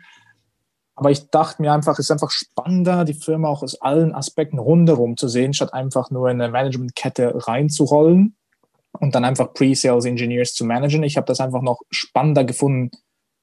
Aber 0.99 1.11
ich 1.11 1.29
dachte 1.29 1.61
mir 1.61 1.71
einfach, 1.71 1.93
es 1.93 2.07
ist 2.07 2.11
einfach 2.11 2.29
spannender, 2.29 3.05
die 3.05 3.13
Firma 3.13 3.47
auch 3.47 3.63
aus 3.63 3.79
allen 3.79 4.13
Aspekten 4.13 4.59
rundherum 4.59 5.15
zu 5.15 5.29
sehen, 5.29 5.53
statt 5.53 5.73
einfach 5.73 6.11
nur 6.11 6.29
in 6.29 6.41
eine 6.41 6.51
Managementkette 6.51 7.47
reinzurollen 7.47 8.35
und 8.99 9.15
dann 9.15 9.23
einfach 9.23 9.53
Pre-Sales 9.53 10.03
Engineers 10.03 10.53
zu 10.53 10.65
managen. 10.65 11.03
Ich 11.03 11.15
habe 11.15 11.25
das 11.25 11.39
einfach 11.39 11.61
noch 11.61 11.79
spannender 11.89 12.43
gefunden, 12.43 12.91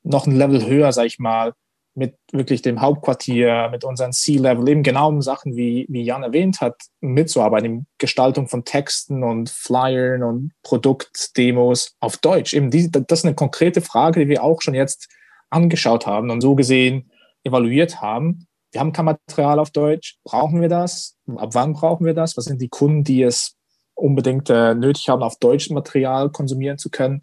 noch 0.03 0.27
ein 0.27 0.37
Level 0.37 0.67
höher, 0.67 0.93
sag 0.93 1.07
ich 1.07 1.19
mal, 1.19 1.55
mit 1.95 2.19
wirklich 2.31 2.61
dem 2.61 2.83
Hauptquartier, 2.83 3.71
mit 3.71 3.85
unseren 3.85 4.13
C-Level, 4.13 4.69
eben 4.69 4.83
genau 4.83 5.09
um 5.09 5.23
Sachen, 5.23 5.57
wie, 5.57 5.87
wie 5.89 6.03
Jan 6.03 6.25
erwähnt 6.25 6.61
hat, 6.61 6.75
mitzuarbeiten, 7.01 7.65
in 7.65 7.87
Gestaltung 7.97 8.49
von 8.49 8.67
Texten 8.67 9.23
und 9.25 9.49
Flyern 9.49 10.23
und 10.23 10.53
Produktdemos 10.63 11.97
auf 12.01 12.19
Deutsch. 12.19 12.53
Eben 12.53 12.71
die, 12.71 12.91
das 12.91 13.21
ist 13.21 13.25
eine 13.25 13.35
konkrete 13.35 13.81
Frage, 13.81 14.21
die 14.21 14.29
wir 14.29 14.45
auch 14.45 14.61
schon 14.61 14.75
jetzt 14.75 15.09
angeschaut 15.49 16.07
haben 16.07 16.29
und 16.29 16.43
so 16.43 16.55
gesehen 16.55 17.11
evaluiert 17.47 18.01
haben. 18.01 18.47
Wir 18.73 18.81
haben 18.81 18.93
kein 18.93 19.07
Material 19.07 19.59
auf 19.59 19.71
Deutsch. 19.71 20.19
Brauchen 20.25 20.61
wir 20.61 20.69
das? 20.69 21.17
Ab 21.37 21.51
wann 21.53 21.73
brauchen 21.73 22.05
wir 22.05 22.15
das? 22.15 22.37
Was 22.37 22.45
sind 22.45 22.61
die 22.61 22.69
Kunden, 22.69 23.05
die 23.05 23.23
es 23.23 23.57
unbedingt 23.95 24.51
äh, 24.51 24.75
nötig 24.75 25.09
haben, 25.09 25.23
auf 25.23 25.39
Deutsch 25.39 25.71
Material 25.71 26.31
konsumieren 26.31 26.77
zu 26.77 26.91
können? 26.91 27.21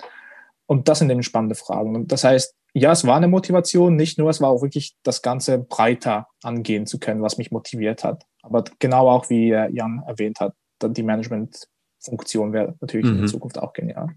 Und 0.65 0.87
das 0.87 0.99
sind 0.99 1.09
eben 1.09 1.21
spannende 1.21 1.55
Fragen. 1.55 1.95
Und 1.95 2.11
das 2.11 2.23
heißt, 2.23 2.55
ja, 2.73 2.91
es 2.91 3.05
war 3.05 3.17
eine 3.17 3.27
Motivation, 3.27 3.95
nicht 3.95 4.17
nur, 4.17 4.31
es 4.31 4.41
war 4.41 4.49
auch 4.49 4.63
wirklich 4.63 4.95
das 5.03 5.21
Ganze 5.21 5.59
breiter 5.59 6.27
angehen 6.41 6.87
zu 6.87 6.99
können, 6.99 7.21
was 7.21 7.37
mich 7.37 7.51
motiviert 7.51 8.03
hat. 8.03 8.25
Aber 8.41 8.63
genau 8.79 9.09
auch, 9.09 9.29
wie 9.29 9.51
äh, 9.51 9.69
Jan 9.71 10.01
erwähnt 10.07 10.39
hat, 10.39 10.55
die 10.81 11.03
Management-Funktion 11.03 12.51
wäre 12.51 12.75
natürlich 12.81 13.11
mhm. 13.11 13.19
in 13.19 13.27
Zukunft 13.27 13.59
auch 13.59 13.73
genial. 13.73 14.09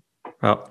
Ja, 0.42 0.64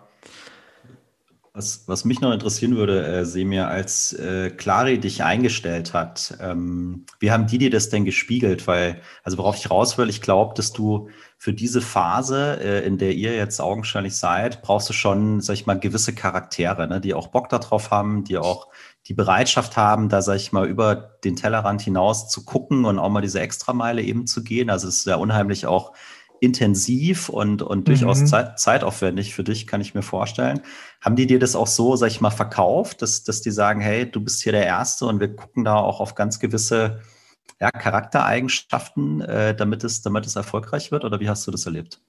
was, 1.56 1.88
was 1.88 2.04
mich 2.04 2.20
noch 2.20 2.34
interessieren 2.34 2.76
würde, 2.76 3.06
äh, 3.06 3.26
Semir, 3.26 3.70
als 3.70 4.12
äh, 4.12 4.50
Clari 4.50 5.00
dich 5.00 5.24
eingestellt 5.24 5.94
hat, 5.94 6.38
ähm, 6.42 7.06
wie 7.20 7.32
haben 7.32 7.48
die 7.48 7.58
dir 7.58 7.70
das 7.70 7.90
denn 7.90 8.04
gespiegelt? 8.04 8.68
Weil, 8.68 9.02
also 9.24 9.38
worauf 9.38 9.56
ich 9.56 9.72
raus 9.72 9.98
will, 9.98 10.10
ich 10.10 10.22
glaube, 10.22 10.54
dass 10.56 10.74
du 10.74 11.10
für 11.38 11.54
diese 11.54 11.82
Phase, 11.82 12.60
äh, 12.62 12.86
in 12.86 12.98
der 12.98 13.14
ihr 13.14 13.36
jetzt 13.36 13.62
augenscheinlich 13.62 14.18
seid, 14.18 14.62
brauchst 14.64 14.90
du 14.90 14.94
schon, 14.94 15.40
sag 15.40 15.54
ich 15.54 15.66
mal, 15.66 15.80
gewisse 15.80 16.14
Charaktere, 16.14 16.88
ne, 16.88 17.00
die 17.00 17.14
auch 17.14 17.28
Bock 17.28 17.48
darauf 17.48 17.90
haben, 17.90 18.26
die 18.26 18.38
auch 18.38 18.68
die 19.08 19.14
Bereitschaft 19.14 19.78
haben, 19.78 20.10
da, 20.10 20.22
sag 20.22 20.36
ich 20.36 20.52
mal, 20.52 20.68
über 20.68 20.96
den 21.24 21.38
Tellerrand 21.38 21.82
hinaus 21.82 22.28
zu 22.28 22.44
gucken 22.44 22.84
und 22.84 23.00
auch 23.00 23.10
mal 23.10 23.22
diese 23.22 23.40
Extrameile 23.40 24.02
eben 24.02 24.28
zu 24.28 24.44
gehen. 24.44 24.70
Also 24.70 24.90
es 24.90 24.98
ist 24.98 25.08
ja 25.08 25.16
unheimlich 25.16 25.68
auch 25.68 25.94
intensiv 26.40 27.30
und, 27.30 27.62
und 27.62 27.80
mhm. 27.80 27.84
durchaus 27.86 28.26
zeit, 28.26 28.60
zeitaufwendig 28.60 29.34
für 29.34 29.44
dich, 29.44 29.68
kann 29.68 29.82
ich 29.82 29.94
mir 29.94 30.02
vorstellen. 30.02 30.62
Haben 31.02 31.16
die 31.16 31.28
dir 31.28 31.40
das 31.40 31.56
auch 31.56 31.68
so, 31.68 31.96
sag 31.96 32.08
ich 32.08 32.22
mal, 32.22 32.32
verkauft, 32.32 33.02
dass, 33.02 33.24
dass 33.24 33.42
die 33.42 33.52
sagen, 33.52 33.82
hey, 33.82 34.10
du 34.10 34.22
bist 34.22 34.42
hier 34.42 34.52
der 34.52 34.66
Erste 34.66 35.06
und 35.06 35.20
wir 35.20 35.36
gucken 35.36 35.64
da 35.64 35.76
auch 35.76 36.00
auf 36.00 36.16
ganz 36.16 36.40
gewisse 36.40 37.02
ja, 37.60 37.72
Charaktereigenschaften, 37.72 39.22
äh, 39.22 39.56
damit, 39.56 39.84
es, 39.84 40.02
damit 40.02 40.26
es 40.26 40.36
erfolgreich 40.36 40.92
wird? 40.92 41.06
Oder 41.06 41.20
wie 41.20 41.30
hast 41.30 41.48
du 41.48 41.52
das 41.52 41.66
erlebt? 41.66 42.02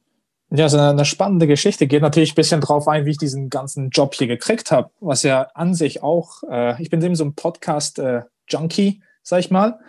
Ja, 0.50 0.68
so 0.68 0.78
eine, 0.78 0.90
eine 0.90 1.04
spannende 1.04 1.46
Geschichte. 1.46 1.86
Geht 1.86 2.02
natürlich 2.02 2.32
ein 2.32 2.36
bisschen 2.36 2.60
drauf 2.60 2.86
ein, 2.86 3.04
wie 3.04 3.10
ich 3.10 3.18
diesen 3.18 3.50
ganzen 3.50 3.90
Job 3.90 4.14
hier 4.14 4.28
gekriegt 4.28 4.70
habe, 4.70 4.90
was 5.00 5.22
ja 5.22 5.48
an 5.54 5.74
sich 5.74 6.02
auch, 6.02 6.42
äh, 6.48 6.80
ich 6.80 6.90
bin 6.90 7.02
eben 7.02 7.16
so 7.16 7.24
ein 7.24 7.34
Podcast-Junkie, 7.34 8.88
äh, 8.88 9.00
sag 9.22 9.40
ich 9.40 9.50
mal. 9.50 9.80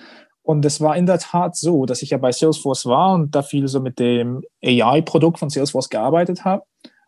Und 0.47 0.63
es 0.63 0.79
war 0.79 0.95
in 0.95 1.05
der 1.05 1.19
Tat 1.19 1.57
so, 1.57 1.85
dass 1.85 2.01
ich 2.01 2.11
ja 2.11 2.17
bei 2.17 2.31
Salesforce 2.31 2.85
war 2.85 3.15
und 3.15 3.35
da 3.35 3.43
viel 3.43 3.67
so 3.67 3.81
mit 3.81 3.99
dem 3.99 4.45
AI-Produkt 4.63 5.39
von 5.39 5.49
Salesforce 5.49 5.89
gearbeitet 5.89 6.45
habe 6.45 6.63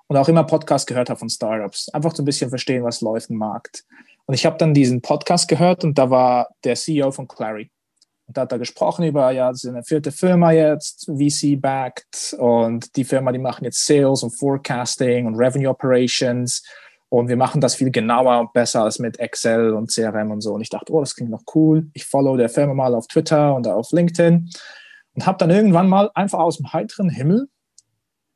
und 0.08 0.18
auch 0.18 0.28
immer 0.28 0.44
Podcasts 0.44 0.86
gehört 0.86 1.10
habe 1.10 1.20
von 1.20 1.30
Startups. 1.30 1.88
Einfach 1.94 2.14
so 2.14 2.22
ein 2.22 2.26
bisschen 2.26 2.50
verstehen, 2.50 2.84
was 2.84 3.00
läuft 3.00 3.30
im 3.30 3.38
Markt. 3.38 3.86
Und 4.26 4.34
ich 4.34 4.46
habe 4.46 4.58
dann 4.58 4.74
diesen 4.74 5.02
Podcast 5.02 5.48
gehört 5.48 5.86
und 5.86 5.98
da 5.98 6.10
war 6.10 6.50
der 6.66 6.76
CEO 6.76 7.12
von 7.12 7.30
Clary. 7.30 7.72
Und 8.28 8.36
da 8.36 8.42
hat 8.42 8.52
er 8.52 8.60
gesprochen 8.60 9.06
über, 9.06 9.32
ja, 9.32 9.50
das 9.50 9.64
ist 9.64 9.70
eine 9.70 9.84
vierte 9.84 10.12
Firma 10.12 10.52
jetzt, 10.52 11.06
VC-backed 11.06 12.36
und 12.40 12.94
die 12.98 13.06
Firma, 13.06 13.32
die 13.32 13.40
machen 13.40 13.64
jetzt 13.64 13.86
Sales 13.86 14.22
und 14.22 14.32
Forecasting 14.32 15.28
und 15.28 15.36
Revenue 15.36 15.70
Operations 15.70 16.62
und 17.10 17.28
wir 17.28 17.38
machen 17.38 17.60
das 17.60 17.76
viel 17.76 17.92
genauer 17.92 18.40
und 18.40 18.54
besser 18.54 18.84
als 18.84 19.00
mit 19.00 19.20
Excel 19.20 19.74
und 19.74 19.92
CRM 19.92 20.32
und 20.32 20.42
so. 20.42 20.54
Und 20.54 20.62
ich 20.62 20.70
dachte, 20.70 20.94
oh, 20.94 21.00
das 21.00 21.16
klingt 21.16 21.32
noch 21.32 21.44
cool. 21.56 21.90
Ich 21.94 22.06
follow 22.06 22.38
der 22.38 22.50
Firma 22.50 22.74
mal 22.74 22.94
auf 22.94 23.08
Twitter 23.08 23.56
und 23.56 23.68
auf 23.68 23.92
LinkedIn 23.92 24.50
und 25.16 25.26
habe 25.26 25.38
dann 25.40 25.50
irgendwann 25.50 25.90
mal 25.90 26.12
einfach 26.14 26.40
aus 26.40 26.58
dem 26.58 26.72
heiteren 26.72 27.10
Himmel 27.10 27.50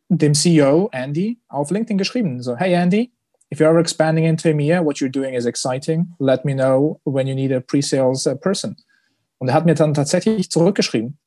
dem 0.09 0.33
CEO 0.33 0.89
Andy 0.91 1.39
auf 1.47 1.71
LinkedIn 1.71 1.97
geschrieben. 1.97 2.41
So, 2.41 2.55
hey 2.55 2.75
Andy, 2.75 3.13
if 3.51 3.59
you're 3.59 3.79
expanding 3.79 4.25
into 4.25 4.49
EMEA, 4.49 4.83
what 4.83 4.97
you're 4.97 5.11
doing 5.11 5.35
is 5.35 5.45
exciting. 5.45 6.13
Let 6.19 6.43
me 6.43 6.53
know 6.53 6.99
when 7.03 7.27
you 7.27 7.35
need 7.35 7.51
a 7.51 7.59
pre-sales 7.59 8.25
uh, 8.27 8.35
person. 8.35 8.75
Und 9.37 9.49
er 9.49 9.53
hat 9.55 9.65
mir 9.65 9.75
dann 9.75 9.93
tatsächlich 9.93 10.49
zurückgeschrieben. 10.49 11.17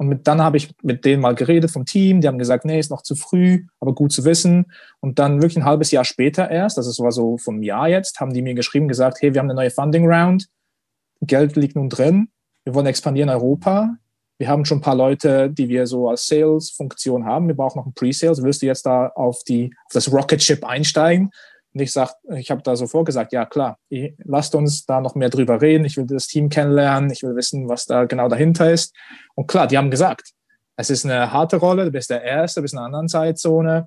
Und 0.00 0.08
mit, 0.08 0.26
dann 0.26 0.40
habe 0.40 0.56
ich 0.56 0.70
mit 0.82 1.04
denen 1.04 1.20
mal 1.20 1.34
geredet 1.34 1.70
vom 1.70 1.84
Team. 1.84 2.22
Die 2.22 2.26
haben 2.26 2.38
gesagt, 2.38 2.64
nee, 2.64 2.80
ist 2.80 2.90
noch 2.90 3.02
zu 3.02 3.14
früh, 3.14 3.66
aber 3.80 3.94
gut 3.94 4.12
zu 4.12 4.24
wissen. 4.24 4.72
Und 5.00 5.18
dann 5.18 5.42
wirklich 5.42 5.58
ein 5.58 5.66
halbes 5.66 5.90
Jahr 5.90 6.06
später 6.06 6.50
erst, 6.50 6.78
das 6.78 6.98
war 7.00 7.12
so 7.12 7.36
vom 7.36 7.62
Jahr 7.62 7.86
jetzt, 7.86 8.18
haben 8.18 8.32
die 8.32 8.40
mir 8.40 8.54
geschrieben, 8.54 8.88
gesagt, 8.88 9.20
hey, 9.20 9.34
wir 9.34 9.40
haben 9.40 9.50
eine 9.50 9.60
neue 9.60 9.70
Funding 9.70 10.10
Round. 10.10 10.48
Geld 11.20 11.54
liegt 11.54 11.76
nun 11.76 11.90
drin. 11.90 12.30
Wir 12.64 12.74
wollen 12.74 12.86
expandieren 12.86 13.28
in 13.28 13.34
Europa. 13.34 13.94
Wir 14.38 14.48
haben 14.48 14.64
schon 14.64 14.78
ein 14.78 14.80
paar 14.80 14.94
Leute, 14.94 15.50
die 15.50 15.68
wir 15.68 15.86
so 15.86 16.08
als 16.08 16.26
Sales-Funktion 16.28 17.26
haben. 17.26 17.48
Wir 17.48 17.54
brauchen 17.54 17.78
noch 17.78 17.86
ein 17.86 17.92
Pre-Sales. 17.92 18.42
Willst 18.42 18.62
du 18.62 18.66
jetzt 18.66 18.86
da 18.86 19.08
auf, 19.08 19.44
die, 19.44 19.70
auf 19.84 19.92
das 19.92 20.10
Rocket 20.10 20.42
Ship 20.42 20.64
einsteigen? 20.64 21.30
Und 21.72 21.80
ich 21.80 21.92
sag, 21.92 22.14
ich 22.36 22.50
habe 22.50 22.62
da 22.62 22.74
so 22.74 22.86
vorgesagt, 22.86 23.32
ja 23.32 23.46
klar, 23.46 23.78
lasst 24.24 24.54
uns 24.54 24.86
da 24.86 25.00
noch 25.00 25.14
mehr 25.14 25.30
drüber 25.30 25.60
reden. 25.60 25.84
Ich 25.84 25.96
will 25.96 26.06
das 26.06 26.26
Team 26.26 26.48
kennenlernen, 26.48 27.10
ich 27.10 27.22
will 27.22 27.36
wissen, 27.36 27.68
was 27.68 27.86
da 27.86 28.04
genau 28.04 28.28
dahinter 28.28 28.70
ist. 28.70 28.94
Und 29.34 29.46
klar, 29.46 29.66
die 29.66 29.78
haben 29.78 29.90
gesagt, 29.90 30.32
Es 30.80 30.88
ist 30.88 31.04
eine 31.04 31.30
harte 31.30 31.58
Rolle, 31.58 31.84
du 31.84 31.90
bist 31.90 32.08
der 32.08 32.22
Erste, 32.22 32.60
du 32.60 32.62
bist 32.62 32.72
in 32.72 32.78
einer 32.78 32.86
anderen 32.86 33.08
Zeitzone, 33.08 33.86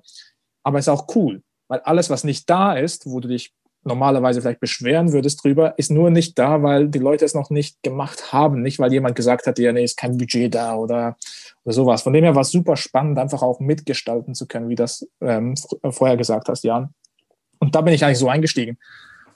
aber 0.62 0.78
es 0.78 0.84
ist 0.84 0.90
auch 0.90 1.08
cool, 1.16 1.42
weil 1.66 1.80
alles, 1.80 2.08
was 2.08 2.22
nicht 2.22 2.48
da 2.48 2.74
ist, 2.74 3.06
wo 3.06 3.18
du 3.18 3.26
dich 3.26 3.52
normalerweise 3.82 4.40
vielleicht 4.40 4.60
beschweren 4.60 5.12
würdest 5.12 5.44
drüber, 5.44 5.74
ist 5.76 5.90
nur 5.90 6.10
nicht 6.10 6.38
da, 6.38 6.62
weil 6.62 6.88
die 6.88 7.00
Leute 7.00 7.24
es 7.24 7.34
noch 7.34 7.50
nicht 7.50 7.82
gemacht 7.82 8.32
haben, 8.32 8.62
nicht 8.62 8.78
weil 8.78 8.92
jemand 8.92 9.16
gesagt 9.16 9.46
hat, 9.46 9.58
ja, 9.58 9.72
nee, 9.72 9.82
ist 9.82 9.96
kein 9.96 10.16
Budget 10.16 10.54
da 10.54 10.76
oder, 10.76 11.16
oder 11.64 11.74
sowas. 11.74 12.02
Von 12.02 12.12
dem 12.12 12.22
her 12.22 12.36
war 12.36 12.42
es 12.42 12.50
super 12.50 12.76
spannend, 12.76 13.18
einfach 13.18 13.42
auch 13.42 13.58
mitgestalten 13.58 14.34
zu 14.34 14.46
können, 14.46 14.68
wie 14.68 14.76
das 14.76 15.06
ähm, 15.20 15.54
vorher 15.90 16.16
gesagt 16.16 16.48
hast, 16.48 16.62
Jan. 16.62 16.94
Und 17.64 17.74
da 17.74 17.80
bin 17.80 17.94
ich 17.94 18.04
eigentlich 18.04 18.18
so 18.18 18.28
eingestiegen. 18.28 18.76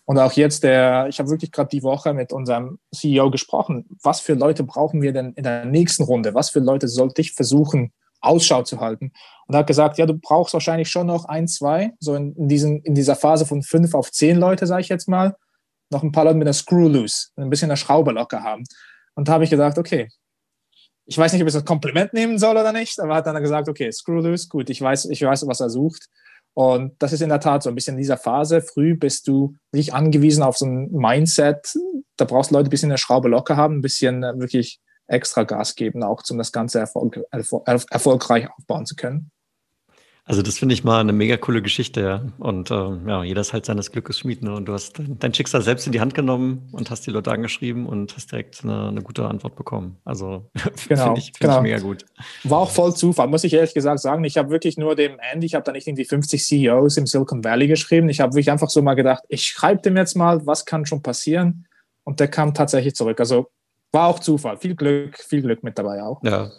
Und 0.05 0.19
auch 0.19 0.33
jetzt, 0.33 0.62
der, 0.62 1.07
ich 1.09 1.19
habe 1.19 1.31
wirklich 1.31 1.51
gerade 1.51 1.71
die 1.71 1.83
Woche 1.83 2.12
mit 2.12 2.31
unserem 2.31 2.79
CEO 2.95 3.31
gesprochen. 3.31 3.87
Was 4.03 4.21
für 4.21 4.35
Leute 4.35 4.64
brauchen 4.64 5.01
wir 5.01 5.14
denn 5.14 5.33
in 5.33 5.45
der 5.45 5.64
nächsten 5.64 6.03
Runde? 6.03 6.35
Was 6.35 6.51
für 6.51 6.61
Leute 6.61 6.88
sollte 6.88 7.23
ich 7.23 7.33
versuchen, 7.33 7.91
Ausschau 8.21 8.62
zu 8.62 8.81
halten? 8.81 9.12
Und 9.47 9.55
er 9.55 9.61
hat 9.61 9.67
gesagt, 9.67 9.97
ja, 9.97 10.05
du 10.05 10.12
brauchst 10.12 10.53
wahrscheinlich 10.53 10.91
schon 10.91 11.07
noch 11.07 11.25
ein, 11.25 11.49
zwei, 11.49 11.95
so 12.01 12.14
in, 12.14 12.35
in, 12.37 12.49
diesen, 12.49 12.83
in 12.83 12.95
dieser 12.95 13.17
Phase 13.17 13.47
von 13.47 13.62
fünf 13.62 13.95
auf 13.95 14.12
zehn 14.12 14.37
Leute, 14.37 14.67
sage 14.67 14.83
ich 14.83 14.91
jetzt 14.91 15.09
mal, 15.09 15.37
noch 15.88 16.03
ein 16.03 16.12
paar 16.12 16.25
Leute 16.25 16.37
mit 16.37 16.47
einer 16.47 16.53
Screw 16.53 16.88
loose, 16.88 17.29
ein 17.37 17.49
bisschen 17.49 17.71
eine 17.71 17.79
Schraube 17.79 18.12
locker 18.12 18.43
haben. 18.43 18.64
Und 19.14 19.29
da 19.29 19.33
habe 19.33 19.45
ich 19.45 19.51
gedacht, 19.51 19.79
okay, 19.79 20.09
ich 21.07 21.17
weiß 21.17 21.33
nicht, 21.33 21.41
ob 21.41 21.49
ich 21.49 21.55
das 21.55 21.64
Kompliment 21.64 22.12
nehmen 22.12 22.38
soll 22.38 22.59
oder 22.59 22.73
nicht, 22.73 23.01
aber 23.01 23.14
hat 23.14 23.27
dann 23.27 23.43
gesagt, 23.43 23.71
okay, 23.71 23.91
Screw 23.91 24.21
loose, 24.21 24.49
gut, 24.49 24.69
ich 24.69 24.83
weiß, 24.83 25.07
ich 25.07 25.23
weiß, 25.23 25.47
was 25.47 25.61
er 25.61 25.71
sucht. 25.71 26.09
Und 26.55 26.95
das 26.99 27.13
ist 27.13 27.21
in 27.21 27.29
der 27.29 27.41
Tat 27.41 27.63
so 27.63 27.69
ein 27.69 27.75
bisschen 27.75 27.95
in 27.95 28.01
dieser 28.01 28.17
Phase. 28.17 28.61
Früh 28.61 28.97
bist 28.97 29.29
du 29.29 29.55
nicht 29.73 29.95
angewiesen 29.95 30.43
auf 30.43 30.59
so 30.59 30.67
ein 30.67 30.91
Mindset. 30.91 31.75
Da 32.17 32.25
brauchst 32.25 32.51
du 32.51 32.57
Leute 32.57 32.69
ein 32.69 32.71
bisschen 32.71 32.91
eine 32.91 32.99
Schraube 32.99 33.29
locker 33.29 33.57
haben, 33.57 33.79
ein 33.79 33.83
bisschen 33.83 34.25
äh, 34.25 34.39
wirklich 34.39 34.81
extra 35.07 35.45
Gas 35.45 35.75
geben, 35.75 36.03
auch 36.03 36.23
um 36.29 36.39
das 36.39 36.53
Ganze 36.53 36.81
erfolg 36.81 37.21
erfolgreich 37.31 38.49
aufbauen 38.51 38.87
zu 38.87 38.95
können. 38.95 39.31
Also 40.29 40.43
das 40.43 40.59
finde 40.59 40.75
ich 40.75 40.85
mal 40.85 41.01
eine 41.01 41.14
mega 41.14 41.38
coole 41.38 41.62
Geschichte, 41.62 42.03
ja. 42.03 42.23
Und 42.38 42.71
äh, 42.71 42.75
ja, 42.75 43.25
jeder 43.25 43.41
ist 43.41 43.55
halt 43.55 43.64
seines 43.64 43.91
Glückes 43.91 44.19
Schmied. 44.19 44.43
Ne? 44.43 44.55
Und 44.55 44.67
du 44.67 44.75
hast 44.75 45.01
dein 45.19 45.33
Schicksal 45.33 45.62
selbst 45.62 45.87
in 45.87 45.93
die 45.93 46.01
Hand 46.01 46.14
genommen 46.14 46.69
und 46.73 46.91
hast 46.91 47.07
die 47.07 47.11
Leute 47.11 47.33
angeschrieben 47.33 47.87
und 47.87 48.14
hast 48.14 48.31
direkt 48.31 48.62
eine, 48.62 48.88
eine 48.88 49.01
gute 49.01 49.27
Antwort 49.27 49.57
bekommen. 49.57 49.97
Also 50.05 50.51
genau, 50.87 51.05
finde 51.07 51.21
ich, 51.21 51.25
find 51.29 51.38
genau. 51.38 51.57
ich 51.57 51.62
mega 51.62 51.79
gut. 51.79 52.05
War 52.45 52.59
auch 52.59 52.71
voll 52.71 52.95
Zufall, 52.95 53.27
muss 53.27 53.43
ich 53.43 53.55
ehrlich 53.55 53.73
gesagt 53.73 54.01
sagen. 54.01 54.23
Ich 54.25 54.37
habe 54.37 54.51
wirklich 54.51 54.77
nur 54.77 54.95
dem 54.95 55.19
Andy, 55.33 55.47
ich 55.47 55.55
habe 55.55 55.64
da 55.64 55.73
nicht 55.73 55.87
irgendwie 55.87 56.05
50 56.05 56.45
CEOs 56.45 56.99
im 56.99 57.07
Silicon 57.07 57.43
Valley 57.43 57.67
geschrieben. 57.67 58.11
Ich 58.11 58.21
habe 58.21 58.35
wirklich 58.35 58.51
einfach 58.51 58.69
so 58.69 58.83
mal 58.83 58.95
gedacht, 58.95 59.25
ich 59.31 59.45
schreibe 59.45 59.81
dem 59.81 59.97
jetzt 59.97 60.14
mal, 60.14 60.45
was 60.47 60.67
kann 60.67 60.85
schon 60.85 61.03
passieren. 61.03 61.67
Und 62.05 62.21
der 62.21 62.29
kam 62.29 62.53
tatsächlich 62.53 62.95
zurück. 62.95 63.19
Also 63.19 63.49
war 63.93 64.09
auch 64.09 64.19
Zufall. 64.19 64.59
Viel 64.59 64.75
Glück, 64.75 65.17
viel 65.17 65.41
Glück 65.41 65.64
mit 65.64 65.79
dabei 65.79 66.03
auch. 66.03 66.23
Ja, 66.23 66.51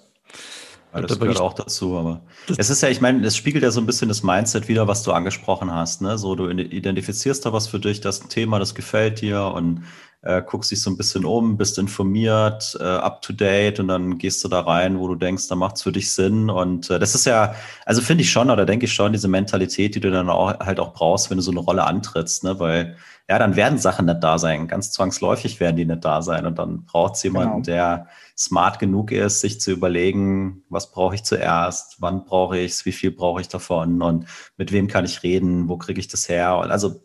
weil 0.91 1.03
das 1.03 1.19
gehört 1.19 1.39
auch 1.39 1.53
dazu, 1.53 1.97
aber 1.97 2.21
es 2.57 2.69
ist 2.69 2.81
ja, 2.81 2.89
ich 2.89 3.01
meine, 3.01 3.25
es 3.25 3.37
spiegelt 3.37 3.63
ja 3.63 3.71
so 3.71 3.79
ein 3.79 3.85
bisschen 3.85 4.09
das 4.09 4.23
Mindset 4.23 4.67
wieder, 4.67 4.87
was 4.87 5.03
du 5.03 5.11
angesprochen 5.11 5.73
hast, 5.73 6.01
ne? 6.01 6.17
So, 6.17 6.35
du 6.35 6.49
identifizierst 6.49 7.45
da 7.45 7.53
was 7.53 7.67
für 7.67 7.79
dich, 7.79 8.01
das 8.01 8.21
Thema, 8.21 8.59
das 8.59 8.73
gefällt 8.73 9.21
dir 9.21 9.51
und 9.55 9.83
äh, 10.21 10.41
guckst 10.41 10.71
dich 10.71 10.81
so 10.81 10.89
ein 10.89 10.97
bisschen 10.97 11.25
um, 11.25 11.57
bist 11.57 11.77
informiert, 11.77 12.77
äh, 12.79 12.83
up 12.83 13.21
to 13.21 13.31
date 13.33 13.79
und 13.79 13.87
dann 13.87 14.17
gehst 14.17 14.43
du 14.43 14.49
da 14.49 14.61
rein, 14.61 14.99
wo 14.99 15.07
du 15.07 15.15
denkst, 15.15 15.47
da 15.47 15.55
macht's 15.55 15.83
für 15.83 15.91
dich 15.91 16.11
Sinn. 16.11 16.49
Und 16.49 16.89
äh, 16.89 16.99
das 16.99 17.15
ist 17.15 17.25
ja, 17.25 17.55
also 17.85 18.01
finde 18.01 18.23
ich 18.23 18.31
schon, 18.31 18.49
oder 18.49 18.65
denke 18.65 18.85
ich 18.85 18.93
schon, 18.93 19.13
diese 19.13 19.27
Mentalität, 19.27 19.95
die 19.95 19.99
du 19.99 20.11
dann 20.11 20.29
auch 20.29 20.59
halt 20.59 20.79
auch 20.79 20.93
brauchst, 20.93 21.29
wenn 21.29 21.37
du 21.37 21.43
so 21.43 21.51
eine 21.51 21.61
Rolle 21.61 21.85
antrittst, 21.85 22.43
ne? 22.43 22.59
Weil 22.59 22.97
ja, 23.29 23.37
dann 23.37 23.55
werden 23.55 23.77
Sachen 23.77 24.07
nicht 24.07 24.23
da 24.23 24.39
sein. 24.39 24.67
Ganz 24.67 24.91
zwangsläufig 24.91 25.59
werden 25.59 25.75
die 25.75 25.85
nicht 25.85 26.03
da 26.03 26.23
sein. 26.23 26.47
Und 26.47 26.57
dann 26.57 26.85
braucht 26.85 27.15
es 27.15 27.21
jemanden, 27.21 27.61
genau. 27.61 27.77
der 27.77 28.07
smart 28.35 28.79
genug 28.79 29.11
ist, 29.11 29.41
sich 29.41 29.61
zu 29.61 29.69
überlegen, 29.71 30.63
was 30.69 30.91
brauche 30.91 31.13
ich 31.13 31.23
zuerst, 31.23 31.97
wann 31.99 32.25
brauche 32.25 32.57
ich 32.57 32.71
es, 32.71 32.85
wie 32.87 32.91
viel 32.91 33.11
brauche 33.11 33.39
ich 33.39 33.47
davon 33.47 34.01
und 34.01 34.25
mit 34.57 34.71
wem 34.71 34.87
kann 34.87 35.05
ich 35.05 35.21
reden, 35.21 35.69
wo 35.69 35.77
kriege 35.77 35.99
ich 35.99 36.07
das 36.07 36.27
her. 36.27 36.57
Und 36.57 36.71
also 36.71 37.03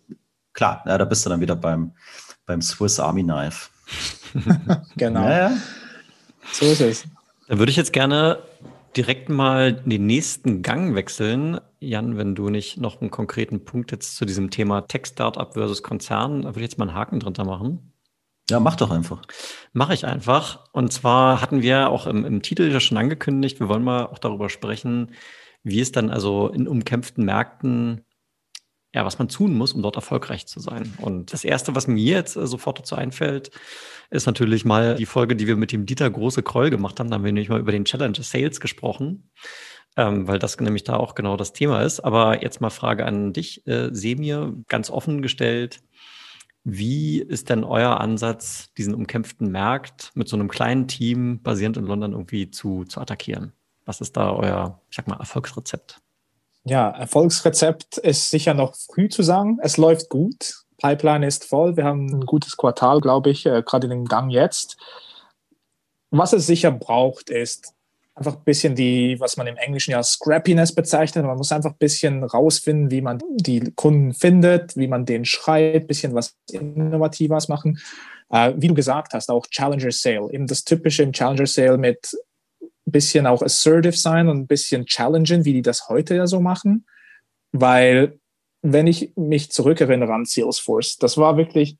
klar, 0.54 0.82
ja, 0.87 0.96
da 0.96 1.04
bist 1.04 1.26
du 1.26 1.30
dann 1.30 1.42
wieder 1.42 1.56
beim, 1.56 1.92
beim 2.46 2.62
Swiss 2.62 2.98
Army 2.98 3.22
Knife. 3.22 3.68
genau. 4.96 5.24
Ja, 5.24 5.50
ja. 5.50 5.56
So 6.52 6.64
ist 6.64 6.80
es. 6.80 7.04
Da 7.48 7.58
würde 7.58 7.70
ich 7.70 7.76
jetzt 7.76 7.92
gerne 7.92 8.38
direkt 8.96 9.28
mal 9.28 9.74
den 9.74 10.06
nächsten 10.06 10.62
Gang 10.62 10.94
wechseln. 10.94 11.60
Jan, 11.85 12.16
wenn 12.16 12.35
du 12.35 12.51
nicht 12.51 12.79
noch 12.79 13.01
einen 13.01 13.11
konkreten 13.11 13.64
Punkt 13.64 13.92
jetzt 13.92 14.16
zu 14.16 14.25
diesem 14.25 14.51
Thema 14.51 14.83
Tech-Startup 14.83 15.53
versus 15.53 15.83
Konzern, 15.83 16.42
da 16.42 16.49
würde 16.49 16.61
ich 16.61 16.70
jetzt 16.70 16.79
mal 16.79 16.88
einen 16.88 16.97
Haken 16.97 17.20
drunter 17.20 17.44
machen. 17.44 17.92
Ja, 18.51 18.61
mach 18.61 18.77
doch 18.77 18.90
einfach. 18.90 19.23
Mache 19.73 19.94
ich 19.94 20.05
einfach. 20.05 20.66
Und 20.73 20.92
zwar 20.92 21.40
hatten 21.40 21.62
wir 21.62 21.88
auch 21.88 22.07
im, 22.07 22.25
im 22.25 22.42
Titel 22.42 22.70
ja 22.70 22.81
schon 22.81 22.99
angekündigt, 22.99 23.61
wir 23.61 23.68
wollen 23.68 23.85
mal 23.85 24.07
auch 24.07 24.18
darüber 24.18 24.51
sprechen, 24.51 25.14
wie 25.62 25.81
es 25.81 25.92
dann 25.92 26.11
also 26.11 26.49
in 26.49 26.68
umkämpften 26.68 27.25
Märkten 27.25 28.05
ja, 28.94 29.05
was 29.05 29.18
man 29.18 29.29
tun 29.29 29.55
muss, 29.55 29.73
um 29.73 29.83
dort 29.83 29.97
erfolgreich 29.97 30.47
zu 30.47 30.61
sein. 30.61 30.94
Und 30.99 31.33
das 31.33 31.44
Erste, 31.44 31.75
was 31.75 31.88
mir 31.88 32.14
jetzt 32.14 32.37
äh, 32.37 32.47
sofort 32.47 32.79
dazu 32.79 32.94
einfällt, 32.94 33.51
ist 34.11 34.27
natürlich 34.27 34.64
mal 34.64 34.94
die 34.94 35.07
Folge, 35.07 35.35
die 35.35 35.49
wir 35.49 35.57
mit 35.57 35.73
dem 35.73 35.85
Dieter 35.85 36.09
Große 36.09 36.44
Kroll 36.44 36.70
gemacht 36.70 37.01
haben. 37.01 37.11
Da 37.11 37.16
haben 37.16 37.25
wir 37.25 37.33
nämlich 37.33 37.49
mal 37.49 37.59
über 37.59 37.73
den 37.73 37.85
Challenge 37.85 38.16
Sales 38.23 38.61
gesprochen, 38.61 39.31
ähm, 39.96 40.26
weil 40.26 40.38
das 40.38 40.59
nämlich 40.59 40.85
da 40.85 40.96
auch 40.96 41.14
genau 41.14 41.37
das 41.37 41.52
Thema 41.52 41.83
ist. 41.83 42.00
Aber 42.00 42.42
jetzt 42.42 42.61
mal 42.61 42.70
Frage 42.70 43.07
an 43.07 43.33
dich, 43.33 43.66
äh, 43.66 43.88
Semir, 43.92 44.54
ganz 44.68 44.90
offen 44.90 45.22
gestellt. 45.22 45.80
Wie 46.64 47.20
ist 47.20 47.50
denn 47.50 47.62
euer 47.62 48.00
Ansatz, 48.00 48.72
diesen 48.78 48.94
umkämpften 48.94 49.52
Markt 49.52 50.11
mit 50.14 50.28
so 50.28 50.37
einem 50.37 50.48
kleinen 50.48 50.88
Team 50.88 51.42
basierend 51.42 51.76
in 51.76 51.85
London 51.85 52.12
irgendwie 52.12 52.50
zu, 52.50 52.85
zu 52.85 53.00
attackieren? 53.00 53.52
Was 53.85 54.00
ist 54.00 54.16
da 54.16 54.33
euer, 54.33 54.80
ich 54.88 54.96
sag 54.96 55.07
mal, 55.07 55.18
Erfolgsrezept? 55.18 56.00
Ja, 56.64 56.88
Erfolgsrezept 56.88 57.98
ist 57.98 58.30
sicher 58.30 58.54
noch 58.54 58.74
früh 58.74 59.11
zu 59.11 59.22
sagen. 59.22 59.59
Es 59.61 59.76
läuft 59.76 60.09
gut. 60.09 60.64
Pipeline 60.78 61.26
ist 61.26 61.44
voll. 61.44 61.76
Wir 61.76 61.85
haben 61.85 62.07
ein 62.07 62.24
gutes 62.24 62.57
Quartal, 62.57 63.00
glaube 63.00 63.30
ich, 63.30 63.44
äh, 63.44 63.62
gerade 63.62 63.87
in 63.87 63.90
dem 63.90 64.04
Gang 64.07 64.30
jetzt. 64.33 64.78
Was 66.11 66.33
es 66.33 66.46
sicher 66.46 66.70
braucht, 66.70 67.28
ist 67.28 67.74
einfach 68.14 68.37
ein 68.37 68.44
bisschen 68.44 68.74
die, 68.74 69.18
was 69.18 69.37
man 69.37 69.46
im 69.46 69.57
Englischen 69.57 69.90
ja 69.90 70.03
Scrappiness 70.03 70.74
bezeichnet. 70.74 71.24
Man 71.24 71.37
muss 71.37 71.53
einfach 71.53 71.72
ein 71.72 71.79
bisschen 71.79 72.22
rausfinden, 72.22 72.90
wie 72.90 73.00
man 73.00 73.20
die 73.37 73.72
Kunden 73.74 74.14
findet, 74.14 74.77
wie 74.77 74.87
man 74.87 75.05
denen 75.05 75.24
schreit, 75.24 75.83
ein 75.83 75.87
bisschen 75.87 76.14
was 76.14 76.37
Innovatives 76.50 77.48
machen. 77.48 77.79
Äh, 78.31 78.53
wie 78.57 78.68
du 78.68 78.74
gesagt 78.74 79.14
hast, 79.14 79.31
auch 79.31 79.46
Challenger 79.48 79.90
Sale. 79.90 80.33
Eben 80.33 80.46
das 80.46 80.64
typische 80.64 81.03
im 81.03 81.12
Challenger 81.12 81.46
Sale 81.46 81.77
mit 81.77 82.14
bisschen 82.94 83.27
auch 83.27 83.42
assertive 83.42 83.96
sein 83.96 84.29
und 84.29 84.38
ein 84.38 84.46
bisschen 84.46 84.87
challengen, 84.87 85.44
wie 85.44 85.53
die 85.53 85.62
das 85.62 85.88
heute 85.88 86.14
ja 86.14 86.27
so 86.27 86.40
machen. 86.40 86.87
Weil, 87.53 88.18
wenn 88.62 88.87
ich 88.87 89.12
mich 89.16 89.50
zurückerinnere 89.50 90.12
an 90.12 90.24
Salesforce, 90.24 90.96
das 90.96 91.18
war 91.18 91.37
wirklich, 91.37 91.77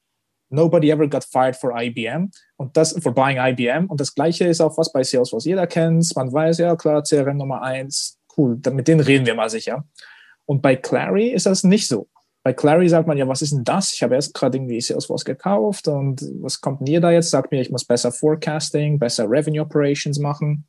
nobody 0.55 0.91
ever 0.91 1.09
got 1.09 1.25
fired 1.25 1.57
for 1.57 1.73
IBM 1.77 2.31
und 2.57 2.77
das, 2.77 2.93
for 3.03 3.13
buying 3.13 3.39
IBM. 3.39 3.87
Und 3.87 4.01
das 4.01 4.15
Gleiche 4.15 4.47
ist 4.47 4.61
auch 4.61 4.77
was 4.79 4.93
bei 4.93 5.03
Salesforce. 5.03 5.45
Jeder 5.45 5.67
kennt 5.67 6.15
man 6.17 6.33
weiß, 6.33 6.59
ja 6.59 6.77
klar, 6.77 7.03
CRM 7.03 7.37
Nummer 7.37 7.63
eins, 7.63 8.19
cool, 8.37 8.59
mit 8.73 8.89
denen 8.89 9.01
reden 9.01 9.27
wir 9.27 9.35
mal 9.35 9.51
sicher. 9.51 9.85
Und 10.47 10.63
bei 10.63 10.77
Clary 10.77 11.29
ist 11.29 11.47
das 11.47 11.65
nicht 11.65 11.89
so. 11.89 12.09
Bei 12.43 12.53
Clary 12.53 12.89
sagt 12.89 13.09
man 13.09 13.17
ja, 13.17 13.27
was 13.27 13.41
ist 13.41 13.53
denn 13.53 13.65
das? 13.65 13.95
Ich 13.95 14.03
habe 14.03 14.15
erst 14.15 14.35
gerade 14.35 14.59
irgendwie 14.59 14.81
Salesforce 14.81 15.25
gekauft 15.25 15.89
und 15.89 16.23
was 16.41 16.61
kommt 16.61 16.81
denn 16.81 16.89
ihr 16.89 17.01
da 17.01 17.11
jetzt? 17.11 17.31
Sagt 17.31 17.51
mir, 17.51 17.61
ich 17.61 17.71
muss 17.71 17.87
besser 17.87 18.13
Forecasting, 18.13 18.99
besser 18.99 19.31
Revenue 19.31 19.63
Operations 19.63 20.19
machen. 20.19 20.67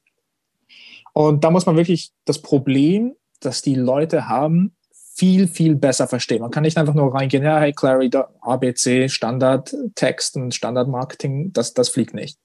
Und 1.14 1.44
da 1.44 1.52
muss 1.52 1.66
man 1.66 1.76
wirklich 1.76 2.12
das 2.24 2.42
Problem, 2.42 3.16
das 3.42 3.62
die 3.62 3.76
Leute 3.76 4.28
haben, 4.30 4.75
viel, 5.16 5.48
viel 5.48 5.76
besser 5.76 6.08
verstehen. 6.08 6.42
Man 6.42 6.52
kann 6.52 6.64
nicht 6.64 6.78
einfach 6.78 6.94
nur 6.94 7.14
reingehen, 7.14 7.44
ja, 7.44 7.60
hey, 7.60 7.72
Clary, 7.72 8.10
ABC, 8.42 9.08
Standard 9.08 9.74
Text 9.96 10.36
und 10.36 10.54
Standard 10.54 10.90
Marketing, 10.90 11.54
das, 11.54 11.74
das 11.74 11.90
fliegt 11.90 12.14
nicht. 12.14 12.38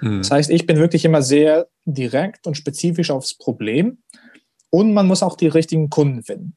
Hm. 0.00 0.18
Das 0.18 0.30
heißt, 0.30 0.50
ich 0.50 0.66
bin 0.66 0.78
wirklich 0.78 1.04
immer 1.04 1.22
sehr 1.22 1.68
direkt 1.84 2.46
und 2.46 2.56
spezifisch 2.56 3.10
aufs 3.10 3.34
Problem. 3.34 3.98
Und 4.70 4.92
man 4.92 5.06
muss 5.06 5.22
auch 5.22 5.36
die 5.36 5.46
richtigen 5.46 5.90
Kunden 5.90 6.22
finden. 6.24 6.56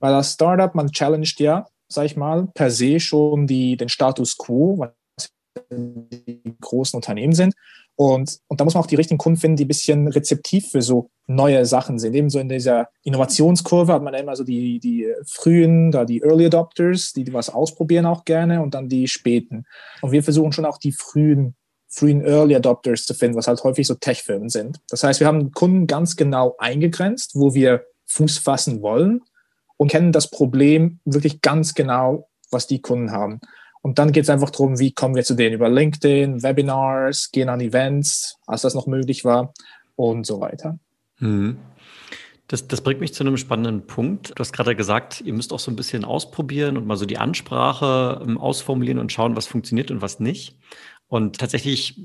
Weil 0.00 0.12
das 0.12 0.32
Startup, 0.32 0.74
man 0.74 0.90
challenged 0.90 1.38
ja, 1.38 1.66
sag 1.88 2.06
ich 2.06 2.16
mal, 2.16 2.48
per 2.54 2.70
se 2.70 2.98
schon 2.98 3.46
die, 3.46 3.76
den 3.76 3.88
Status 3.88 4.36
quo, 4.36 4.78
was 4.78 5.30
die 5.70 6.42
großen 6.60 6.96
Unternehmen 6.96 7.34
sind. 7.34 7.54
Und, 7.96 8.38
und 8.48 8.60
da 8.60 8.64
muss 8.64 8.74
man 8.74 8.82
auch 8.82 8.88
die 8.88 8.96
richtigen 8.96 9.18
Kunden 9.18 9.38
finden, 9.38 9.56
die 9.56 9.64
ein 9.64 9.68
bisschen 9.68 10.08
rezeptiv 10.08 10.70
für 10.70 10.82
so 10.82 11.10
neue 11.26 11.66
Sachen 11.66 11.98
sind. 11.98 12.14
Ebenso 12.14 12.38
in 12.38 12.48
dieser 12.48 12.88
Innovationskurve 13.04 13.92
hat 13.92 14.02
man 14.02 14.14
immer 14.14 14.34
so 14.34 14.44
die, 14.44 14.80
die 14.80 15.12
frühen, 15.26 15.90
da 15.90 16.04
die 16.04 16.22
Early 16.22 16.46
Adopters, 16.46 17.12
die, 17.12 17.32
was 17.32 17.50
ausprobieren 17.50 18.06
auch 18.06 18.24
gerne 18.24 18.62
und 18.62 18.74
dann 18.74 18.88
die 18.88 19.08
späten. 19.08 19.64
Und 20.00 20.12
wir 20.12 20.22
versuchen 20.22 20.52
schon 20.52 20.64
auch 20.64 20.78
die 20.78 20.92
frühen, 20.92 21.54
frühen 21.88 22.22
Early 22.22 22.56
Adopters 22.56 23.04
zu 23.04 23.14
finden, 23.14 23.36
was 23.36 23.46
halt 23.46 23.62
häufig 23.62 23.86
so 23.86 23.94
Tech-Firmen 23.94 24.48
sind. 24.48 24.80
Das 24.88 25.04
heißt, 25.04 25.20
wir 25.20 25.26
haben 25.26 25.52
Kunden 25.52 25.86
ganz 25.86 26.16
genau 26.16 26.56
eingegrenzt, 26.58 27.32
wo 27.34 27.54
wir 27.54 27.84
Fuß 28.06 28.38
fassen 28.38 28.82
wollen 28.82 29.22
und 29.76 29.90
kennen 29.90 30.12
das 30.12 30.30
Problem 30.30 31.00
wirklich 31.04 31.40
ganz 31.42 31.74
genau, 31.74 32.28
was 32.50 32.66
die 32.66 32.80
Kunden 32.80 33.12
haben. 33.12 33.40
Und 33.82 33.98
dann 33.98 34.12
geht 34.12 34.24
es 34.24 34.30
einfach 34.30 34.50
darum, 34.50 34.78
wie 34.78 34.92
kommen 34.92 35.16
wir 35.16 35.24
zu 35.24 35.34
denen 35.34 35.54
über 35.54 35.68
LinkedIn, 35.68 36.42
Webinars, 36.42 37.30
gehen 37.32 37.48
an 37.48 37.60
Events, 37.60 38.36
als 38.46 38.62
das 38.62 38.74
noch 38.74 38.86
möglich 38.86 39.24
war 39.24 39.52
und 39.96 40.24
so 40.24 40.40
weiter. 40.40 40.78
Mhm. 41.18 41.58
Das, 42.46 42.68
das 42.68 42.82
bringt 42.82 43.00
mich 43.00 43.14
zu 43.14 43.24
einem 43.24 43.36
spannenden 43.36 43.86
Punkt. 43.86 44.30
Du 44.30 44.40
hast 44.40 44.52
gerade 44.52 44.76
gesagt, 44.76 45.22
ihr 45.22 45.32
müsst 45.32 45.52
auch 45.52 45.58
so 45.58 45.70
ein 45.70 45.76
bisschen 45.76 46.04
ausprobieren 46.04 46.76
und 46.76 46.86
mal 46.86 46.96
so 46.96 47.06
die 47.06 47.18
Ansprache 47.18 48.20
ähm, 48.22 48.38
ausformulieren 48.38 48.98
und 48.98 49.10
schauen, 49.10 49.36
was 49.36 49.46
funktioniert 49.46 49.90
und 49.90 50.02
was 50.02 50.20
nicht. 50.20 50.56
Und 51.08 51.38
tatsächlich, 51.38 51.98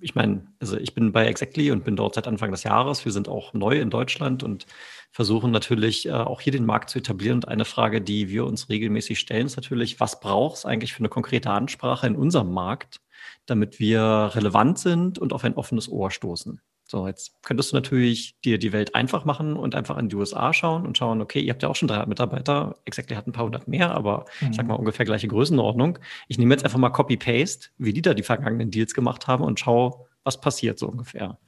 ich 0.00 0.14
meine, 0.14 0.46
also 0.58 0.76
ich 0.78 0.94
bin 0.94 1.12
bei 1.12 1.26
Exactly 1.26 1.70
und 1.70 1.84
bin 1.84 1.96
dort 1.96 2.14
seit 2.14 2.26
Anfang 2.26 2.50
des 2.50 2.62
Jahres. 2.62 3.04
Wir 3.04 3.12
sind 3.12 3.28
auch 3.28 3.52
neu 3.52 3.78
in 3.78 3.90
Deutschland 3.90 4.42
und 4.42 4.66
versuchen 5.10 5.50
natürlich 5.50 6.06
äh, 6.06 6.12
auch 6.12 6.40
hier 6.40 6.52
den 6.52 6.66
Markt 6.66 6.90
zu 6.90 6.98
etablieren. 6.98 7.38
Und 7.38 7.48
eine 7.48 7.64
Frage, 7.64 8.00
die 8.00 8.28
wir 8.28 8.46
uns 8.46 8.68
regelmäßig 8.68 9.18
stellen, 9.18 9.46
ist 9.46 9.56
natürlich, 9.56 10.00
was 10.00 10.20
braucht 10.20 10.58
es 10.58 10.64
eigentlich 10.64 10.92
für 10.92 11.00
eine 11.00 11.08
konkrete 11.08 11.50
Ansprache 11.50 12.06
in 12.06 12.16
unserem 12.16 12.52
Markt, 12.52 13.00
damit 13.46 13.80
wir 13.80 14.30
relevant 14.34 14.78
sind 14.78 15.18
und 15.18 15.32
auf 15.32 15.44
ein 15.44 15.54
offenes 15.54 15.88
Ohr 15.88 16.10
stoßen? 16.10 16.60
So, 16.90 17.06
jetzt 17.06 17.40
könntest 17.44 17.70
du 17.70 17.76
natürlich 17.76 18.34
dir 18.40 18.58
die 18.58 18.72
Welt 18.72 18.96
einfach 18.96 19.24
machen 19.24 19.56
und 19.56 19.76
einfach 19.76 19.96
in 19.96 20.08
die 20.08 20.16
USA 20.16 20.52
schauen 20.52 20.84
und 20.84 20.98
schauen, 20.98 21.20
okay, 21.20 21.40
ihr 21.40 21.52
habt 21.52 21.62
ja 21.62 21.68
auch 21.68 21.76
schon 21.76 21.86
300 21.86 22.08
Mitarbeiter, 22.08 22.78
Exactly 22.84 23.14
hat 23.14 23.28
ein 23.28 23.32
paar 23.32 23.44
hundert 23.44 23.68
mehr, 23.68 23.92
aber 23.92 24.24
mhm. 24.40 24.50
ich 24.50 24.56
sag 24.56 24.66
mal 24.66 24.74
ungefähr 24.74 25.06
gleiche 25.06 25.28
Größenordnung. 25.28 26.00
Ich 26.26 26.36
nehme 26.36 26.52
jetzt 26.52 26.64
einfach 26.64 26.80
mal 26.80 26.90
Copy-Paste, 26.90 27.68
wie 27.78 27.92
die 27.92 28.02
da 28.02 28.12
die 28.12 28.24
vergangenen 28.24 28.72
Deals 28.72 28.92
gemacht 28.92 29.28
haben 29.28 29.44
und 29.44 29.60
schaue, 29.60 30.08
was 30.24 30.40
passiert 30.40 30.80
so 30.80 30.88
ungefähr. 30.88 31.38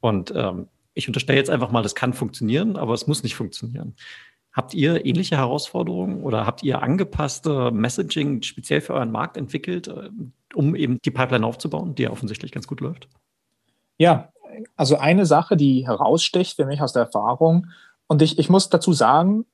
Und 0.00 0.32
ähm, 0.34 0.68
ich 0.94 1.08
unterstelle 1.08 1.38
jetzt 1.38 1.50
einfach 1.50 1.70
mal, 1.70 1.82
das 1.82 1.94
kann 1.94 2.12
funktionieren, 2.12 2.76
aber 2.76 2.94
es 2.94 3.06
muss 3.06 3.22
nicht 3.22 3.34
funktionieren. 3.34 3.94
Habt 4.52 4.74
ihr 4.74 5.06
ähnliche 5.06 5.36
Herausforderungen 5.36 6.22
oder 6.22 6.44
habt 6.44 6.62
ihr 6.62 6.82
angepasste 6.82 7.70
Messaging 7.70 8.42
speziell 8.42 8.80
für 8.80 8.94
euren 8.94 9.12
Markt 9.12 9.36
entwickelt, 9.36 9.88
äh, 9.88 10.10
um 10.54 10.74
eben 10.74 10.98
die 11.04 11.12
Pipeline 11.12 11.46
aufzubauen, 11.46 11.94
die 11.94 12.02
ja 12.02 12.10
offensichtlich 12.10 12.50
ganz 12.50 12.66
gut 12.66 12.80
läuft? 12.80 13.08
Ja, 13.98 14.32
also 14.76 14.96
eine 14.96 15.26
Sache, 15.26 15.56
die 15.56 15.86
heraussticht 15.86 16.56
für 16.56 16.66
mich 16.66 16.80
aus 16.80 16.92
der 16.92 17.02
Erfahrung, 17.02 17.68
und 18.10 18.22
ich, 18.22 18.40
ich 18.40 18.50
muss 18.50 18.68
dazu 18.68 18.92
sagen, 18.92 19.46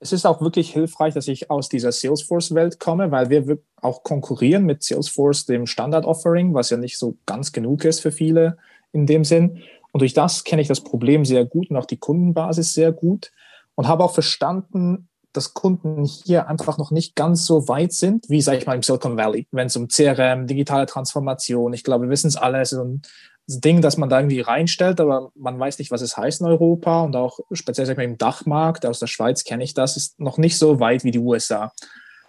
es 0.00 0.12
ist 0.12 0.26
auch 0.26 0.40
wirklich 0.40 0.72
hilfreich, 0.72 1.14
dass 1.14 1.28
ich 1.28 1.52
aus 1.52 1.68
dieser 1.68 1.92
Salesforce-Welt 1.92 2.80
komme, 2.80 3.12
weil 3.12 3.30
wir 3.30 3.58
auch 3.80 4.02
konkurrieren 4.02 4.64
mit 4.64 4.82
Salesforce, 4.82 5.46
dem 5.46 5.68
Standard-Offering, 5.68 6.52
was 6.52 6.70
ja 6.70 6.76
nicht 6.76 6.98
so 6.98 7.16
ganz 7.26 7.52
genug 7.52 7.84
ist 7.84 8.00
für 8.00 8.10
viele 8.10 8.58
in 8.90 9.06
dem 9.06 9.22
Sinn. 9.22 9.62
Und 9.92 10.00
durch 10.00 10.14
das 10.14 10.44
kenne 10.44 10.62
ich 10.62 10.68
das 10.68 10.80
Problem 10.80 11.24
sehr 11.24 11.44
gut 11.44 11.70
und 11.70 11.76
auch 11.76 11.84
die 11.84 11.98
Kundenbasis 11.98 12.72
sehr 12.72 12.92
gut 12.92 13.30
und 13.74 13.88
habe 13.88 14.04
auch 14.04 14.14
verstanden, 14.14 15.08
dass 15.32 15.54
Kunden 15.54 16.04
hier 16.04 16.48
einfach 16.48 16.78
noch 16.78 16.90
nicht 16.90 17.14
ganz 17.16 17.46
so 17.46 17.68
weit 17.68 17.92
sind, 17.92 18.28
wie, 18.28 18.42
sage 18.42 18.58
ich 18.58 18.66
mal, 18.66 18.74
im 18.74 18.82
Silicon 18.82 19.16
Valley, 19.16 19.46
wenn 19.50 19.66
es 19.66 19.76
um 19.76 19.88
CRM, 19.88 20.46
digitale 20.46 20.86
Transformation, 20.86 21.72
ich 21.72 21.84
glaube, 21.84 22.04
wir 22.06 22.10
wissen 22.10 22.28
es 22.28 22.36
alle, 22.36 22.60
es 22.60 22.72
ist 22.72 22.78
ein 22.78 23.02
Ding, 23.48 23.80
das 23.80 23.96
man 23.96 24.08
da 24.08 24.20
irgendwie 24.20 24.40
reinstellt, 24.40 25.00
aber 25.00 25.30
man 25.34 25.58
weiß 25.58 25.78
nicht, 25.78 25.90
was 25.90 26.02
es 26.02 26.16
heißt 26.16 26.40
in 26.40 26.46
Europa 26.46 27.02
und 27.02 27.16
auch 27.16 27.40
speziell 27.52 27.86
sag 27.86 27.94
ich 27.94 27.98
mal, 27.98 28.04
im 28.04 28.18
Dachmarkt, 28.18 28.86
aus 28.86 28.98
der 28.98 29.06
Schweiz 29.06 29.44
kenne 29.44 29.64
ich 29.64 29.74
das, 29.74 29.96
ist 29.96 30.20
noch 30.20 30.38
nicht 30.38 30.58
so 30.58 30.80
weit 30.80 31.02
wie 31.04 31.10
die 31.10 31.18
USA. 31.18 31.72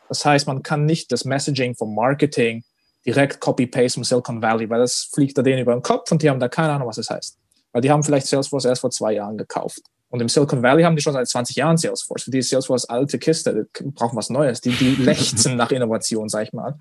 Das 0.10 0.26
heißt, 0.26 0.48
man 0.48 0.64
kann 0.64 0.86
nicht 0.86 1.12
das 1.12 1.26
Messaging 1.26 1.76
vom 1.76 1.94
Marketing 1.94 2.64
direkt 3.06 3.42
copy-paste 3.42 3.96
vom 3.96 4.04
Silicon 4.04 4.42
Valley, 4.42 4.70
weil 4.70 4.80
das 4.80 5.10
fliegt 5.14 5.38
da 5.38 5.42
denen 5.42 5.62
über 5.62 5.74
den 5.74 5.82
Kopf 5.82 6.12
und 6.12 6.22
die 6.22 6.30
haben 6.30 6.40
da 6.40 6.48
keine 6.48 6.74
Ahnung, 6.74 6.88
was 6.88 6.98
es 6.98 7.10
heißt. 7.10 7.38
Weil 7.74 7.82
die 7.82 7.92
haben 7.92 8.04
vielleicht 8.04 8.28
Salesforce 8.28 8.66
erst 8.66 8.82
vor 8.82 8.92
zwei 8.92 9.14
Jahren 9.14 9.38
gekauft. 9.38 9.82
Und 10.10 10.22
im 10.22 10.30
Silicon 10.30 10.64
Valley 10.64 10.84
haben 10.84 10.96
die 10.96 11.02
schon 11.02 11.14
seit 11.14 11.28
20 11.28 11.56
Jahren 11.56 11.78
Salesforce. 11.78 12.24
Für 12.24 12.32
die 12.32 12.38
ist 12.38 12.50
Salesforce 12.50 12.86
alte 12.86 13.20
Kiste, 13.20 13.68
die 13.78 13.84
brauchen 13.92 14.16
was 14.16 14.30
Neues. 14.30 14.62
Die, 14.62 14.72
die 14.72 14.96
lechzen 15.04 15.58
nach 15.58 15.72
Innovation, 15.72 16.30
sag 16.30 16.44
ich 16.44 16.54
mal. 16.54 16.78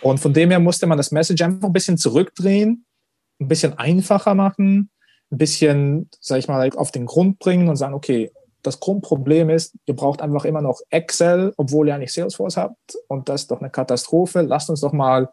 Und 0.00 0.18
von 0.18 0.32
dem 0.32 0.50
her 0.50 0.60
musste 0.60 0.86
man 0.86 0.98
das 0.98 1.12
Message 1.12 1.42
einfach 1.42 1.68
ein 1.68 1.72
bisschen 1.72 1.98
zurückdrehen 1.98 2.84
ein 3.40 3.48
bisschen 3.48 3.78
einfacher 3.78 4.34
machen, 4.34 4.90
ein 5.30 5.38
bisschen, 5.38 6.10
sag 6.20 6.38
ich 6.38 6.48
mal, 6.48 6.70
auf 6.76 6.90
den 6.90 7.06
Grund 7.06 7.38
bringen 7.38 7.68
und 7.68 7.76
sagen, 7.76 7.94
okay, 7.94 8.30
das 8.62 8.80
Grundproblem 8.80 9.50
ist, 9.50 9.74
ihr 9.84 9.94
braucht 9.94 10.22
einfach 10.22 10.44
immer 10.46 10.62
noch 10.62 10.80
Excel, 10.88 11.52
obwohl 11.56 11.88
ihr 11.88 11.94
eigentlich 11.94 12.12
Salesforce 12.12 12.56
habt 12.56 12.96
und 13.08 13.28
das 13.28 13.42
ist 13.42 13.50
doch 13.50 13.60
eine 13.60 13.70
Katastrophe. 13.70 14.40
Lasst 14.40 14.70
uns 14.70 14.80
doch 14.80 14.92
mal 14.92 15.30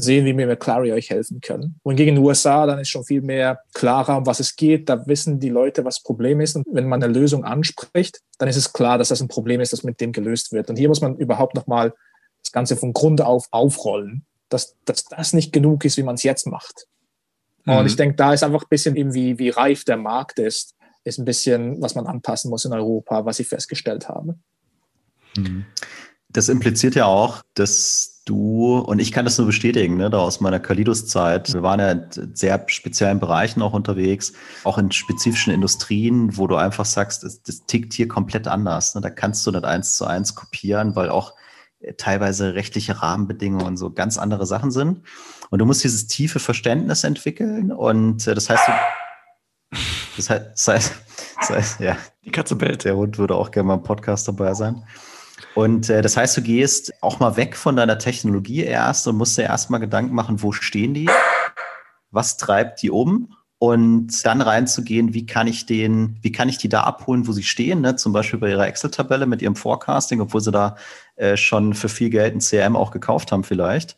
sehen, 0.00 0.24
wie 0.24 0.36
wir 0.36 0.46
mit 0.46 0.60
Clary 0.60 0.92
euch 0.92 1.10
helfen 1.10 1.40
können. 1.40 1.78
Und 1.82 1.96
gegen 1.96 2.16
den 2.16 2.24
USA, 2.24 2.66
dann 2.66 2.78
ist 2.78 2.88
schon 2.88 3.04
viel 3.04 3.22
mehr 3.22 3.60
klarer, 3.74 4.16
um 4.16 4.26
was 4.26 4.40
es 4.40 4.56
geht. 4.56 4.88
Da 4.88 5.06
wissen 5.06 5.40
die 5.40 5.48
Leute, 5.48 5.84
was 5.84 5.96
das 5.96 6.02
Problem 6.02 6.40
ist. 6.40 6.56
Und 6.56 6.66
wenn 6.70 6.88
man 6.88 7.02
eine 7.02 7.12
Lösung 7.12 7.44
anspricht, 7.44 8.20
dann 8.38 8.48
ist 8.48 8.56
es 8.56 8.72
klar, 8.72 8.98
dass 8.98 9.08
das 9.08 9.20
ein 9.20 9.28
Problem 9.28 9.60
ist, 9.60 9.72
das 9.72 9.82
mit 9.82 10.00
dem 10.00 10.12
gelöst 10.12 10.52
wird. 10.52 10.70
Und 10.70 10.76
hier 10.76 10.88
muss 10.88 11.00
man 11.00 11.16
überhaupt 11.16 11.54
noch 11.54 11.66
mal 11.66 11.92
das 12.42 12.52
Ganze 12.52 12.76
von 12.76 12.92
Grund 12.92 13.20
auf 13.20 13.48
aufrollen, 13.50 14.24
dass, 14.48 14.76
dass 14.84 15.04
das 15.04 15.32
nicht 15.32 15.52
genug 15.52 15.84
ist, 15.84 15.96
wie 15.96 16.02
man 16.02 16.14
es 16.14 16.22
jetzt 16.22 16.46
macht. 16.46 16.86
Und 17.66 17.86
ich 17.86 17.92
mhm. 17.92 17.98
denke, 17.98 18.16
da 18.16 18.32
ist 18.32 18.42
einfach 18.42 18.62
ein 18.62 18.68
bisschen 18.70 18.96
eben, 18.96 19.12
wie, 19.12 19.38
wie 19.38 19.50
reif 19.50 19.84
der 19.84 19.98
Markt 19.98 20.38
ist, 20.38 20.74
ist 21.04 21.18
ein 21.18 21.24
bisschen, 21.24 21.80
was 21.82 21.94
man 21.94 22.06
anpassen 22.06 22.50
muss 22.50 22.64
in 22.64 22.72
Europa, 22.72 23.24
was 23.26 23.40
ich 23.40 23.48
festgestellt 23.48 24.08
habe. 24.08 24.36
Mhm. 25.36 25.66
Das 26.30 26.48
impliziert 26.48 26.94
ja 26.94 27.06
auch, 27.06 27.42
dass 27.54 28.17
du, 28.28 28.78
und 28.78 28.98
ich 28.98 29.12
kann 29.12 29.24
das 29.24 29.38
nur 29.38 29.46
bestätigen, 29.46 29.96
ne, 29.96 30.10
da 30.10 30.18
aus 30.18 30.40
meiner 30.40 30.60
Kalidos-Zeit, 30.60 31.52
wir 31.54 31.62
waren 31.62 31.80
ja 31.80 31.90
in 31.92 32.34
sehr 32.34 32.62
speziellen 32.68 33.20
Bereichen 33.20 33.62
auch 33.62 33.72
unterwegs, 33.72 34.32
auch 34.64 34.78
in 34.78 34.90
spezifischen 34.90 35.52
Industrien, 35.52 36.36
wo 36.36 36.46
du 36.46 36.56
einfach 36.56 36.84
sagst, 36.84 37.22
das, 37.22 37.42
das 37.42 37.66
tickt 37.66 37.92
hier 37.92 38.08
komplett 38.08 38.46
anders. 38.46 38.94
Ne? 38.94 39.00
Da 39.00 39.10
kannst 39.10 39.46
du 39.46 39.50
nicht 39.50 39.64
eins 39.64 39.96
zu 39.96 40.04
eins 40.04 40.34
kopieren, 40.34 40.96
weil 40.96 41.08
auch 41.08 41.34
teilweise 41.96 42.54
rechtliche 42.54 43.02
Rahmenbedingungen 43.02 43.66
und 43.66 43.76
so 43.76 43.90
ganz 43.90 44.18
andere 44.18 44.46
Sachen 44.46 44.70
sind. 44.70 45.02
Und 45.50 45.60
du 45.60 45.64
musst 45.64 45.84
dieses 45.84 46.06
tiefe 46.06 46.40
Verständnis 46.40 47.04
entwickeln 47.04 47.72
und 47.72 48.26
äh, 48.26 48.34
das 48.34 48.50
heißt, 48.50 48.68
du, 48.68 48.72
das 50.16 50.30
heißt, 50.30 50.46
das 50.52 50.68
heißt, 50.68 50.92
das 51.38 51.50
heißt, 51.50 51.80
ja. 51.80 51.96
Die 52.24 52.32
Katze 52.32 52.56
bellt. 52.56 52.84
Der 52.84 52.96
Hund 52.96 53.16
würde 53.16 53.36
auch 53.36 53.50
gerne 53.50 53.68
mal 53.68 53.74
im 53.74 53.82
Podcast 53.82 54.28
dabei 54.28 54.52
sein. 54.54 54.84
Und 55.54 55.90
äh, 55.90 56.02
das 56.02 56.16
heißt, 56.16 56.36
du 56.36 56.42
gehst 56.42 56.92
auch 57.02 57.20
mal 57.20 57.36
weg 57.36 57.56
von 57.56 57.76
deiner 57.76 57.98
Technologie 57.98 58.62
erst 58.62 59.06
und 59.08 59.16
musst 59.16 59.38
dir 59.38 59.42
erstmal 59.42 59.80
Gedanken 59.80 60.14
machen, 60.14 60.42
wo 60.42 60.52
stehen 60.52 60.94
die? 60.94 61.08
Was 62.10 62.36
treibt 62.36 62.82
die 62.82 62.90
um? 62.90 63.34
und 63.58 64.24
dann 64.24 64.40
reinzugehen, 64.40 65.14
wie 65.14 65.26
kann 65.26 65.48
ich 65.48 65.66
den, 65.66 66.16
wie 66.22 66.30
kann 66.30 66.48
ich 66.48 66.58
die 66.58 66.68
da 66.68 66.84
abholen, 66.84 67.26
wo 67.26 67.32
sie 67.32 67.42
stehen, 67.42 67.80
ne? 67.80 67.96
zum 67.96 68.12
Beispiel 68.12 68.38
bei 68.38 68.50
ihrer 68.50 68.68
Excel-Tabelle 68.68 69.26
mit 69.26 69.42
ihrem 69.42 69.56
Forecasting, 69.56 70.20
obwohl 70.20 70.40
sie 70.40 70.52
da 70.52 70.76
äh, 71.16 71.36
schon 71.36 71.74
für 71.74 71.88
viel 71.88 72.08
Geld 72.08 72.34
ein 72.34 72.40
CRM 72.40 72.76
auch 72.76 72.92
gekauft 72.92 73.32
haben 73.32 73.42
vielleicht 73.42 73.96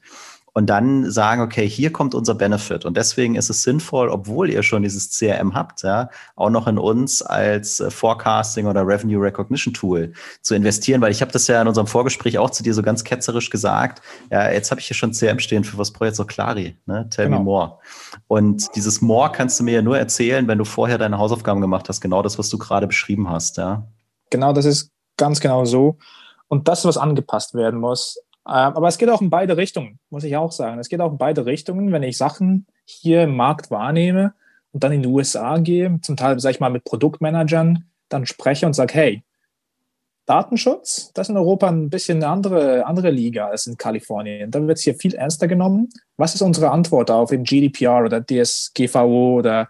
und 0.52 0.66
dann 0.66 1.10
sagen, 1.10 1.42
okay, 1.42 1.68
hier 1.68 1.92
kommt 1.92 2.14
unser 2.14 2.34
Benefit. 2.34 2.84
Und 2.84 2.96
deswegen 2.96 3.34
ist 3.36 3.50
es 3.50 3.62
sinnvoll, 3.62 4.08
obwohl 4.08 4.50
ihr 4.50 4.62
schon 4.62 4.82
dieses 4.82 5.10
CRM 5.10 5.54
habt, 5.54 5.82
ja, 5.82 6.10
auch 6.36 6.50
noch 6.50 6.66
in 6.66 6.78
uns 6.78 7.22
als 7.22 7.80
äh, 7.80 7.90
Forecasting 7.90 8.66
oder 8.66 8.86
Revenue 8.86 9.22
Recognition 9.22 9.74
Tool 9.74 10.12
zu 10.42 10.54
investieren, 10.54 11.00
weil 11.00 11.12
ich 11.12 11.20
habe 11.20 11.32
das 11.32 11.46
ja 11.46 11.60
in 11.60 11.68
unserem 11.68 11.86
Vorgespräch 11.86 12.38
auch 12.38 12.50
zu 12.50 12.62
dir 12.62 12.74
so 12.74 12.82
ganz 12.82 13.04
ketzerisch 13.04 13.50
gesagt. 13.50 14.02
Ja, 14.30 14.50
jetzt 14.50 14.70
habe 14.70 14.80
ich 14.80 14.86
hier 14.86 14.96
schon 14.96 15.12
CRM 15.12 15.38
stehen, 15.38 15.64
für 15.64 15.78
was 15.78 15.90
brauche 15.92 16.06
ich 16.06 16.10
jetzt 16.10 16.18
noch 16.18 16.26
Clari? 16.26 16.76
Ne? 16.86 17.08
Tell 17.10 17.26
genau. 17.26 17.38
me 17.38 17.44
more. 17.44 17.78
Und 18.26 18.74
dieses 18.74 19.00
More 19.00 19.30
kannst 19.32 19.60
du 19.60 19.64
mir 19.64 19.74
ja 19.74 19.82
nur 19.82 19.98
erzählen, 19.98 20.46
wenn 20.48 20.58
du 20.58 20.64
vorher 20.64 20.98
deine 20.98 21.18
Hausaufgaben 21.18 21.60
gemacht 21.60 21.88
hast, 21.88 22.00
genau 22.00 22.22
das, 22.22 22.38
was 22.38 22.48
du 22.48 22.58
gerade 22.58 22.86
beschrieben 22.86 23.28
hast, 23.28 23.56
ja. 23.56 23.86
Genau, 24.30 24.52
das 24.52 24.64
ist 24.64 24.90
ganz 25.16 25.40
genau 25.40 25.64
so. 25.64 25.98
Und 26.48 26.66
das, 26.68 26.84
was 26.84 26.96
angepasst 26.96 27.54
werden 27.54 27.78
muss, 27.80 28.18
aber 28.50 28.88
es 28.88 28.98
geht 28.98 29.08
auch 29.08 29.20
in 29.20 29.30
beide 29.30 29.56
Richtungen, 29.56 30.00
muss 30.10 30.24
ich 30.24 30.36
auch 30.36 30.50
sagen. 30.50 30.80
Es 30.80 30.88
geht 30.88 31.00
auch 31.00 31.12
in 31.12 31.18
beide 31.18 31.46
Richtungen, 31.46 31.92
wenn 31.92 32.02
ich 32.02 32.16
Sachen 32.16 32.66
hier 32.84 33.22
im 33.22 33.36
Markt 33.36 33.70
wahrnehme 33.70 34.34
und 34.72 34.82
dann 34.82 34.90
in 34.92 35.02
die 35.02 35.08
USA 35.08 35.58
gehe, 35.58 36.00
zum 36.02 36.16
Teil, 36.16 36.40
sag 36.40 36.50
ich 36.50 36.60
mal, 36.60 36.70
mit 36.70 36.84
Produktmanagern 36.84 37.84
dann 38.08 38.26
spreche 38.26 38.66
und 38.66 38.72
sage, 38.72 38.94
hey, 38.94 39.22
Datenschutz, 40.26 41.12
das 41.14 41.28
ist 41.28 41.30
in 41.30 41.36
Europa 41.36 41.68
ein 41.68 41.90
bisschen 41.90 42.18
eine 42.18 42.26
andere, 42.28 42.84
andere 42.86 43.10
Liga 43.10 43.46
als 43.46 43.68
in 43.68 43.76
Kalifornien. 43.76 44.50
Da 44.50 44.66
wird 44.66 44.78
es 44.78 44.84
hier 44.84 44.96
viel 44.96 45.14
ernster 45.14 45.46
genommen. 45.46 45.88
Was 46.16 46.34
ist 46.34 46.42
unsere 46.42 46.70
Antwort 46.70 47.08
auf 47.10 47.30
eben 47.32 47.44
GDPR 47.44 48.04
oder 48.04 48.20
DSGVO 48.20 49.38
oder 49.38 49.68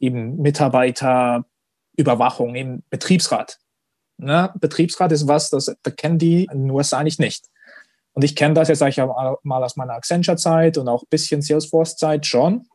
eben 0.00 0.38
Mitarbeiterüberwachung 0.38 2.54
im 2.54 2.82
Betriebsrat? 2.88 3.58
Na, 4.16 4.54
Betriebsrat 4.58 5.12
ist 5.12 5.28
was, 5.28 5.50
das, 5.50 5.76
das 5.82 5.96
kennen 5.96 6.18
die 6.18 6.48
in 6.50 6.62
den 6.62 6.70
USA 6.70 6.96
eigentlich 6.98 7.18
nicht. 7.18 7.51
Und 8.14 8.24
ich 8.24 8.36
kenne 8.36 8.54
das 8.54 8.68
jetzt, 8.68 8.80
sage 8.80 8.90
ich 8.90 8.96
mal, 8.98 9.64
aus 9.64 9.76
meiner 9.76 9.94
Accenture-Zeit 9.94 10.78
und 10.78 10.88
auch 10.88 11.02
ein 11.02 11.08
bisschen 11.10 11.42
Salesforce-Zeit 11.42 12.26
schon. 12.26 12.66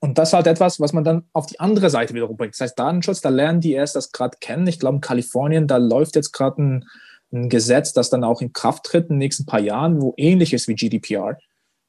Und 0.00 0.18
das 0.18 0.30
ist 0.30 0.32
halt 0.32 0.48
etwas, 0.48 0.80
was 0.80 0.92
man 0.92 1.04
dann 1.04 1.28
auf 1.32 1.46
die 1.46 1.60
andere 1.60 1.88
Seite 1.90 2.14
wiederum 2.14 2.36
bringt. 2.36 2.54
Das 2.54 2.60
heißt, 2.60 2.78
Datenschutz, 2.78 3.20
da 3.20 3.28
lernen 3.28 3.60
die 3.60 3.72
erst 3.72 3.94
das 3.94 4.10
gerade 4.10 4.38
kennen. 4.40 4.66
Ich 4.66 4.80
glaube, 4.80 4.96
in 4.96 5.00
Kalifornien, 5.00 5.68
da 5.68 5.76
läuft 5.76 6.16
jetzt 6.16 6.32
gerade 6.32 6.60
ein, 6.60 6.84
ein, 7.32 7.48
Gesetz, 7.48 7.92
das 7.92 8.10
dann 8.10 8.24
auch 8.24 8.40
in 8.40 8.52
Kraft 8.52 8.84
tritt 8.84 9.04
in 9.04 9.10
den 9.10 9.18
nächsten 9.18 9.46
paar 9.46 9.60
Jahren, 9.60 10.02
wo 10.02 10.12
ähnlich 10.16 10.54
ist 10.54 10.66
wie 10.66 10.74
GDPR. 10.74 11.38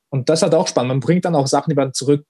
Und 0.09 0.29
das 0.29 0.39
ist 0.39 0.43
halt 0.43 0.53
auch 0.53 0.67
spannend. 0.67 0.89
Man 0.89 0.99
bringt 0.99 1.25
dann 1.25 1.33
auch 1.33 1.47
Sachen 1.47 1.71
über 1.71 1.91
zurück 1.91 2.23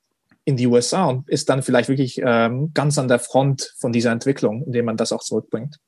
in 0.46 0.56
die 0.56 0.68
USA 0.68 1.06
und 1.06 1.28
ist 1.28 1.50
dann 1.50 1.64
vielleicht 1.64 1.90
wirklich 1.90 2.22
ähm, 2.24 2.72
ganz 2.74 2.98
an 2.98 3.10
der 3.10 3.20
Front 3.20 3.74
von 3.78 3.92
dieser 3.92 4.12
Entwicklung, 4.12 4.64
indem 4.64 4.86
man 4.86 4.96
das 4.96 5.12
auch 5.12 5.22
zurückbringt. 5.22 5.80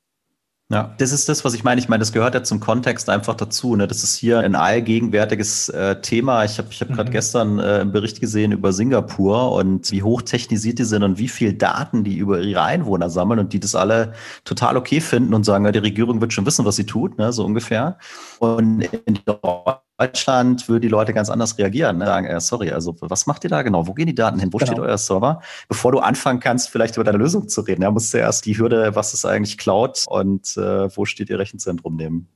Ja, 0.68 0.92
das 0.98 1.12
ist 1.12 1.28
das, 1.28 1.44
was 1.44 1.54
ich 1.54 1.62
meine. 1.62 1.80
Ich 1.80 1.88
meine, 1.88 2.00
das 2.00 2.12
gehört 2.12 2.34
ja 2.34 2.42
zum 2.42 2.58
Kontext 2.58 3.08
einfach 3.08 3.34
dazu. 3.34 3.76
Ne? 3.76 3.86
Das 3.86 4.02
ist 4.02 4.16
hier 4.16 4.40
ein 4.40 4.56
allgegenwärtiges 4.56 5.68
äh, 5.68 6.00
Thema. 6.00 6.44
Ich 6.44 6.58
habe 6.58 6.68
ich 6.72 6.80
hab 6.80 6.88
gerade 6.88 7.08
mhm. 7.08 7.12
gestern 7.12 7.58
äh, 7.60 7.62
einen 7.62 7.92
Bericht 7.92 8.20
gesehen 8.20 8.50
über 8.50 8.72
Singapur 8.72 9.52
und 9.52 9.92
wie 9.92 10.02
hochtechnisiert 10.02 10.80
die 10.80 10.84
sind 10.84 11.04
und 11.04 11.18
wie 11.18 11.28
viel 11.28 11.52
Daten 11.52 12.02
die 12.02 12.16
über 12.16 12.40
ihre 12.40 12.62
Einwohner 12.62 13.10
sammeln 13.10 13.38
und 13.38 13.52
die 13.52 13.60
das 13.60 13.76
alle 13.76 14.14
total 14.42 14.76
okay 14.76 15.00
finden 15.00 15.34
und 15.34 15.44
sagen, 15.44 15.64
ja, 15.66 15.70
die 15.70 15.78
Regierung 15.78 16.20
wird 16.20 16.32
schon 16.32 16.46
wissen, 16.46 16.64
was 16.64 16.74
sie 16.74 16.86
tut, 16.86 17.16
ne? 17.16 17.32
so 17.32 17.44
ungefähr. 17.44 17.98
Und 18.40 18.82
in 18.82 19.20
Deutschland 19.24 19.85
würden 19.98 20.82
die 20.82 20.88
Leute 20.88 21.12
ganz 21.12 21.30
anders 21.30 21.56
reagieren. 21.58 21.98
Ne? 21.98 22.06
Sagen, 22.06 22.26
äh, 22.26 22.40
sorry, 22.40 22.70
also 22.70 22.96
was 23.00 23.26
macht 23.26 23.44
ihr 23.44 23.50
da 23.50 23.62
genau? 23.62 23.86
Wo 23.86 23.94
gehen 23.94 24.06
die 24.06 24.14
Daten 24.14 24.38
hin? 24.38 24.52
Wo 24.52 24.58
genau. 24.58 24.72
steht 24.72 24.80
euer 24.80 24.98
Server? 24.98 25.40
Bevor 25.68 25.92
du 25.92 25.98
anfangen 25.98 26.40
kannst, 26.40 26.70
vielleicht 26.70 26.96
über 26.96 27.04
deine 27.04 27.18
Lösung 27.18 27.48
zu 27.48 27.62
reden, 27.62 27.82
ja, 27.82 27.90
musst 27.90 28.12
du 28.12 28.18
erst 28.18 28.46
die 28.46 28.58
Hürde, 28.58 28.94
was 28.94 29.14
ist 29.14 29.24
eigentlich 29.24 29.58
Cloud 29.58 30.04
und 30.08 30.56
äh, 30.56 30.94
wo 30.96 31.04
steht 31.04 31.30
ihr 31.30 31.38
Rechenzentrum 31.38 31.96
nehmen. 31.96 32.28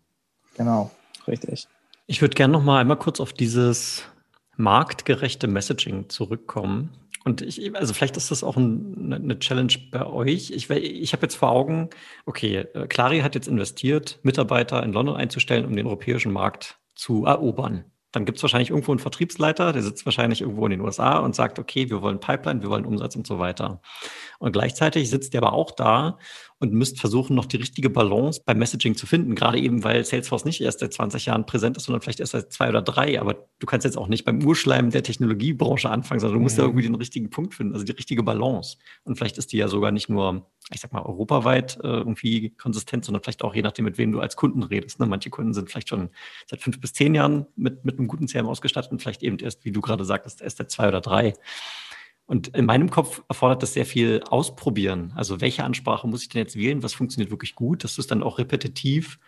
Genau, 0.56 0.90
richtig. 1.26 1.66
Ich 2.06 2.20
würde 2.22 2.34
gerne 2.34 2.52
noch 2.52 2.62
mal 2.62 2.80
einmal 2.80 2.96
kurz 2.96 3.20
auf 3.20 3.32
dieses 3.32 4.04
marktgerechte 4.56 5.46
Messaging 5.46 6.08
zurückkommen. 6.08 6.90
Und 7.24 7.42
ich, 7.42 7.76
also 7.76 7.92
vielleicht 7.92 8.16
ist 8.16 8.30
das 8.30 8.42
auch 8.42 8.56
ein, 8.56 9.12
eine 9.12 9.38
Challenge 9.38 9.74
bei 9.92 10.06
euch. 10.06 10.50
Ich, 10.50 10.70
ich 10.70 11.12
habe 11.12 11.22
jetzt 11.22 11.36
vor 11.36 11.50
Augen, 11.50 11.90
okay, 12.24 12.66
äh, 12.74 12.86
Clari 12.86 13.20
hat 13.20 13.34
jetzt 13.34 13.46
investiert, 13.46 14.18
Mitarbeiter 14.22 14.82
in 14.82 14.92
London 14.92 15.16
einzustellen, 15.16 15.66
um 15.66 15.76
den 15.76 15.86
europäischen 15.86 16.32
Markt 16.32 16.79
zu 17.00 17.24
erobern. 17.24 17.84
Dann 18.12 18.24
gibt 18.24 18.38
es 18.38 18.42
wahrscheinlich 18.42 18.70
irgendwo 18.70 18.92
einen 18.92 18.98
Vertriebsleiter, 18.98 19.72
der 19.72 19.82
sitzt 19.82 20.04
wahrscheinlich 20.04 20.40
irgendwo 20.40 20.66
in 20.66 20.72
den 20.72 20.80
USA 20.80 21.18
und 21.18 21.34
sagt, 21.34 21.58
okay, 21.58 21.88
wir 21.88 22.02
wollen 22.02 22.20
Pipeline, 22.20 22.60
wir 22.60 22.68
wollen 22.68 22.84
Umsatz 22.84 23.16
und 23.16 23.26
so 23.26 23.38
weiter. 23.38 23.80
Und 24.38 24.52
gleichzeitig 24.52 25.08
sitzt 25.08 25.32
der 25.32 25.42
aber 25.42 25.52
auch 25.52 25.70
da 25.70 26.18
und 26.60 26.74
müsst 26.74 27.00
versuchen, 27.00 27.34
noch 27.34 27.46
die 27.46 27.56
richtige 27.56 27.88
Balance 27.88 28.42
beim 28.44 28.58
Messaging 28.58 28.94
zu 28.94 29.06
finden. 29.06 29.34
Gerade 29.34 29.58
eben, 29.58 29.82
weil 29.82 30.04
Salesforce 30.04 30.44
nicht 30.44 30.60
erst 30.60 30.80
seit 30.80 30.92
20 30.92 31.24
Jahren 31.24 31.46
präsent 31.46 31.78
ist, 31.78 31.84
sondern 31.84 32.02
vielleicht 32.02 32.20
erst 32.20 32.32
seit 32.32 32.52
zwei 32.52 32.68
oder 32.68 32.82
drei. 32.82 33.18
Aber 33.18 33.48
du 33.58 33.66
kannst 33.66 33.86
jetzt 33.86 33.96
auch 33.96 34.08
nicht 34.08 34.26
beim 34.26 34.44
Urschleim 34.44 34.90
der 34.90 35.02
Technologiebranche 35.02 35.88
anfangen, 35.88 36.20
sondern 36.20 36.38
du 36.38 36.42
musst 36.42 36.58
ja 36.58 36.64
irgendwie 36.64 36.82
den 36.82 36.94
richtigen 36.94 37.30
Punkt 37.30 37.54
finden, 37.54 37.72
also 37.72 37.86
die 37.86 37.92
richtige 37.92 38.22
Balance. 38.22 38.76
Und 39.04 39.16
vielleicht 39.16 39.38
ist 39.38 39.52
die 39.52 39.56
ja 39.56 39.68
sogar 39.68 39.90
nicht 39.90 40.10
nur, 40.10 40.50
ich 40.70 40.80
sag 40.80 40.92
mal, 40.92 41.00
europaweit 41.00 41.78
äh, 41.82 41.88
irgendwie 41.88 42.50
konsistent, 42.50 43.06
sondern 43.06 43.22
vielleicht 43.22 43.42
auch 43.42 43.54
je 43.54 43.62
nachdem, 43.62 43.86
mit 43.86 43.96
wem 43.96 44.12
du 44.12 44.20
als 44.20 44.36
Kunden 44.36 44.62
redest. 44.62 45.00
Ne? 45.00 45.06
Manche 45.06 45.30
Kunden 45.30 45.54
sind 45.54 45.70
vielleicht 45.70 45.88
schon 45.88 46.10
seit 46.46 46.60
fünf 46.60 46.78
bis 46.78 46.92
zehn 46.92 47.14
Jahren 47.14 47.46
mit, 47.56 47.86
mit 47.86 47.98
einem 47.98 48.06
guten 48.06 48.26
CRM 48.26 48.46
ausgestattet 48.46 48.92
und 48.92 49.00
vielleicht 49.00 49.22
eben 49.22 49.38
erst, 49.38 49.64
wie 49.64 49.72
du 49.72 49.80
gerade 49.80 50.04
sagtest, 50.04 50.42
erst 50.42 50.58
seit 50.58 50.70
zwei 50.70 50.88
oder 50.88 51.00
drei. 51.00 51.32
Und 52.30 52.46
in 52.56 52.64
meinem 52.64 52.90
Kopf 52.90 53.24
erfordert 53.28 53.60
das 53.64 53.72
sehr 53.72 53.84
viel 53.84 54.22
Ausprobieren. 54.30 55.12
Also 55.16 55.40
welche 55.40 55.64
Ansprache 55.64 56.06
muss 56.06 56.22
ich 56.22 56.28
denn 56.28 56.38
jetzt 56.38 56.54
wählen? 56.54 56.80
Was 56.84 56.94
funktioniert 56.94 57.32
wirklich 57.32 57.56
gut, 57.56 57.82
dass 57.82 57.96
du 57.96 58.00
es 58.02 58.06
dann 58.06 58.22
auch 58.22 58.38
repetitiv, 58.38 59.18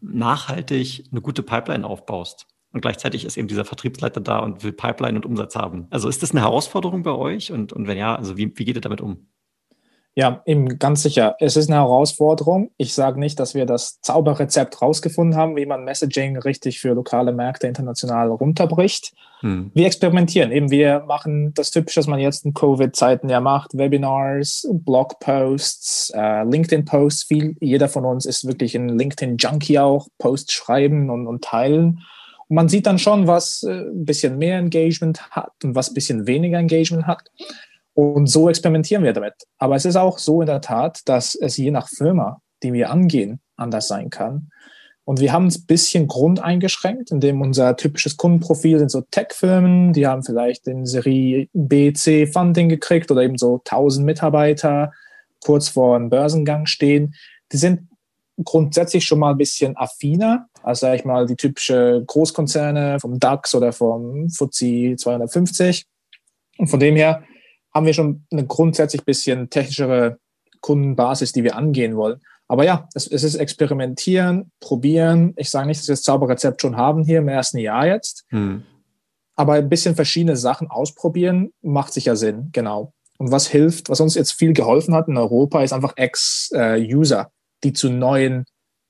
nachhaltig 0.00 1.04
eine 1.12 1.20
gute 1.20 1.44
Pipeline 1.44 1.86
aufbaust. 1.86 2.48
Und 2.72 2.80
gleichzeitig 2.80 3.24
ist 3.24 3.36
eben 3.36 3.46
dieser 3.46 3.64
Vertriebsleiter 3.64 4.20
da 4.20 4.40
und 4.40 4.64
will 4.64 4.72
Pipeline 4.72 5.14
und 5.16 5.26
Umsatz 5.26 5.54
haben. 5.54 5.86
Also 5.90 6.08
ist 6.08 6.24
das 6.24 6.32
eine 6.32 6.40
Herausforderung 6.40 7.04
bei 7.04 7.12
euch? 7.12 7.52
Und, 7.52 7.72
und 7.72 7.86
wenn 7.86 7.96
ja, 7.96 8.16
also 8.16 8.36
wie, 8.36 8.52
wie 8.58 8.64
geht 8.64 8.74
ihr 8.74 8.80
damit 8.80 9.00
um? 9.00 9.28
Ja, 10.20 10.42
eben 10.44 10.78
ganz 10.78 11.02
sicher. 11.02 11.36
Es 11.38 11.56
ist 11.56 11.70
eine 11.70 11.80
Herausforderung. 11.80 12.72
Ich 12.76 12.92
sage 12.92 13.18
nicht, 13.18 13.40
dass 13.40 13.54
wir 13.54 13.64
das 13.64 14.02
Zauberrezept 14.02 14.82
rausgefunden 14.82 15.34
haben, 15.34 15.56
wie 15.56 15.64
man 15.64 15.82
Messaging 15.82 16.36
richtig 16.36 16.78
für 16.78 16.92
lokale 16.92 17.32
Märkte 17.32 17.66
international 17.66 18.28
runterbricht. 18.28 19.14
Hm. 19.40 19.70
Wir 19.72 19.86
experimentieren. 19.86 20.52
Eben 20.52 20.70
wir 20.70 21.04
machen 21.06 21.54
das 21.54 21.70
Typische, 21.70 22.00
was 22.00 22.06
man 22.06 22.20
jetzt 22.20 22.44
in 22.44 22.52
Covid-Zeiten 22.52 23.30
ja 23.30 23.40
macht: 23.40 23.70
Webinars, 23.72 24.68
Blogposts, 24.70 26.12
äh, 26.14 26.44
LinkedIn-Posts. 26.44 27.22
Viel, 27.22 27.56
jeder 27.58 27.88
von 27.88 28.04
uns 28.04 28.26
ist 28.26 28.46
wirklich 28.46 28.74
ein 28.74 28.90
LinkedIn-Junkie 28.90 29.78
auch. 29.78 30.08
Posts 30.18 30.52
schreiben 30.52 31.08
und, 31.08 31.28
und 31.28 31.42
teilen. 31.42 32.02
Und 32.48 32.56
man 32.56 32.68
sieht 32.68 32.84
dann 32.84 32.98
schon, 32.98 33.26
was 33.26 33.62
äh, 33.62 33.70
ein 33.70 34.04
bisschen 34.04 34.36
mehr 34.36 34.58
Engagement 34.58 35.30
hat 35.30 35.52
und 35.64 35.74
was 35.74 35.88
ein 35.88 35.94
bisschen 35.94 36.26
weniger 36.26 36.58
Engagement 36.58 37.06
hat. 37.06 37.30
Und 37.94 38.28
so 38.28 38.48
experimentieren 38.48 39.04
wir 39.04 39.12
damit. 39.12 39.34
Aber 39.58 39.76
es 39.76 39.84
ist 39.84 39.96
auch 39.96 40.18
so 40.18 40.40
in 40.40 40.46
der 40.46 40.60
Tat, 40.60 41.00
dass 41.06 41.34
es 41.34 41.56
je 41.56 41.70
nach 41.70 41.88
Firma, 41.88 42.40
die 42.62 42.72
wir 42.72 42.90
angehen, 42.90 43.40
anders 43.56 43.88
sein 43.88 44.10
kann. 44.10 44.50
Und 45.04 45.18
wir 45.18 45.32
haben 45.32 45.46
es 45.46 45.58
ein 45.58 45.66
bisschen 45.66 46.06
grundeingeschränkt, 46.06 47.10
indem 47.10 47.40
unser 47.40 47.76
typisches 47.76 48.16
Kundenprofil 48.16 48.78
sind 48.78 48.90
so 48.90 49.00
Tech-Firmen, 49.10 49.92
die 49.92 50.06
haben 50.06 50.22
vielleicht 50.22 50.66
den 50.66 50.86
Serie 50.86 51.48
B, 51.52 51.92
C 51.92 52.26
Funding 52.26 52.68
gekriegt 52.68 53.10
oder 53.10 53.22
eben 53.22 53.36
so 53.36 53.56
1000 53.56 54.06
Mitarbeiter 54.06 54.92
kurz 55.44 55.68
vor 55.68 55.96
einem 55.96 56.10
Börsengang 56.10 56.66
stehen. 56.66 57.14
Die 57.50 57.56
sind 57.56 57.88
grundsätzlich 58.44 59.04
schon 59.04 59.18
mal 59.18 59.32
ein 59.32 59.38
bisschen 59.38 59.76
affiner 59.76 60.46
als, 60.62 60.80
sag 60.80 60.94
ich 60.94 61.04
mal, 61.04 61.26
die 61.26 61.36
typische 61.36 62.04
Großkonzerne 62.06 63.00
vom 63.00 63.18
DAX 63.18 63.54
oder 63.54 63.72
vom 63.72 64.28
FTSE 64.28 64.94
250. 64.96 65.86
Und 66.58 66.68
von 66.68 66.78
dem 66.78 66.96
her 66.96 67.24
haben 67.72 67.86
wir 67.86 67.94
schon 67.94 68.24
eine 68.30 68.46
grundsätzlich 68.46 69.04
bisschen 69.04 69.50
technischere 69.50 70.18
Kundenbasis, 70.60 71.32
die 71.32 71.44
wir 71.44 71.56
angehen 71.56 71.96
wollen. 71.96 72.20
Aber 72.48 72.64
ja, 72.64 72.88
es, 72.94 73.06
es 73.06 73.22
ist 73.22 73.36
experimentieren, 73.36 74.50
probieren. 74.58 75.34
Ich 75.36 75.50
sage 75.50 75.68
nicht, 75.68 75.80
dass 75.80 75.88
wir 75.88 75.92
das 75.92 76.02
Zauberrezept 76.02 76.60
schon 76.60 76.76
haben 76.76 77.04
hier 77.04 77.18
im 77.18 77.28
ersten 77.28 77.58
Jahr 77.58 77.86
jetzt. 77.86 78.24
Hm. 78.30 78.64
Aber 79.36 79.54
ein 79.54 79.68
bisschen 79.68 79.94
verschiedene 79.94 80.36
Sachen 80.36 80.68
ausprobieren 80.68 81.52
macht 81.62 81.92
sicher 81.92 82.16
Sinn, 82.16 82.50
genau. 82.52 82.92
Und 83.18 83.30
was 83.30 83.46
hilft, 83.46 83.88
was 83.88 84.00
uns 84.00 84.14
jetzt 84.14 84.32
viel 84.32 84.52
geholfen 84.52 84.94
hat 84.94 85.06
in 85.06 85.16
Europa, 85.16 85.62
ist 85.62 85.72
einfach 85.72 85.96
Ex-User, 85.96 87.30
die 87.62 87.72
zu 87.72 87.90
neuen 87.90 88.44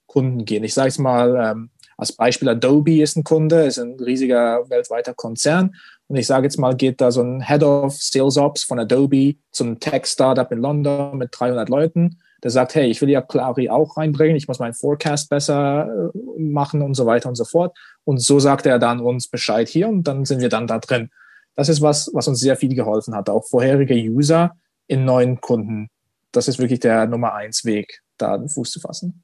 Kunden 0.07 0.45
gehen. 0.45 0.65
Ich 0.65 0.75
sage 0.75 0.89
es 0.89 0.99
mal 0.99 1.37
ähm, 1.37 1.71
als 1.97 2.13
Beispiel, 2.13 2.49
Adobe 2.49 3.03
ist 3.03 3.17
ein 3.17 3.25
Kunde, 3.25 3.67
ist 3.67 3.79
ein 3.79 4.01
riesiger 4.01 4.69
weltweiter 4.71 5.13
Konzern 5.13 5.75
und 6.11 6.17
ich 6.17 6.27
sage 6.27 6.47
jetzt 6.47 6.59
mal, 6.59 6.75
geht 6.75 7.01
da 7.01 7.13
so 7.13 7.23
ein 7.23 7.41
Head 7.41 7.63
of 7.63 7.95
Sales 7.95 8.37
Ops 8.37 8.65
von 8.65 8.81
Adobe 8.81 9.37
zum 9.53 9.79
Tech-Startup 9.79 10.51
in 10.51 10.59
London 10.59 11.17
mit 11.17 11.29
300 11.31 11.69
Leuten. 11.69 12.19
Der 12.43 12.51
sagt, 12.51 12.75
hey, 12.75 12.91
ich 12.91 13.01
will 13.01 13.11
ja 13.11 13.23
Clari 13.23 13.71
auch 13.71 13.97
reinbringen, 13.97 14.35
ich 14.35 14.49
muss 14.49 14.59
meinen 14.59 14.75
Forecast 14.75 15.31
besser 15.31 15.87
äh, 15.87 16.41
machen 16.41 16.83
und 16.83 16.95
so 16.95 17.07
weiter 17.07 17.29
und 17.29 17.37
so 17.37 17.45
fort. 17.45 17.79
Und 18.03 18.19
so 18.19 18.41
sagt 18.41 18.67
er 18.67 18.81
dann 18.81 18.99
uns 18.99 19.29
Bescheid 19.29 19.69
hier 19.69 19.87
und 19.87 20.03
dann 20.03 20.25
sind 20.25 20.41
wir 20.41 20.49
dann 20.49 20.67
da 20.67 20.81
drin. 20.81 21.11
Das 21.55 21.69
ist 21.69 21.81
was, 21.81 22.11
was 22.13 22.27
uns 22.27 22.41
sehr 22.41 22.57
viel 22.57 22.75
geholfen 22.75 23.15
hat. 23.15 23.31
Auch 23.31 23.47
vorherige 23.47 23.95
User 23.95 24.57
in 24.89 25.05
neuen 25.05 25.41
Kunden. 25.41 25.91
Das 26.33 26.49
ist 26.49 26.59
wirklich 26.59 26.81
der 26.81 27.07
Nummer 27.07 27.35
eins 27.35 27.65
Weg, 27.65 28.01
da 28.19 28.35
einen 28.35 28.49
Fuß 28.49 28.73
zu 28.73 28.81
fassen. 28.81 29.23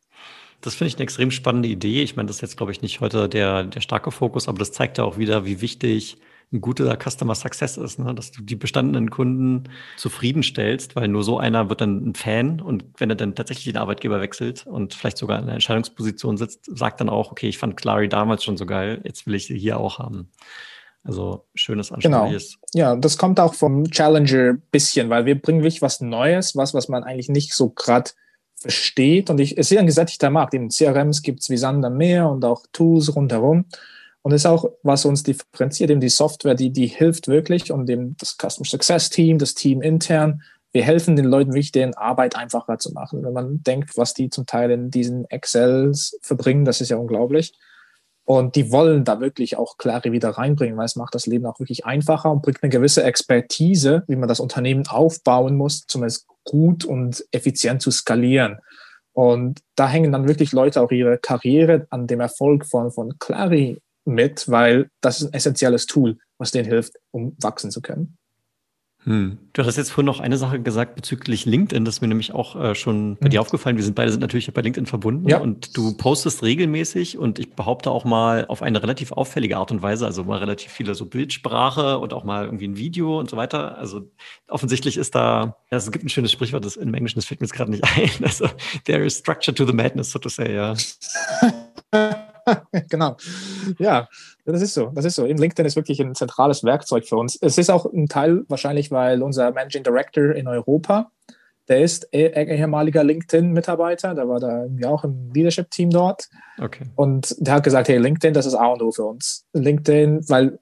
Das 0.61 0.77
finde 0.77 0.91
ich 0.91 0.95
eine 0.95 1.03
extrem 1.03 1.33
spannende 1.33 1.69
Idee. 1.69 2.05
Ich 2.05 2.15
meine, 2.15 2.29
das 2.29 2.37
ist 2.37 2.43
jetzt, 2.43 2.57
glaube 2.57 2.71
ich, 2.71 2.81
nicht 2.81 3.01
heute 3.01 3.29
der, 3.29 3.65
der 3.65 3.81
starke 3.81 4.13
Fokus, 4.13 4.47
aber 4.47 4.59
das 4.59 4.71
zeigt 4.71 4.99
ja 4.99 5.05
auch 5.05 5.19
wieder, 5.19 5.45
wie 5.45 5.61
wichtig 5.61 6.19
ein 6.53 6.61
guter 6.61 6.97
Customer 6.97 7.35
Success 7.35 7.77
ist, 7.77 7.99
ne? 7.99 8.15
dass 8.15 8.31
du 8.31 8.43
die 8.43 8.55
bestandenen 8.55 9.11
Kunden 9.11 9.65
zufriedenstellst, 9.97 10.95
weil 10.95 11.09
nur 11.09 11.25
so 11.25 11.39
einer 11.39 11.69
wird 11.69 11.81
dann 11.81 12.09
ein 12.09 12.15
Fan 12.15 12.61
und 12.61 12.85
wenn 12.99 13.11
er 13.11 13.17
dann 13.17 13.35
tatsächlich 13.35 13.65
den 13.65 13.77
Arbeitgeber 13.77 14.21
wechselt 14.21 14.67
und 14.67 14.95
vielleicht 14.95 15.19
sogar 15.19 15.39
in 15.39 15.45
einer 15.45 15.55
Entscheidungsposition 15.55 16.37
sitzt, 16.37 16.65
sagt 16.67 17.01
dann 17.01 17.09
auch, 17.09 17.33
okay, 17.33 17.49
ich 17.49 17.59
fand 17.59 17.77
Clary 17.77 18.09
damals 18.09 18.45
schon 18.45 18.57
so 18.57 18.65
geil, 18.65 19.01
jetzt 19.05 19.27
will 19.27 19.35
ich 19.35 19.47
sie 19.47 19.59
hier 19.59 19.79
auch 19.79 19.99
haben. 19.99 20.31
Also 21.03 21.47
schönes, 21.55 21.93
anschauliches. 21.93 22.59
Genau. 22.73 22.91
Ja, 22.91 22.97
das 22.97 23.17
kommt 23.17 23.39
auch 23.39 23.55
vom 23.55 23.85
Challenger 23.91 24.55
bisschen, 24.73 25.09
weil 25.09 25.25
wir 25.25 25.41
bringen 25.41 25.63
wirklich 25.63 25.83
was 25.83 26.01
Neues, 26.01 26.57
was, 26.57 26.75
was 26.75 26.89
man 26.89 27.05
eigentlich 27.05 27.29
nicht 27.29 27.55
so 27.55 27.71
gerade 27.71 28.11
versteht. 28.57 29.31
Und 29.31 29.39
ich, 29.39 29.57
es 29.57 29.71
ist 29.71 29.79
ein 29.79 29.87
gesättigter 29.87 30.31
Markt. 30.31 30.55
Eben 30.55 30.69
CRMs 30.69 31.23
gibt 31.23 31.41
es 31.41 31.51
wie 31.51 31.57
Sand 31.57 31.85
am 31.85 31.97
Meer 31.97 32.29
und 32.29 32.45
auch 32.45 32.65
Tools 32.73 33.15
rundherum. 33.15 33.67
Und 34.27 34.33
das 34.33 34.41
ist 34.41 34.47
auch, 34.47 34.73
was 34.83 35.05
uns 35.05 35.23
differenziert, 35.23 35.89
eben 35.89 36.01
die 36.01 36.09
Software, 36.09 36.57
die, 36.57 36.73
die 36.73 36.89
hilft 36.89 37.29
wirklich 37.29 37.71
und 37.71 37.89
eben 37.89 38.17
das 38.19 38.37
Customer 38.37 38.67
Success 38.67 39.09
Team, 39.09 39.39
das 39.39 39.55
Team 39.55 39.83
intern. 39.83 40.43
Wir 40.73 40.83
helfen 40.83 41.15
den 41.15 41.27
Leuten 41.27 41.53
wirklich, 41.53 41.71
deren 41.71 41.95
Arbeit 41.95 42.35
einfacher 42.35 42.77
zu 42.81 42.93
machen. 42.93 43.23
Wenn 43.23 43.33
man 43.33 43.63
denkt, 43.63 43.97
was 43.97 44.15
die 44.15 44.29
zum 44.29 44.45
Teil 44.45 44.73
in 44.73 44.91
diesen 44.91 45.31
Excels 45.31 46.19
verbringen, 46.23 46.65
das 46.65 46.81
ist 46.81 46.89
ja 46.89 46.97
unglaublich. 46.97 47.57
Und 48.25 48.57
die 48.57 48.73
wollen 48.73 49.05
da 49.05 49.21
wirklich 49.21 49.59
auch 49.59 49.79
Klare 49.79 50.11
wieder 50.11 50.31
reinbringen, 50.31 50.77
weil 50.77 50.87
es 50.87 50.97
macht 50.97 51.15
das 51.15 51.27
Leben 51.27 51.47
auch 51.47 51.61
wirklich 51.61 51.87
einfacher 51.87 52.33
und 52.33 52.43
bringt 52.43 52.65
eine 52.65 52.71
gewisse 52.71 53.05
Expertise, 53.05 54.03
wie 54.09 54.17
man 54.17 54.29
das 54.29 54.41
Unternehmen 54.41 54.89
aufbauen 54.89 55.55
muss, 55.55 55.87
zumindest 55.87 56.27
gut 56.43 56.85
und 56.85 57.25
effizient 57.31 57.81
zu 57.81 57.93
skalieren. 57.93 58.59
Und 59.13 59.61
da 59.77 59.89
hängen 59.89 60.11
dann 60.11 60.27
wirklich 60.27 60.51
Leute 60.51 60.83
auch 60.83 60.91
ihre 60.91 61.17
Karriere 61.17 61.87
an 61.91 62.09
dem 62.09 62.19
Erfolg 62.19 62.67
von, 62.67 62.91
von 62.91 63.21
Clary 63.21 63.81
mit, 64.07 64.49
weil 64.49 64.91
das 65.01 65.21
ist 65.21 65.29
ein 65.29 65.35
essentielles 65.35 65.87
Tool, 65.87 66.19
was 66.39 66.51
denen 66.51 66.69
hilft, 66.69 66.95
um 67.11 67.37
wachsen 67.41 67.71
zu 67.71 67.81
können. 67.81 68.17
Hm. 69.07 69.39
Du 69.53 69.65
hast 69.65 69.77
jetzt 69.77 69.93
vorhin 69.93 70.07
noch 70.07 70.19
eine 70.19 70.37
Sache 70.37 70.59
gesagt 70.61 70.97
bezüglich 70.97 71.47
LinkedIn, 71.47 71.85
das 71.85 71.97
ist 71.97 72.01
mir 72.01 72.09
nämlich 72.09 72.35
auch 72.35 72.57
äh, 72.57 72.75
schon 72.75 73.17
bei 73.21 73.27
hm. 73.27 73.31
dir 73.31 73.41
aufgefallen. 73.41 73.77
Wir 73.77 73.85
sind 73.85 73.95
beide 73.95 74.11
sind 74.11 74.21
natürlich 74.21 74.53
bei 74.53 74.61
LinkedIn 74.61 74.87
verbunden 74.87 75.29
ja. 75.29 75.39
und 75.39 75.77
du 75.77 75.97
postest 75.97 76.43
regelmäßig 76.43 77.17
und 77.17 77.39
ich 77.39 77.53
behaupte 77.53 77.93
auch 77.93 78.05
mal 78.05 78.47
auf 78.47 78.63
eine 78.63 78.83
relativ 78.83 79.13
auffällige 79.13 79.59
Art 79.59 79.71
und 79.71 79.81
Weise, 79.81 80.07
also 80.07 80.25
mal 80.25 80.39
relativ 80.39 80.73
viele 80.73 80.97
so 80.97 81.07
Bildsprache 81.07 82.01
und 82.01 82.13
auch 82.13 82.25
mal 82.25 82.47
irgendwie 82.47 82.67
ein 82.67 82.77
Video 82.77 83.21
und 83.21 83.31
so 83.31 83.37
weiter. 83.37 83.79
Also 83.79 84.11
offensichtlich 84.49 84.97
ist 84.97 85.15
da, 85.15 85.57
ja, 85.71 85.79
es 85.79 85.91
gibt 85.93 86.05
ein 86.05 86.09
schönes 86.09 86.33
Sprichwort, 86.33 86.65
das 86.65 86.75
im 86.75 86.93
Englischen, 86.93 87.19
das 87.19 87.27
fällt 87.27 87.41
mir 87.41 87.47
jetzt 87.47 87.55
gerade 87.55 87.71
nicht 87.71 87.85
ein. 87.97 88.25
Also 88.25 88.49
there 88.87 89.05
is 89.05 89.19
structure 89.19 89.55
to 89.55 89.65
the 89.65 89.73
madness, 89.73 90.11
so 90.11 90.19
to 90.19 90.29
say, 90.29 90.53
ja. 90.53 90.75
genau. 92.89 93.17
Ja, 93.79 94.09
das 94.45 94.63
ist 94.63 94.75
so. 94.75 94.87
Das 94.95 95.05
ist 95.05 95.17
so. 95.17 95.27
Eben 95.27 95.39
LinkedIn 95.39 95.67
ist 95.67 95.77
wirklich 95.77 96.01
ein 96.01 96.15
zentrales 96.15 96.65
Werkzeug 96.65 97.07
für 97.07 97.17
uns. 97.17 97.37
Es 97.41 97.59
ist 97.59 97.71
auch 97.71 97.87
ein 97.87 98.09
Teil 98.09 98.45
wahrscheinlich, 98.49 98.91
weil 98.91 99.23
unser 99.23 99.53
Managing 99.53 99.83
Director 99.83 100.35
in 100.35 100.47
Europa, 100.47 101.11
der 101.69 101.81
ist 101.81 102.09
eh, 102.13 102.27
eh, 102.27 102.57
ehemaliger 102.57 103.03
LinkedIn-Mitarbeiter, 103.03 104.15
der 104.15 104.29
war 104.29 104.39
da 104.39 104.63
irgendwie 104.63 104.87
auch 104.87 105.03
im 105.03 105.33
Leadership-Team 105.33 105.91
dort. 105.91 106.29
Okay. 106.59 106.85
Und 106.95 107.35
der 107.39 107.55
hat 107.55 107.65
gesagt, 107.65 107.89
hey, 107.89 107.99
LinkedIn, 107.99 108.35
das 108.35 108.47
ist 108.47 108.55
A 108.55 108.69
und 108.69 108.83
O 108.83 108.93
für 108.93 109.05
uns. 109.05 109.45
LinkedIn, 109.53 110.29
weil 110.29 110.59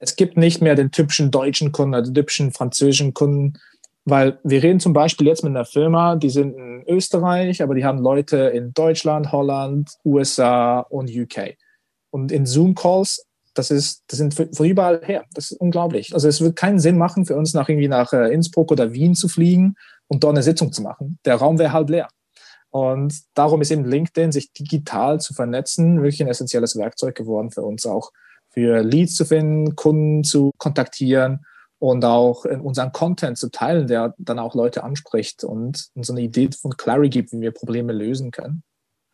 es 0.00 0.16
gibt 0.16 0.36
nicht 0.36 0.60
mehr 0.60 0.74
den 0.74 0.90
typischen 0.90 1.30
deutschen 1.30 1.72
Kunden, 1.72 2.02
den 2.02 2.14
typischen 2.14 2.50
französischen 2.50 3.14
Kunden, 3.14 3.54
weil 4.04 4.38
wir 4.44 4.62
reden 4.62 4.80
zum 4.80 4.92
Beispiel 4.92 5.26
jetzt 5.26 5.42
mit 5.42 5.50
einer 5.50 5.64
Firma, 5.64 6.16
die 6.16 6.30
sind 6.30 6.54
in 6.54 6.84
Österreich, 6.86 7.62
aber 7.62 7.74
die 7.74 7.84
haben 7.84 7.98
Leute 7.98 8.36
in 8.36 8.74
Deutschland, 8.74 9.32
Holland, 9.32 9.90
USA 10.04 10.80
und 10.80 11.10
UK. 11.10 11.56
Und 12.10 12.30
in 12.30 12.44
Zoom-Calls, 12.44 13.26
das, 13.54 13.70
ist, 13.70 14.04
das 14.08 14.18
sind 14.18 14.34
von 14.34 14.66
überall 14.66 15.00
her. 15.04 15.24
Das 15.32 15.50
ist 15.50 15.60
unglaublich. 15.60 16.12
Also 16.12 16.28
es 16.28 16.40
wird 16.40 16.56
keinen 16.56 16.80
Sinn 16.80 16.98
machen 16.98 17.24
für 17.24 17.36
uns, 17.36 17.54
nach 17.54 17.68
irgendwie 17.68 17.88
nach 17.88 18.12
äh, 18.12 18.32
Innsbruck 18.32 18.70
oder 18.70 18.92
Wien 18.92 19.14
zu 19.14 19.28
fliegen 19.28 19.76
und 20.06 20.22
dort 20.22 20.34
eine 20.34 20.42
Sitzung 20.42 20.72
zu 20.72 20.82
machen. 20.82 21.18
Der 21.24 21.36
Raum 21.36 21.58
wäre 21.58 21.72
halt 21.72 21.88
leer. 21.88 22.08
Und 22.70 23.14
darum 23.34 23.62
ist 23.62 23.70
eben 23.70 23.84
LinkedIn, 23.84 24.32
sich 24.32 24.52
digital 24.52 25.20
zu 25.20 25.32
vernetzen, 25.32 26.02
wirklich 26.02 26.20
ein 26.20 26.28
essentielles 26.28 26.76
Werkzeug 26.76 27.14
geworden 27.14 27.50
für 27.50 27.62
uns 27.62 27.86
auch. 27.86 28.10
Für 28.50 28.82
Leads 28.82 29.14
zu 29.14 29.24
finden, 29.24 29.76
Kunden 29.76 30.24
zu 30.24 30.50
kontaktieren 30.58 31.46
und 31.84 32.02
auch 32.06 32.46
unseren 32.46 32.92
Content 32.92 33.36
zu 33.36 33.50
teilen, 33.50 33.86
der 33.86 34.14
dann 34.16 34.38
auch 34.38 34.54
Leute 34.54 34.84
anspricht 34.84 35.44
und 35.44 35.88
uns 35.94 36.08
eine 36.08 36.22
Idee 36.22 36.48
von 36.58 36.78
Clary 36.78 37.10
gibt, 37.10 37.32
wie 37.32 37.42
wir 37.42 37.50
Probleme 37.50 37.92
lösen 37.92 38.30
können. 38.30 38.62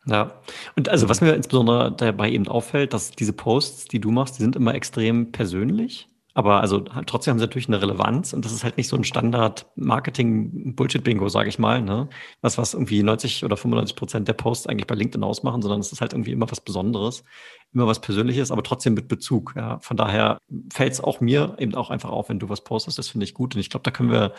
Ja, 0.05 0.41
und 0.77 0.87
also 0.87 1.09
was 1.09 1.19
mir 1.19 1.33
insbesondere 1.33 1.91
dabei 1.91 2.31
eben 2.31 2.47
auffällt, 2.47 2.93
dass 2.93 3.11
diese 3.11 3.33
Posts, 3.33 3.89
die 3.89 3.99
du 3.99 4.09
machst, 4.09 4.39
die 4.39 4.43
sind 4.43 4.55
immer 4.55 4.73
extrem 4.73 5.33
persönlich. 5.33 6.07
Aber 6.33 6.61
also 6.61 6.79
trotzdem 6.79 7.31
haben 7.31 7.39
sie 7.39 7.45
natürlich 7.45 7.67
eine 7.67 7.81
Relevanz 7.81 8.31
und 8.33 8.45
das 8.45 8.53
ist 8.53 8.63
halt 8.63 8.77
nicht 8.77 8.87
so 8.87 8.95
ein 8.95 9.03
Standard-Marketing-Bullshit-Bingo, 9.03 11.27
sage 11.27 11.49
ich 11.49 11.59
mal, 11.59 11.81
ne? 11.81 12.07
Was, 12.41 12.57
was 12.57 12.73
irgendwie 12.73 13.03
90 13.03 13.43
oder 13.43 13.57
95 13.57 13.97
Prozent 13.97 14.29
der 14.29 14.33
Posts 14.33 14.67
eigentlich 14.67 14.87
bei 14.87 14.95
LinkedIn 14.95 15.23
ausmachen, 15.23 15.61
sondern 15.61 15.81
es 15.81 15.91
ist 15.91 15.99
halt 15.99 16.13
irgendwie 16.13 16.31
immer 16.31 16.49
was 16.49 16.61
Besonderes, 16.61 17.25
immer 17.73 17.85
was 17.85 17.99
Persönliches, 17.99 18.49
aber 18.51 18.63
trotzdem 18.63 18.93
mit 18.93 19.09
Bezug. 19.09 19.53
Ja? 19.57 19.79
Von 19.79 19.97
daher 19.97 20.37
fällt 20.71 20.93
es 20.93 21.01
auch 21.01 21.19
mir 21.19 21.57
eben 21.59 21.75
auch 21.75 21.89
einfach 21.89 22.11
auf, 22.11 22.29
wenn 22.29 22.39
du 22.39 22.47
was 22.47 22.63
postest, 22.63 22.97
das 22.97 23.09
finde 23.09 23.25
ich 23.25 23.33
gut. 23.33 23.55
Und 23.55 23.61
ich 23.61 23.69
glaube, 23.69 23.83
da 23.83 23.91
können 23.91 24.11
wir 24.11 24.33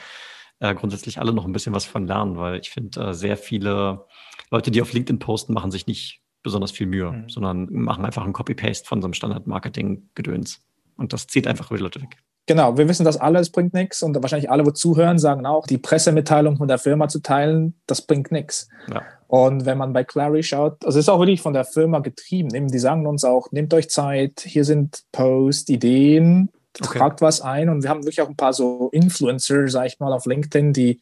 äh, 0.60 0.74
grundsätzlich 0.74 1.18
alle 1.18 1.34
noch 1.34 1.44
ein 1.44 1.52
bisschen 1.52 1.74
was 1.74 1.84
von 1.84 2.06
lernen, 2.06 2.38
weil 2.38 2.60
ich 2.60 2.70
finde, 2.70 3.00
äh, 3.00 3.14
sehr 3.14 3.36
viele 3.36 4.06
Leute, 4.50 4.70
die 4.70 4.80
auf 4.80 4.92
LinkedIn 4.92 5.18
posten, 5.18 5.52
machen 5.52 5.70
sich 5.70 5.86
nicht 5.86 6.22
besonders 6.42 6.72
viel 6.72 6.86
Mühe, 6.86 7.12
mhm. 7.12 7.28
sondern 7.28 7.70
machen 7.70 8.04
einfach 8.04 8.24
ein 8.24 8.32
Copy-Paste 8.32 8.86
von 8.86 9.02
so 9.02 9.06
einem 9.06 9.14
Standard-Marketing-Gedöns. 9.14 10.62
Und 10.96 11.12
das 11.12 11.26
zieht 11.26 11.46
einfach 11.46 11.68
die 11.68 11.76
Leute 11.76 12.00
weg. 12.00 12.18
Genau, 12.46 12.76
wir 12.76 12.88
wissen 12.88 13.04
das 13.04 13.16
alle, 13.18 13.38
es 13.38 13.50
bringt 13.50 13.72
nichts. 13.72 14.02
Und 14.02 14.20
wahrscheinlich 14.20 14.50
alle, 14.50 14.66
wo 14.66 14.72
zuhören, 14.72 15.18
sagen 15.18 15.46
auch, 15.46 15.66
die 15.66 15.78
Pressemitteilung 15.78 16.56
von 16.56 16.66
der 16.66 16.78
Firma 16.78 17.08
zu 17.08 17.20
teilen, 17.20 17.74
das 17.86 18.02
bringt 18.02 18.32
nichts. 18.32 18.68
Ja. 18.92 19.02
Und 19.28 19.64
wenn 19.64 19.78
man 19.78 19.92
bei 19.92 20.02
Clary 20.02 20.42
schaut, 20.42 20.84
also 20.84 20.98
es 20.98 21.04
ist 21.04 21.08
auch 21.08 21.20
wirklich 21.20 21.40
von 21.40 21.54
der 21.54 21.64
Firma 21.64 22.00
getrieben. 22.00 22.68
Die 22.68 22.78
sagen 22.78 23.06
uns 23.06 23.24
auch, 23.24 23.52
nehmt 23.52 23.72
euch 23.74 23.88
Zeit, 23.88 24.40
hier 24.44 24.64
sind 24.64 25.04
Posts, 25.12 25.68
Ideen, 25.68 26.50
okay. 26.80 26.98
tragt 26.98 27.20
was 27.20 27.40
ein. 27.40 27.68
Und 27.68 27.84
wir 27.84 27.90
haben 27.90 28.02
wirklich 28.02 28.20
auch 28.20 28.28
ein 28.28 28.36
paar 28.36 28.52
so 28.52 28.90
Influencer, 28.92 29.68
sag 29.68 29.86
ich 29.86 30.00
mal, 30.00 30.12
auf 30.12 30.26
LinkedIn, 30.26 30.72
die, 30.72 31.00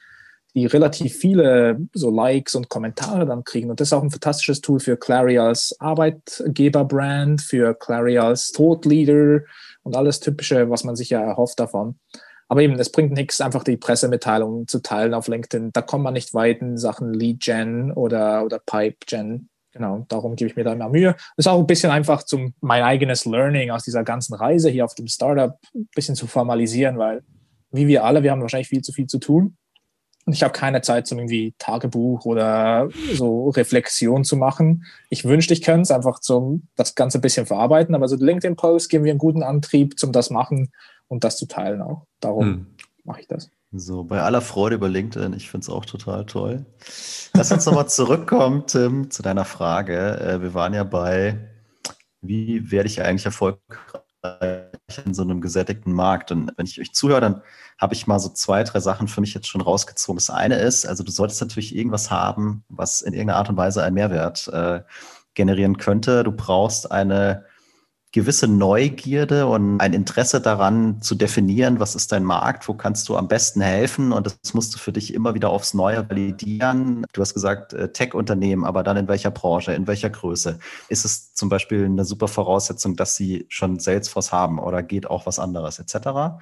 die 0.55 0.67
relativ 0.67 1.17
viele 1.17 1.81
so 1.95 2.11
Likes 2.11 2.55
und 2.55 2.69
Kommentare 2.69 3.25
dann 3.25 3.45
kriegen. 3.45 3.71
Und 3.71 3.81
das 3.81 3.89
ist 3.89 3.93
auch 3.95 4.03
ein 4.03 4.11
fantastisches 4.11 4.61
Tool 4.61 4.79
für 4.79 4.99
Clary 4.99 5.39
als 5.39 5.75
Arbeitgeberbrand, 5.81 7.41
für 7.41 7.75
Clary 7.75 8.19
als 8.19 8.53
Thought 8.53 8.85
Leader 8.85 9.41
und 9.83 9.97
alles 9.97 10.21
Typische, 10.21 10.71
was 10.71 10.85
man 10.85 10.97
sich 10.97 11.11
ja 11.11 11.21
erhofft 11.21 11.61
davon. 11.61 11.99
Aber 12.49 12.63
eben, 12.63 12.75
es 12.81 12.91
bringt 12.91 13.13
nichts, 13.13 13.41
einfach 13.41 13.63
die 13.63 13.77
Pressemitteilungen 13.77 14.67
zu 14.67 14.81
teilen 14.81 15.15
auf 15.15 15.29
LinkedIn. 15.29 15.71
Da 15.73 15.83
kommt 15.83 16.03
man 16.03 16.15
nicht 16.15 16.35
weit 16.35 16.61
in 16.61 16.79
Sachen 16.79 17.15
Lead 17.15 17.41
Gen 17.41 17.93
oder, 17.93 18.45
oder 18.45 18.59
Pipe 18.59 18.97
Gen. 19.07 19.49
Genau, 19.73 20.05
darum 20.09 20.35
gebe 20.35 20.51
ich 20.51 20.57
mir 20.57 20.65
da 20.65 20.73
immer 20.73 20.89
Mühe. 20.89 21.15
Ist 21.37 21.47
auch 21.47 21.61
ein 21.61 21.69
bisschen 21.69 21.93
einfach 21.93 22.25
zum 22.25 22.55
mein 22.61 22.83
eigenes 22.83 23.25
Learning 23.25 23.71
aus 23.71 23.85
dieser 23.85 24.03
ganzen 24.03 24.35
Reise 24.35 24.69
hier 24.69 24.85
auf 24.85 24.97
dem 24.97 25.07
Startup 25.07 25.57
ein 25.75 25.89
bisschen 25.95 26.17
zu 26.17 26.27
formalisieren, 26.27 26.99
weil 26.99 27.23
wie 27.71 27.87
wir 27.87 28.03
alle, 28.03 28.25
wir 28.25 28.33
haben 28.33 28.43
wahrscheinlich 28.43 28.69
viel 28.69 28.83
zu 28.83 28.93
viel 28.93 29.07
zu 29.07 29.19
tun. 29.19 29.57
Und 30.31 30.35
ich 30.35 30.45
habe 30.45 30.53
keine 30.53 30.81
Zeit 30.81 31.09
zum 31.09 31.19
irgendwie 31.19 31.55
Tagebuch 31.59 32.25
oder 32.25 32.89
so 33.15 33.49
Reflexion 33.49 34.23
zu 34.23 34.37
machen. 34.37 34.85
Ich 35.09 35.25
wünschte, 35.25 35.53
ich 35.55 35.61
könnte 35.61 35.81
es 35.81 35.91
einfach 35.91 36.21
zum 36.21 36.69
das 36.77 36.95
Ganze 36.95 37.19
ein 37.19 37.21
bisschen 37.21 37.47
verarbeiten, 37.47 37.97
aber 37.97 38.07
so 38.07 38.15
LinkedIn-Post 38.15 38.89
geben 38.89 39.03
wir 39.03 39.11
einen 39.11 39.19
guten 39.19 39.43
Antrieb 39.43 39.99
zum 39.99 40.13
das 40.13 40.31
machen 40.31 40.71
und 41.09 41.25
das 41.25 41.37
zu 41.37 41.47
teilen 41.47 41.83
auch. 41.83 42.07
Darum 42.21 42.45
hm. 42.45 42.67
mache 43.03 43.23
ich 43.23 43.27
das. 43.27 43.51
So, 43.73 44.05
bei 44.05 44.21
aller 44.23 44.41
Freude 44.41 44.77
über 44.77 44.89
LinkedIn, 44.89 45.33
ich 45.33 45.51
finde 45.51 45.65
es 45.65 45.69
auch 45.69 45.85
total 45.85 46.25
toll. 46.27 46.65
Lass 47.35 47.51
uns 47.51 47.67
nochmal 47.67 47.89
zurückkommen, 47.89 48.69
Tim, 48.69 49.11
zu 49.11 49.25
deiner 49.25 49.45
Frage. 49.45 50.17
Äh, 50.21 50.43
wir 50.43 50.55
waren 50.55 50.75
ja 50.75 50.85
bei, 50.85 51.41
wie 52.21 52.71
werde 52.71 52.87
ich 52.87 53.03
eigentlich 53.03 53.27
erfolgreich 53.27 54.60
in 54.99 55.15
so 55.15 55.23
einem 55.23 55.41
gesättigten 55.41 55.93
Markt? 55.93 56.33
Und 56.33 56.53
wenn 56.57 56.67
ich 56.67 56.81
euch 56.81 56.93
zuhöre, 56.93 57.21
dann 57.21 57.43
habe 57.79 57.95
ich 57.95 58.07
mal 58.07 58.19
so 58.19 58.29
zwei, 58.29 58.63
drei 58.65 58.81
Sachen 58.81 59.09
für 59.09 59.21
mich 59.21 59.35
jetzt 59.35 59.49
schon 59.49 59.61
rausgezogen. 59.61 60.19
Das 60.19 60.31
eine 60.31 60.57
ist, 60.57 60.87
also 60.87 61.03
du 61.03 61.11
solltest 61.11 61.41
natürlich 61.41 61.75
irgendwas 61.75 62.11
haben, 62.11 62.65
was 62.69 63.03
in 63.03 63.13
irgendeiner 63.15 63.39
Art 63.39 63.49
und 63.49 63.57
Weise 63.57 63.83
einen 63.83 63.95
Mehrwert 63.95 64.49
äh, 64.49 64.83
generieren 65.35 65.79
könnte. 65.79 66.25
Du 66.25 66.33
brauchst 66.33 66.91
eine 66.91 67.45
gewisse 68.13 68.49
Neugierde 68.49 69.47
und 69.47 69.81
ein 69.81 69.93
Interesse 69.93 70.41
daran 70.41 71.01
zu 71.01 71.15
definieren, 71.15 71.79
was 71.79 71.95
ist 71.95 72.11
dein 72.11 72.25
Markt, 72.25 72.67
wo 72.67 72.75
kannst 72.75 73.09
du 73.09 73.17
am 73.17 73.29
besten 73.29 73.61
helfen 73.61 74.13
und 74.13 74.27
das 74.27 74.55
musst 74.55 74.75
du 74.75 74.79
für 74.79 74.93
dich 74.93 75.15
immer 75.15 75.35
wieder 75.35 75.51
aufs 75.51 75.75
Neue 75.75 76.09
validieren. 76.09 77.07
Du 77.13 77.21
hast 77.21 77.35
gesagt, 77.35 77.73
äh, 77.73 77.93
Tech-Unternehmen, 77.93 78.65
aber 78.65 78.83
dann 78.83 78.97
in 78.97 79.07
welcher 79.07 79.31
Branche, 79.31 79.73
in 79.73 79.87
welcher 79.87 80.11
Größe? 80.11 80.59
Ist 80.89 81.05
es 81.05 81.35
zum 81.35 81.49
Beispiel 81.49 81.85
eine 81.85 82.05
super 82.05 82.27
Voraussetzung, 82.27 82.97
dass 82.97 83.15
sie 83.15 83.47
schon 83.49 83.79
Salesforce 83.79 84.33
haben 84.33 84.59
oder 84.59 84.83
geht 84.83 85.09
auch 85.09 85.27
was 85.27 85.39
anderes 85.39 85.79
etc.? 85.79 86.41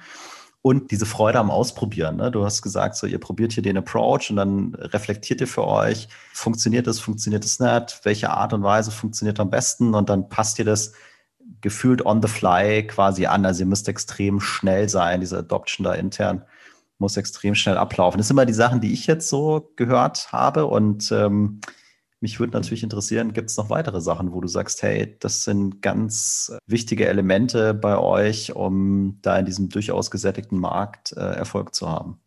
und 0.61 0.91
diese 0.91 1.05
Freude 1.05 1.39
am 1.39 1.51
Ausprobieren. 1.51 2.17
Ne? 2.17 2.31
Du 2.31 2.43
hast 2.43 2.61
gesagt, 2.61 2.95
so 2.95 3.07
ihr 3.07 3.19
probiert 3.19 3.53
hier 3.53 3.63
den 3.63 3.77
Approach 3.77 4.29
und 4.29 4.35
dann 4.35 4.75
reflektiert 4.75 5.39
ihr 5.39 5.47
für 5.47 5.65
euch, 5.65 6.09
funktioniert 6.33 6.85
es, 6.87 6.99
funktioniert 6.99 7.45
es 7.45 7.59
nicht, 7.59 8.01
welche 8.03 8.29
Art 8.31 8.51
und 8.51 8.63
Weise 8.63 8.91
funktioniert 8.91 9.39
am 9.39 9.49
besten 9.49 9.95
und 9.95 10.09
dann 10.09 10.27
passt 10.27 10.59
ihr 10.59 10.65
das 10.65 10.91
gefühlt 11.61 12.05
on 12.05 12.21
the 12.21 12.27
fly 12.27 12.85
quasi 12.87 13.25
an. 13.25 13.45
Also 13.45 13.61
ihr 13.61 13.67
müsst 13.67 13.87
extrem 13.87 14.39
schnell 14.39 14.89
sein, 14.89 15.21
diese 15.21 15.39
Adoption 15.39 15.83
da 15.83 15.93
intern 15.93 16.43
muss 16.99 17.17
extrem 17.17 17.55
schnell 17.55 17.77
ablaufen. 17.77 18.17
Das 18.17 18.27
sind 18.27 18.35
immer 18.35 18.45
die 18.45 18.53
Sachen, 18.53 18.81
die 18.81 18.93
ich 18.93 19.07
jetzt 19.07 19.29
so 19.29 19.71
gehört 19.75 20.31
habe 20.31 20.65
und 20.65 21.11
ähm, 21.11 21.61
mich 22.21 22.39
würde 22.39 22.51
natürlich 22.51 22.83
interessieren, 22.83 23.31
gibt 23.31 23.49
es 23.49 23.55
noch 23.55 23.69
weitere 23.69 24.01
Sachen, 24.01 24.33
wo 24.33 24.41
du 24.41 24.49
sagst, 24.49 24.83
hey, 24.83 25.15
das 25.21 25.45
sind 25.45 25.81
ganz 25.81 26.51
wichtige 26.67 27.07
Elemente 27.07 27.73
bei 27.73 27.97
euch, 27.97 28.53
um 28.53 29.19
da 29.21 29.37
in 29.37 29.45
diesem 29.45 29.69
durchaus 29.69 30.11
gesättigten 30.11 30.59
Markt 30.59 31.13
äh, 31.13 31.21
Erfolg 31.21 31.73
zu 31.73 31.89
haben? 31.89 32.19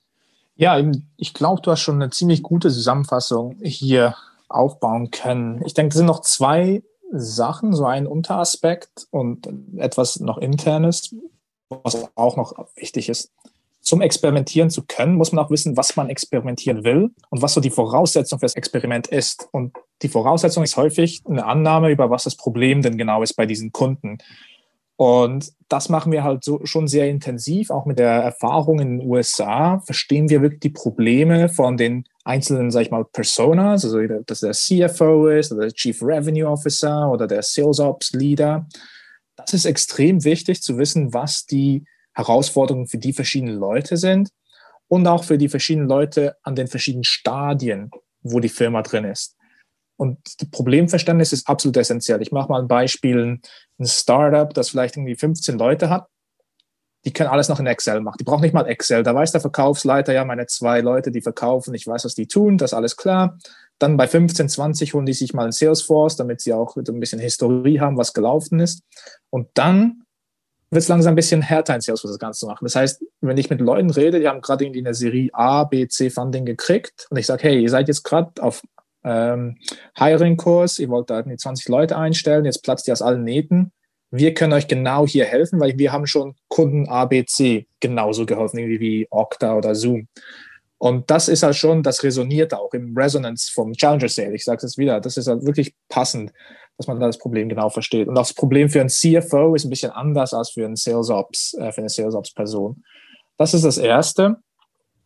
Ja, 0.54 0.82
ich 1.18 1.34
glaube, 1.34 1.60
du 1.60 1.70
hast 1.70 1.82
schon 1.82 2.00
eine 2.00 2.10
ziemlich 2.10 2.42
gute 2.42 2.70
Zusammenfassung 2.70 3.56
hier 3.62 4.16
aufbauen 4.48 5.10
können. 5.10 5.62
Ich 5.66 5.74
denke, 5.74 5.90
es 5.90 5.96
sind 5.96 6.06
noch 6.06 6.22
zwei 6.22 6.82
Sachen, 7.12 7.74
so 7.74 7.84
ein 7.84 8.06
Unteraspekt 8.06 9.06
und 9.10 9.48
etwas 9.76 10.20
noch 10.20 10.38
internes, 10.38 11.14
was 11.68 12.08
auch 12.14 12.36
noch 12.36 12.54
wichtig 12.76 13.08
ist 13.08 13.32
zum 13.82 14.00
Experimentieren 14.00 14.70
zu 14.70 14.84
können, 14.86 15.16
muss 15.16 15.32
man 15.32 15.44
auch 15.44 15.50
wissen, 15.50 15.76
was 15.76 15.96
man 15.96 16.08
experimentieren 16.08 16.84
will 16.84 17.10
und 17.30 17.42
was 17.42 17.52
so 17.52 17.60
die 17.60 17.70
Voraussetzung 17.70 18.38
für 18.38 18.46
das 18.46 18.54
Experiment 18.54 19.08
ist. 19.08 19.48
Und 19.50 19.76
die 20.02 20.08
Voraussetzung 20.08 20.62
ist 20.62 20.76
häufig 20.76 21.22
eine 21.28 21.44
Annahme 21.44 21.90
über 21.90 22.08
was 22.08 22.24
das 22.24 22.36
Problem 22.36 22.80
denn 22.82 22.96
genau 22.96 23.22
ist 23.22 23.34
bei 23.34 23.44
diesen 23.44 23.72
Kunden. 23.72 24.18
Und 24.96 25.52
das 25.68 25.88
machen 25.88 26.12
wir 26.12 26.22
halt 26.22 26.44
so 26.44 26.64
schon 26.64 26.86
sehr 26.86 27.10
intensiv, 27.10 27.70
auch 27.70 27.84
mit 27.84 27.98
der 27.98 28.10
Erfahrung 28.10 28.78
in 28.78 28.98
den 28.98 29.08
USA. 29.08 29.80
Verstehen 29.80 30.30
wir 30.30 30.42
wirklich 30.42 30.60
die 30.60 30.70
Probleme 30.70 31.48
von 31.48 31.76
den 31.76 32.04
einzelnen, 32.24 32.70
sag 32.70 32.82
ich 32.82 32.90
mal, 32.90 33.04
Personas, 33.04 33.84
also 33.84 33.98
dass 34.26 34.40
der 34.40 34.52
CFO 34.52 35.28
ist 35.28 35.52
oder 35.52 35.62
der 35.62 35.72
Chief 35.72 36.00
Revenue 36.02 36.48
Officer 36.48 37.10
oder 37.10 37.26
der 37.26 37.42
Sales 37.42 37.80
Ops 37.80 38.12
Leader. 38.12 38.66
Das 39.36 39.54
ist 39.54 39.64
extrem 39.64 40.24
wichtig 40.24 40.62
zu 40.62 40.78
wissen, 40.78 41.12
was 41.12 41.46
die 41.46 41.84
Herausforderungen 42.14 42.86
für 42.86 42.98
die 42.98 43.12
verschiedenen 43.12 43.56
Leute 43.56 43.96
sind. 43.96 44.30
und 44.92 45.06
auch 45.06 45.24
für 45.24 45.38
die 45.38 45.48
verschiedenen 45.48 45.88
Leute 45.88 46.36
an 46.42 46.54
den 46.54 46.68
verschiedenen 46.68 47.04
Stadien, 47.04 47.90
wo 48.20 48.40
die 48.40 48.50
Firma 48.50 48.82
drin 48.82 49.04
ist. 49.04 49.36
Und 49.96 50.18
Problemverständnis 50.50 51.32
ist 51.32 51.48
absolut 51.48 51.78
essentiell. 51.78 52.20
Ich 52.20 52.30
mache 52.30 52.50
mal 52.50 52.60
ein 52.60 52.68
Beispiel, 52.68 53.40
ein 53.78 53.86
Startup, 53.86 54.52
das 54.52 54.68
vielleicht 54.68 54.98
irgendwie 54.98 55.16
15 55.16 55.56
Leute 55.56 55.88
hat, 55.88 56.08
die 57.04 57.12
können 57.12 57.30
alles 57.30 57.48
noch 57.48 57.58
in 57.58 57.66
Excel 57.66 58.00
machen. 58.00 58.16
Die 58.20 58.24
brauchen 58.24 58.42
nicht 58.42 58.54
mal 58.54 58.66
Excel. 58.66 59.02
Da 59.02 59.14
weiß 59.14 59.32
der 59.32 59.40
Verkaufsleiter, 59.40 60.12
ja, 60.12 60.24
meine 60.24 60.46
zwei 60.46 60.80
Leute, 60.80 61.10
die 61.10 61.20
verkaufen, 61.20 61.74
ich 61.74 61.86
weiß, 61.86 62.04
was 62.04 62.14
die 62.14 62.28
tun, 62.28 62.58
das 62.58 62.70
ist 62.70 62.74
alles 62.74 62.96
klar. 62.96 63.38
Dann 63.78 63.96
bei 63.96 64.06
15, 64.06 64.48
20 64.48 64.94
holen 64.94 65.06
die 65.06 65.12
sich 65.12 65.34
mal 65.34 65.46
in 65.46 65.52
Salesforce, 65.52 66.16
damit 66.16 66.40
sie 66.40 66.52
auch 66.52 66.76
ein 66.76 67.00
bisschen 67.00 67.18
Historie 67.18 67.80
haben, 67.80 67.96
was 67.96 68.12
gelaufen 68.12 68.60
ist. 68.60 68.82
Und 69.30 69.48
dann 69.54 70.04
wird 70.70 70.82
es 70.82 70.88
langsam 70.88 71.12
ein 71.12 71.16
bisschen 71.16 71.42
härter 71.42 71.74
in 71.74 71.80
Salesforce 71.80 72.12
das 72.12 72.20
Ganze 72.20 72.40
zu 72.40 72.46
machen. 72.46 72.64
Das 72.64 72.76
heißt, 72.76 73.04
wenn 73.20 73.36
ich 73.36 73.50
mit 73.50 73.60
Leuten 73.60 73.90
rede, 73.90 74.20
die 74.20 74.28
haben 74.28 74.40
gerade 74.40 74.64
irgendwie 74.64 74.80
eine 74.80 74.94
Serie 74.94 75.30
A, 75.32 75.64
B, 75.64 75.88
C 75.88 76.08
Funding 76.08 76.44
gekriegt 76.44 77.08
und 77.10 77.16
ich 77.16 77.26
sage, 77.26 77.42
hey, 77.42 77.60
ihr 77.60 77.68
seid 77.68 77.88
jetzt 77.88 78.04
gerade 78.04 78.40
auf 78.40 78.62
ähm, 79.04 79.58
Hiring-Kurs, 79.98 80.78
ihr 80.78 80.88
wollt 80.88 81.10
da 81.10 81.22
20 81.24 81.68
Leute 81.68 81.98
einstellen, 81.98 82.44
jetzt 82.44 82.62
platzt 82.62 82.86
ihr 82.86 82.92
aus 82.92 83.02
allen 83.02 83.24
Nähten 83.24 83.72
wir 84.12 84.34
können 84.34 84.52
euch 84.52 84.68
genau 84.68 85.06
hier 85.06 85.24
helfen, 85.24 85.58
weil 85.58 85.78
wir 85.78 85.90
haben 85.90 86.06
schon 86.06 86.34
Kunden 86.48 86.86
ABC 86.86 87.66
genauso 87.80 88.26
geholfen, 88.26 88.58
irgendwie 88.58 88.80
wie 88.80 89.06
Okta 89.10 89.56
oder 89.56 89.74
Zoom. 89.74 90.06
Und 90.76 91.10
das 91.10 91.28
ist 91.28 91.42
halt 91.42 91.56
schon, 91.56 91.82
das 91.82 92.02
resoniert 92.02 92.52
auch 92.52 92.74
im 92.74 92.94
Resonance 92.94 93.50
vom 93.50 93.72
Challenger 93.72 94.10
Sale. 94.10 94.34
Ich 94.34 94.44
sage 94.44 94.66
es 94.66 94.76
wieder, 94.76 95.00
das 95.00 95.16
ist 95.16 95.28
halt 95.28 95.46
wirklich 95.46 95.74
passend, 95.88 96.30
dass 96.76 96.88
man 96.88 97.00
da 97.00 97.06
das 97.06 97.18
Problem 97.18 97.48
genau 97.48 97.70
versteht. 97.70 98.06
Und 98.06 98.18
auch 98.18 98.22
das 98.22 98.34
Problem 98.34 98.68
für 98.68 98.80
einen 98.80 98.90
CFO 98.90 99.54
ist 99.54 99.64
ein 99.64 99.70
bisschen 99.70 99.92
anders 99.92 100.34
als 100.34 100.50
für 100.50 100.66
einen 100.66 100.76
Sales 100.76 101.08
Ops, 101.08 101.54
äh, 101.54 101.72
für 101.72 101.80
eine 101.80 101.88
Sales 101.88 102.14
Ops 102.14 102.34
Person. 102.34 102.84
Das 103.38 103.54
ist 103.54 103.64
das 103.64 103.78
Erste. 103.78 104.36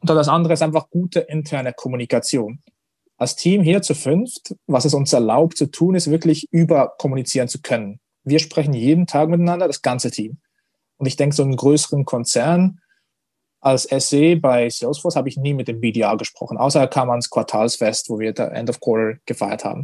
Und 0.00 0.10
dann 0.10 0.16
das 0.16 0.28
andere 0.28 0.54
ist 0.54 0.62
einfach 0.62 0.90
gute 0.90 1.20
interne 1.20 1.72
Kommunikation. 1.72 2.60
Als 3.18 3.36
Team 3.36 3.62
hier 3.62 3.82
zu 3.82 3.94
fünft, 3.94 4.56
was 4.66 4.84
es 4.84 4.94
uns 4.94 5.12
erlaubt 5.12 5.56
zu 5.56 5.66
tun, 5.66 5.94
ist 5.94 6.10
wirklich 6.10 6.48
überkommunizieren 6.50 7.48
zu 7.48 7.60
können 7.62 8.00
wir 8.26 8.40
sprechen 8.40 8.74
jeden 8.74 9.06
Tag 9.06 9.30
miteinander, 9.30 9.66
das 9.66 9.80
ganze 9.80 10.10
Team. 10.10 10.38
Und 10.98 11.06
ich 11.06 11.16
denke, 11.16 11.34
so 11.34 11.42
einen 11.42 11.56
größeren 11.56 12.04
Konzern 12.04 12.80
als 13.60 13.84
SE 13.84 14.36
bei 14.36 14.68
Salesforce 14.68 15.16
habe 15.16 15.28
ich 15.28 15.36
nie 15.36 15.54
mit 15.54 15.68
dem 15.68 15.80
BDR 15.80 16.16
gesprochen, 16.16 16.58
außer 16.58 16.80
er 16.80 16.88
kam 16.88 17.10
ans 17.10 17.30
Quartalsfest, 17.30 18.10
wo 18.10 18.18
wir 18.18 18.32
der 18.32 18.52
End 18.52 18.68
of 18.68 18.80
Quarter 18.80 19.18
gefeiert 19.26 19.64
haben. 19.64 19.82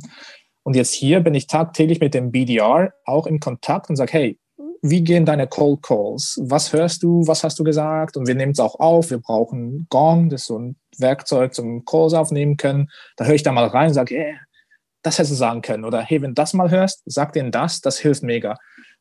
Und 0.63 0.77
jetzt 0.77 0.93
hier 0.93 1.21
bin 1.21 1.35
ich 1.35 1.47
tagtäglich 1.47 2.01
mit 2.01 2.15
dem 2.15 2.31
BDR 2.31 2.93
auch 3.05 3.27
in 3.27 3.41
Kontakt 3.41 3.91
und 3.91 3.97
sage, 3.97 4.13
hey, 4.13 4.39
wie 4.83 5.05
gehen 5.05 5.25
deine 5.25 5.47
Cold 5.47 5.83
Calls? 5.83 6.41
Was 6.43 6.73
hörst 6.73 7.05
du? 7.05 7.27
Was 7.27 7.45
hast 7.45 7.59
du 7.59 7.65
gesagt? 7.65 8.17
Und 8.17 8.27
wir 8.27 8.35
nehmen 8.35 8.53
es 8.53 8.59
auch 8.59 8.81
auf. 8.81 9.11
Wir 9.11 9.19
brauchen 9.19 9.87
Gong, 9.89 10.29
das 10.29 10.43
ist 10.43 10.47
so 10.49 10.59
ein 10.59 10.77
Werkzeug 10.99 11.55
zum 11.55 11.85
Calls 11.85 12.15
aufnehmen 12.15 12.57
können. 12.57 12.91
Da 13.17 13.25
höre 13.25 13.35
ich 13.35 13.45
da 13.45 13.53
mal 13.53 13.67
rein 13.67 13.89
und 13.89 13.95
sage, 13.95 14.17
hey, 14.17 14.35
das 15.03 15.19
hättest 15.19 15.33
du 15.33 15.37
sagen 15.37 15.63
können. 15.63 15.85
Oder 15.85 16.01
hey, 16.01 16.23
wenn 16.23 16.31
du 16.31 16.35
das 16.35 16.55
mal 16.55 16.71
hörst, 16.71 17.03
sag 17.07 17.33
denen 17.33 17.51
das, 17.51 17.81
das 17.81 17.99
hilft 17.99 18.23
mega. 18.23 18.57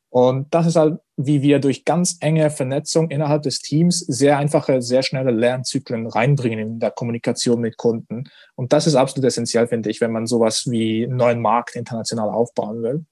Und 0.10 0.54
das 0.54 0.68
ist 0.68 0.76
halt, 0.76 1.00
wie 1.16 1.42
wir 1.42 1.60
durch 1.60 1.86
ganz 1.86 2.18
enge 2.20 2.50
Vernetzung 2.50 3.10
innerhalb 3.10 3.44
des 3.44 3.60
Teams 3.60 4.00
sehr 4.00 4.38
einfache, 4.38 4.82
sehr 4.82 5.04
schnelle 5.04 5.32
Lernzyklen 5.32 6.06
reinbringen 6.06 6.60
in 6.60 6.80
der 6.80 6.92
Kommunikation 6.92 7.62
mit 7.62 7.78
Kunden. 7.78 8.26
Und 8.56 8.74
das 8.74 8.88
ist 8.88 8.96
absolut 8.96 9.26
essentiell, 9.26 9.68
finde 9.68 9.90
ich, 9.90 10.02
wenn 10.02 10.12
man 10.12 10.28
sowas 10.28 10.70
wie 10.70 11.06
einen 11.06 11.16
neuen 11.16 11.40
Markt 11.40 11.78
international 11.78 12.30
aufbauen 12.30 12.84
will. 12.84 13.06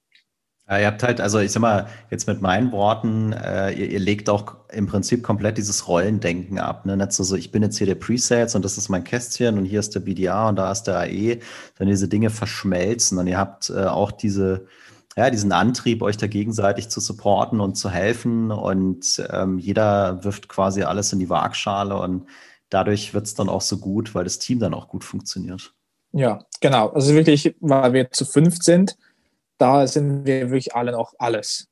Ja, 0.70 0.78
ihr 0.78 0.86
habt 0.86 1.02
halt, 1.02 1.20
also 1.20 1.40
ich 1.40 1.50
sag 1.50 1.62
mal, 1.62 1.88
jetzt 2.10 2.28
mit 2.28 2.42
meinen 2.42 2.70
Worten, 2.70 3.32
äh, 3.32 3.72
ihr, 3.72 3.90
ihr, 3.90 3.98
legt 3.98 4.30
auch 4.30 4.54
im 4.70 4.86
Prinzip 4.86 5.24
komplett 5.24 5.58
dieses 5.58 5.88
Rollendenken 5.88 6.60
ab. 6.60 6.86
Ne? 6.86 6.96
Nicht 6.96 7.10
so, 7.12 7.24
so, 7.24 7.34
ich 7.34 7.50
bin 7.50 7.64
jetzt 7.64 7.78
hier 7.78 7.88
der 7.88 7.96
Presales 7.96 8.54
und 8.54 8.64
das 8.64 8.78
ist 8.78 8.88
mein 8.88 9.02
Kästchen 9.02 9.58
und 9.58 9.64
hier 9.64 9.80
ist 9.80 9.96
der 9.96 10.00
BDA 10.00 10.48
und 10.48 10.54
da 10.56 10.70
ist 10.70 10.84
der 10.84 11.00
AE, 11.00 11.40
sondern 11.76 11.92
diese 11.92 12.06
Dinge 12.06 12.30
verschmelzen 12.30 13.18
und 13.18 13.26
ihr 13.26 13.36
habt 13.36 13.68
äh, 13.70 13.86
auch 13.86 14.12
diese, 14.12 14.66
ja, 15.16 15.28
diesen 15.30 15.50
Antrieb, 15.50 16.02
euch 16.02 16.18
da 16.18 16.28
gegenseitig 16.28 16.88
zu 16.88 17.00
supporten 17.00 17.58
und 17.58 17.74
zu 17.74 17.90
helfen 17.90 18.52
und 18.52 19.20
ähm, 19.32 19.58
jeder 19.58 20.22
wirft 20.22 20.48
quasi 20.48 20.84
alles 20.84 21.12
in 21.12 21.18
die 21.18 21.28
Waagschale 21.28 21.98
und 21.98 22.26
dadurch 22.68 23.12
wird 23.12 23.26
es 23.26 23.34
dann 23.34 23.48
auch 23.48 23.60
so 23.60 23.78
gut, 23.78 24.14
weil 24.14 24.22
das 24.22 24.38
Team 24.38 24.60
dann 24.60 24.74
auch 24.74 24.86
gut 24.86 25.02
funktioniert. 25.02 25.74
Ja, 26.12 26.44
genau. 26.60 26.90
Also 26.90 27.12
wirklich, 27.14 27.56
weil 27.60 27.92
wir 27.92 28.10
zu 28.12 28.24
fünf 28.24 28.62
sind, 28.62 28.96
da 29.60 29.86
sind 29.86 30.24
wir 30.24 30.50
wirklich 30.50 30.74
alle 30.74 30.92
noch 30.92 31.14
alles. 31.18 31.68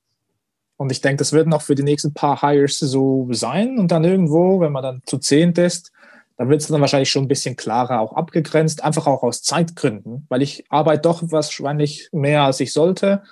Und 0.76 0.92
ich 0.92 1.00
denke, 1.00 1.16
das 1.16 1.32
wird 1.32 1.48
noch 1.48 1.62
für 1.62 1.74
die 1.74 1.82
nächsten 1.82 2.14
paar 2.14 2.40
Hires 2.40 2.78
so 2.78 3.28
sein. 3.32 3.78
Und 3.78 3.90
dann 3.90 4.04
irgendwo, 4.04 4.60
wenn 4.60 4.72
man 4.72 4.82
dann 4.82 5.02
zu 5.06 5.18
zehnt 5.18 5.58
ist, 5.58 5.90
dann 6.36 6.48
wird 6.48 6.60
es 6.60 6.68
dann 6.68 6.80
wahrscheinlich 6.80 7.10
schon 7.10 7.24
ein 7.24 7.28
bisschen 7.28 7.56
klarer 7.56 8.00
auch 8.00 8.12
abgegrenzt, 8.12 8.84
einfach 8.84 9.08
auch 9.08 9.24
aus 9.24 9.42
Zeitgründen, 9.42 10.26
weil 10.28 10.40
ich 10.40 10.64
arbeite 10.68 11.02
doch 11.02 11.20
wahrscheinlich 11.32 12.08
mehr, 12.12 12.42
als 12.42 12.60
ich 12.60 12.72
sollte, 12.72 13.24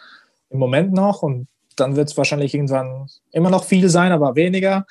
im 0.51 0.59
Moment 0.59 0.93
noch. 0.93 1.23
Und 1.23 1.47
dann 1.77 1.95
wird 1.95 2.09
es 2.09 2.17
wahrscheinlich 2.17 2.53
irgendwann 2.53 3.07
immer 3.31 3.51
noch 3.51 3.65
viel 3.65 3.89
sein, 3.89 4.11
aber 4.11 4.35
weniger. 4.35 4.87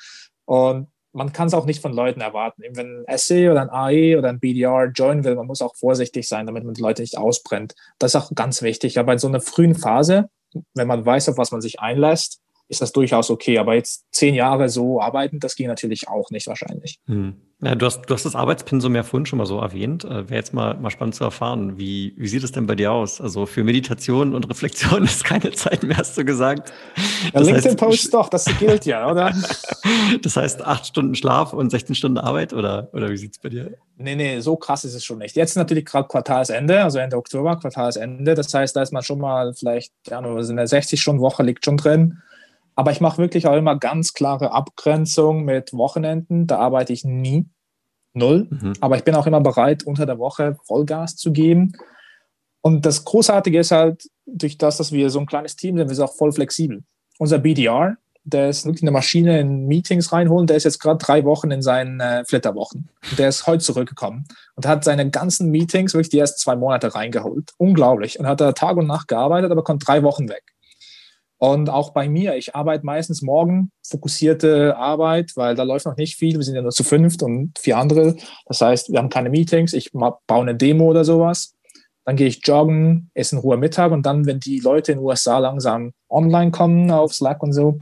Und 0.46 0.88
man 1.16 1.32
kann 1.32 1.48
es 1.48 1.54
auch 1.54 1.64
nicht 1.64 1.80
von 1.80 1.94
Leuten 1.94 2.20
erwarten. 2.20 2.62
Wenn 2.74 3.04
ein 3.06 3.18
SE 3.18 3.50
oder 3.50 3.62
ein 3.62 3.70
AE 3.70 4.18
oder 4.18 4.28
ein 4.28 4.38
BDR 4.38 4.90
joinen 4.94 5.24
will, 5.24 5.34
man 5.34 5.46
muss 5.46 5.62
auch 5.62 5.74
vorsichtig 5.74 6.28
sein, 6.28 6.46
damit 6.46 6.64
man 6.64 6.74
die 6.74 6.82
Leute 6.82 7.00
nicht 7.00 7.16
ausbrennt. 7.16 7.74
Das 7.98 8.14
ist 8.14 8.20
auch 8.20 8.34
ganz 8.34 8.60
wichtig. 8.60 8.98
Aber 8.98 9.14
in 9.14 9.18
so 9.18 9.26
einer 9.26 9.40
frühen 9.40 9.74
Phase, 9.74 10.28
wenn 10.74 10.86
man 10.86 11.06
weiß, 11.06 11.30
auf 11.30 11.38
was 11.38 11.52
man 11.52 11.62
sich 11.62 11.80
einlässt, 11.80 12.40
ist 12.68 12.82
das 12.82 12.92
durchaus 12.92 13.30
okay. 13.30 13.58
Aber 13.58 13.74
jetzt 13.74 14.04
zehn 14.10 14.34
Jahre 14.34 14.68
so 14.68 15.00
arbeiten, 15.00 15.40
das 15.40 15.56
ging 15.56 15.68
natürlich 15.68 16.08
auch 16.08 16.30
nicht 16.30 16.46
wahrscheinlich. 16.46 16.98
Hm. 17.06 17.36
Ja, 17.62 17.74
du, 17.74 17.86
hast, 17.86 18.02
du 18.02 18.12
hast 18.12 18.26
das 18.26 18.34
Arbeitspensum 18.34 18.94
ja 18.94 19.02
vorhin 19.02 19.24
schon 19.24 19.38
mal 19.38 19.46
so 19.46 19.58
erwähnt. 19.58 20.04
Äh, 20.04 20.28
Wäre 20.28 20.34
jetzt 20.34 20.52
mal, 20.52 20.74
mal 20.74 20.90
spannend 20.90 21.14
zu 21.14 21.24
erfahren. 21.24 21.78
Wie, 21.78 22.12
wie 22.18 22.28
sieht 22.28 22.44
es 22.44 22.52
denn 22.52 22.66
bei 22.66 22.74
dir 22.74 22.92
aus? 22.92 23.18
Also 23.18 23.46
für 23.46 23.64
Meditation 23.64 24.34
und 24.34 24.46
Reflexion 24.50 25.04
ist 25.04 25.24
keine 25.24 25.52
Zeit 25.52 25.82
mehr, 25.82 25.96
hast 25.96 26.18
du 26.18 26.24
gesagt. 26.26 26.70
Ja, 27.32 27.40
LinkedIn-Post 27.40 28.12
doch, 28.12 28.28
das 28.28 28.44
gilt 28.58 28.84
ja, 28.84 29.10
oder? 29.10 29.32
das 30.22 30.36
heißt 30.36 30.66
acht 30.66 30.86
Stunden 30.86 31.14
Schlaf 31.14 31.54
und 31.54 31.70
16 31.70 31.94
Stunden 31.94 32.18
Arbeit 32.18 32.52
oder, 32.52 32.90
oder 32.92 33.08
wie 33.08 33.16
sieht 33.16 33.32
es 33.32 33.38
bei 33.38 33.48
dir? 33.48 33.72
Nee, 33.96 34.16
nee, 34.16 34.40
so 34.40 34.56
krass 34.56 34.84
ist 34.84 34.94
es 34.94 35.06
schon 35.06 35.18
nicht. 35.18 35.34
Jetzt 35.34 35.56
natürlich 35.56 35.86
gerade 35.86 36.08
Quartalsende, 36.08 36.84
also 36.84 36.98
Ende 36.98 37.16
Oktober, 37.16 37.56
Quartalsende. 37.56 38.34
Das 38.34 38.52
heißt, 38.52 38.76
da 38.76 38.82
ist 38.82 38.92
man 38.92 39.02
schon 39.02 39.18
mal 39.18 39.54
vielleicht, 39.54 39.94
ja, 40.08 40.20
nur 40.20 40.38
in 40.38 40.56
der 40.56 40.68
60-Stunden-Woche 40.68 41.42
liegt 41.42 41.64
schon 41.64 41.78
drin. 41.78 42.18
Aber 42.76 42.92
ich 42.92 43.00
mache 43.00 43.18
wirklich 43.18 43.46
auch 43.46 43.56
immer 43.56 43.76
ganz 43.76 44.12
klare 44.12 44.52
Abgrenzung 44.52 45.44
mit 45.44 45.72
Wochenenden. 45.72 46.46
Da 46.46 46.58
arbeite 46.58 46.92
ich 46.92 47.04
nie. 47.04 47.46
Null. 48.12 48.46
Mhm. 48.50 48.74
Aber 48.80 48.96
ich 48.96 49.04
bin 49.04 49.14
auch 49.14 49.26
immer 49.26 49.40
bereit, 49.40 49.84
unter 49.84 50.06
der 50.06 50.18
Woche 50.18 50.56
Vollgas 50.64 51.16
zu 51.16 51.32
geben. 51.32 51.72
Und 52.60 52.84
das 52.86 53.04
Großartige 53.04 53.58
ist 53.58 53.70
halt, 53.70 54.08
durch 54.26 54.58
das, 54.58 54.76
dass 54.76 54.92
wir 54.92 55.08
so 55.10 55.20
ein 55.20 55.26
kleines 55.26 55.56
Team 55.56 55.76
sind, 55.76 55.88
wir 55.88 55.94
sind 55.94 56.04
auch 56.04 56.16
voll 56.16 56.32
flexibel. 56.32 56.82
Unser 57.18 57.38
BDR, 57.38 57.96
der 58.24 58.48
ist 58.48 58.66
wirklich 58.66 58.82
eine 58.82 58.90
Maschine 58.90 59.38
in 59.38 59.66
Meetings 59.66 60.12
reinholen, 60.12 60.48
der 60.48 60.56
ist 60.56 60.64
jetzt 60.64 60.80
gerade 60.80 60.98
drei 60.98 61.24
Wochen 61.24 61.52
in 61.52 61.62
seinen 61.62 62.00
äh, 62.00 62.24
Flitterwochen. 62.24 62.88
Der 63.16 63.28
ist 63.28 63.46
heute 63.46 63.62
zurückgekommen 63.62 64.24
und 64.56 64.66
hat 64.66 64.82
seine 64.82 65.08
ganzen 65.10 65.50
Meetings 65.50 65.94
wirklich 65.94 66.10
die 66.10 66.18
ersten 66.18 66.40
zwei 66.40 66.56
Monate 66.56 66.94
reingeholt. 66.94 67.52
Unglaublich. 67.56 68.18
Und 68.18 68.26
hat 68.26 68.40
da 68.40 68.52
Tag 68.52 68.76
und 68.76 68.88
Nacht 68.88 69.06
gearbeitet, 69.08 69.52
aber 69.52 69.62
kommt 69.62 69.86
drei 69.86 70.02
Wochen 70.02 70.28
weg. 70.28 70.42
Und 71.38 71.68
auch 71.68 71.90
bei 71.92 72.08
mir, 72.08 72.36
ich 72.36 72.54
arbeite 72.54 72.86
meistens 72.86 73.20
morgen 73.20 73.70
fokussierte 73.86 74.76
Arbeit, 74.76 75.32
weil 75.34 75.54
da 75.54 75.64
läuft 75.64 75.84
noch 75.84 75.96
nicht 75.96 76.16
viel. 76.16 76.36
Wir 76.36 76.42
sind 76.42 76.54
ja 76.54 76.62
nur 76.62 76.70
zu 76.70 76.84
fünft 76.84 77.22
und 77.22 77.58
vier 77.58 77.76
andere. 77.76 78.16
Das 78.46 78.60
heißt, 78.60 78.90
wir 78.90 78.98
haben 78.98 79.10
keine 79.10 79.28
Meetings. 79.28 79.74
Ich 79.74 79.92
baue 79.92 80.16
eine 80.28 80.54
Demo 80.54 80.86
oder 80.86 81.04
sowas. 81.04 81.54
Dann 82.04 82.16
gehe 82.16 82.28
ich 82.28 82.40
joggen, 82.46 83.10
esse 83.14 83.36
in 83.36 83.42
Ruhe 83.42 83.56
Mittag 83.56 83.92
und 83.92 84.06
dann, 84.06 84.26
wenn 84.26 84.40
die 84.40 84.60
Leute 84.60 84.92
in 84.92 84.98
den 84.98 85.04
USA 85.04 85.38
langsam 85.38 85.92
online 86.08 86.52
kommen 86.52 86.90
auf 86.90 87.12
Slack 87.12 87.42
und 87.42 87.52
so, 87.52 87.80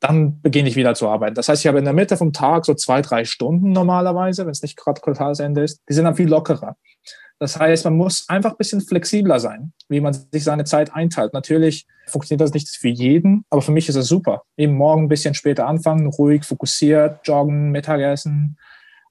dann 0.00 0.40
beginne 0.40 0.68
ich 0.68 0.76
wieder 0.76 0.94
zu 0.94 1.08
arbeiten. 1.08 1.34
Das 1.34 1.48
heißt, 1.48 1.62
ich 1.62 1.66
habe 1.66 1.78
in 1.78 1.84
der 1.84 1.94
Mitte 1.94 2.16
vom 2.16 2.32
Tag 2.32 2.64
so 2.64 2.74
zwei, 2.74 3.02
drei 3.02 3.24
Stunden 3.24 3.72
normalerweise, 3.72 4.44
wenn 4.44 4.52
es 4.52 4.62
nicht 4.62 4.76
gerade 4.76 5.00
Quartalsende 5.00 5.62
ist. 5.62 5.82
Die 5.88 5.94
sind 5.94 6.04
dann 6.04 6.16
viel 6.16 6.28
lockerer. 6.28 6.76
Das 7.38 7.58
heißt, 7.58 7.84
man 7.84 7.96
muss 7.96 8.28
einfach 8.28 8.52
ein 8.52 8.56
bisschen 8.56 8.80
flexibler 8.80 9.38
sein, 9.38 9.72
wie 9.88 10.00
man 10.00 10.14
sich 10.14 10.42
seine 10.42 10.64
Zeit 10.64 10.94
einteilt. 10.94 11.34
Natürlich 11.34 11.86
funktioniert 12.06 12.40
das 12.40 12.54
nicht 12.54 12.68
für 12.68 12.88
jeden, 12.88 13.44
aber 13.50 13.60
für 13.60 13.72
mich 13.72 13.88
ist 13.88 13.96
es 13.96 14.08
super. 14.08 14.42
Eben 14.56 14.74
morgen 14.74 15.04
ein 15.04 15.08
bisschen 15.08 15.34
später 15.34 15.66
anfangen, 15.66 16.06
ruhig, 16.06 16.44
fokussiert, 16.44 17.20
joggen, 17.24 17.70
Mittagessen 17.70 18.56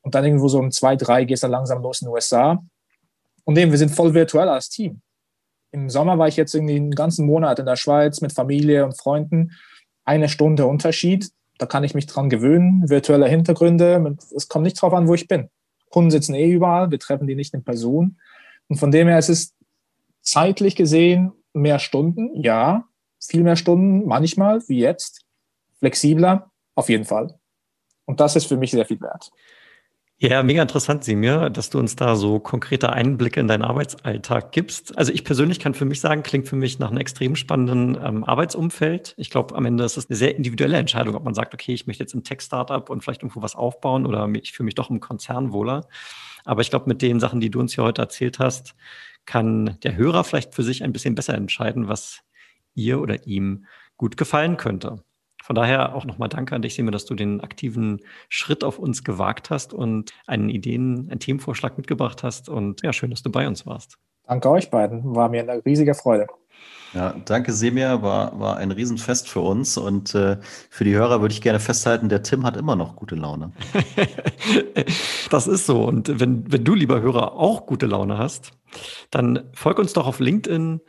und 0.01 0.15
dann 0.15 0.26
irgendwo 0.26 0.47
so 0.47 0.59
um 0.59 0.71
zwei, 0.71 0.95
drei 0.95 1.23
gehst 1.26 1.43
du 1.43 1.47
langsam 1.47 1.84
los 1.84 2.01
in 2.01 2.07
den 2.07 2.13
USA. 2.13 2.63
Und 3.43 3.57
eben, 3.57 3.71
wir 3.71 3.78
sind 3.78 3.91
voll 3.91 4.13
virtuell 4.13 4.49
als 4.49 4.69
Team. 4.69 5.01
Im 5.71 5.89
Sommer 5.89 6.17
war 6.17 6.28
ich 6.28 6.36
jetzt 6.36 6.55
irgendwie 6.55 6.78
einen 6.78 6.91
ganzen 6.91 7.26
Monat 7.26 7.59
in 7.59 7.65
der 7.65 7.76
Schweiz 7.76 8.21
mit 8.21 8.34
Familie 8.34 8.86
und 8.86 8.97
Freunden. 8.97 9.51
Eine 10.03 10.30
Stunde 10.30 10.65
Unterschied. 10.65 11.30
Da 11.57 11.65
kann 11.65 11.84
ich 11.84 11.93
mich 11.93 12.07
dran 12.07 12.30
gewöhnen. 12.30 12.89
Virtuelle 12.89 13.28
Hintergründe. 13.28 14.15
Es 14.36 14.47
kommt 14.47 14.63
nicht 14.63 14.82
drauf 14.82 14.93
an, 14.93 15.07
wo 15.07 15.13
ich 15.13 15.28
bin. 15.28 15.49
Kunden 15.95 16.11
sitzen 16.11 16.35
eh 16.35 16.51
überall, 16.51 16.91
wir 16.91 16.99
treffen 16.99 17.25
die 17.25 17.35
nicht 17.35 17.53
in 17.53 17.63
Person. 17.63 18.17
Und 18.67 18.75
von 18.75 18.91
dem 18.91 19.07
her 19.07 19.17
ist 19.17 19.29
es 19.29 19.55
zeitlich 20.21 20.75
gesehen 20.75 21.31
mehr 21.53 21.79
Stunden, 21.79 22.35
ja, 22.35 22.83
viel 23.25 23.43
mehr 23.43 23.55
Stunden, 23.55 24.05
manchmal, 24.05 24.61
wie 24.67 24.79
jetzt, 24.79 25.25
flexibler, 25.79 26.51
auf 26.75 26.89
jeden 26.89 27.05
Fall. 27.05 27.39
Und 28.03 28.19
das 28.19 28.35
ist 28.35 28.45
für 28.45 28.57
mich 28.57 28.71
sehr 28.71 28.85
viel 28.85 28.99
wert. 28.99 29.31
Ja, 30.18 30.41
mega 30.43 30.61
interessant, 30.61 31.03
Simir, 31.03 31.49
dass 31.49 31.70
du 31.70 31.78
uns 31.78 31.97
da 31.97 32.16
so 32.16 32.39
konkrete 32.39 32.93
Einblicke 32.93 33.41
in 33.41 33.49
deinen 33.49 33.63
Arbeitsalltag 33.63 34.53
gibst. 34.53 34.97
Also 34.97 35.11
ich 35.11 35.26
persönlich 35.26 35.59
kann 35.59 35.74
für 35.74 35.84
mich 35.84 35.99
sagen, 35.99 36.24
klingt 36.24 36.47
für 36.47 36.55
mich 36.55 36.80
nach 36.80 36.88
einem 36.89 36.99
extrem 36.99 37.36
spannenden 37.36 38.01
ähm, 38.01 38.24
Arbeitsumfeld. 38.24 39.13
Ich 39.18 39.30
glaube, 39.30 39.53
am 39.55 39.66
Ende 39.66 39.84
ist 39.84 39.97
es 39.97 40.09
eine 40.09 40.16
sehr 40.16 40.38
individuelle 40.38 40.78
Entscheidung, 40.78 41.16
ob 41.16 41.26
man 41.26 41.34
sagt, 41.34 41.53
okay, 41.53 41.74
ich 41.74 41.86
möchte 41.86 42.01
jetzt 42.01 42.13
ein 42.13 42.24
Tech-Startup 42.24 42.89
und 42.89 43.03
vielleicht 43.03 43.24
irgendwo 43.24 43.41
was 43.41 43.55
aufbauen 43.55 44.05
oder 44.05 44.30
ich 44.41 44.53
fühle 44.53 44.66
mich 44.66 44.76
doch 44.76 44.89
im 44.89 45.01
Konzern 45.01 45.51
wohler. 45.51 45.86
Aber 46.45 46.61
ich 46.61 46.70
glaube, 46.70 46.88
mit 46.88 47.01
den 47.01 47.20
Sachen, 47.20 47.41
die 47.41 47.49
du 47.49 47.59
uns 47.59 47.76
hier 47.76 47.84
heute 47.84 48.01
erzählt 48.01 48.39
hast, 48.39 48.74
kann 49.26 49.78
der 49.84 49.97
Hörer 49.97 50.24
vielleicht 50.24 50.55
für 50.55 50.63
sich 50.63 50.82
ein 50.82 50.93
bisschen 50.93 51.16
besser 51.16 51.34
entscheiden, 51.34 51.89
was 51.89 52.22
ihr 52.74 53.01
oder 53.01 53.28
ihm 53.28 53.66
gut 53.97 54.16
gefallen 54.16 54.55
könnte. 54.55 55.03
Von 55.45 55.55
daher 55.55 55.93
auch 55.93 56.05
nochmal 56.05 56.27
danke 56.27 56.55
an 56.55 56.63
dich, 56.63 56.73
Simon, 56.73 56.91
dass 56.91 57.05
du 57.05 57.13
den 57.13 57.39
aktiven 57.39 57.99
Schritt 58.29 58.63
auf 58.63 58.79
uns 58.79 59.03
gewagt 59.03 59.51
hast 59.51 59.75
und 59.75 60.11
einen 60.25 60.49
Ideen, 60.49 61.07
einen 61.11 61.19
Themenvorschlag 61.19 61.77
mitgebracht 61.77 62.23
hast. 62.23 62.49
Und 62.49 62.81
ja, 62.81 62.91
schön, 62.91 63.11
dass 63.11 63.21
du 63.21 63.29
bei 63.29 63.47
uns 63.47 63.63
warst. 63.67 63.99
Danke 64.23 64.49
euch 64.49 64.71
beiden. 64.71 65.15
War 65.15 65.29
mir 65.29 65.41
eine 65.41 65.63
riesige 65.63 65.93
Freude. 65.93 66.25
Ja, 66.95 67.13
danke 67.25 67.51
Semir, 67.51 68.01
war, 68.01 68.39
war 68.39 68.57
ein 68.57 68.71
Riesenfest 68.71 69.29
für 69.29 69.41
uns 69.41 69.77
und 69.77 70.15
äh, 70.15 70.37
für 70.71 70.83
die 70.83 70.95
Hörer 70.95 71.21
würde 71.21 71.33
ich 71.33 71.41
gerne 71.41 71.59
festhalten, 71.59 72.09
der 72.09 72.23
Tim 72.23 72.43
hat 72.43 72.57
immer 72.57 72.75
noch 72.75 72.95
gute 72.95 73.15
Laune. 73.15 73.51
das 75.29 75.45
ist 75.45 75.65
so 75.67 75.83
und 75.83 76.19
wenn, 76.21 76.51
wenn 76.51 76.63
du, 76.63 76.73
lieber 76.73 77.01
Hörer, 77.01 77.33
auch 77.33 77.65
gute 77.65 77.85
Laune 77.85 78.17
hast, 78.17 78.53
dann 79.11 79.49
folg 79.53 79.77
uns 79.77 79.93
doch 79.93 80.07
auf 80.07 80.19
LinkedIn 80.19 80.79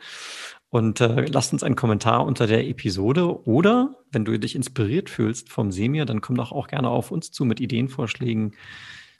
und 0.77 1.01
äh, 1.01 1.25
lasst 1.25 1.53
uns 1.53 1.63
einen 1.63 1.75
Kommentar 1.75 2.23
unter 2.23 2.45
der 2.45 2.67
Episode 2.67 3.45
oder 3.47 3.95
wenn 4.11 4.25
du 4.25 4.37
dich 4.37 4.55
inspiriert 4.55 5.09
fühlst 5.09 5.49
vom 5.49 5.71
Semir, 5.71 6.05
dann 6.05 6.21
komm 6.21 6.35
doch 6.35 6.51
auch 6.51 6.67
gerne 6.67 6.89
auf 6.89 7.09
uns 7.09 7.31
zu 7.31 7.45
mit 7.45 7.59
Ideenvorschlägen 7.59 8.53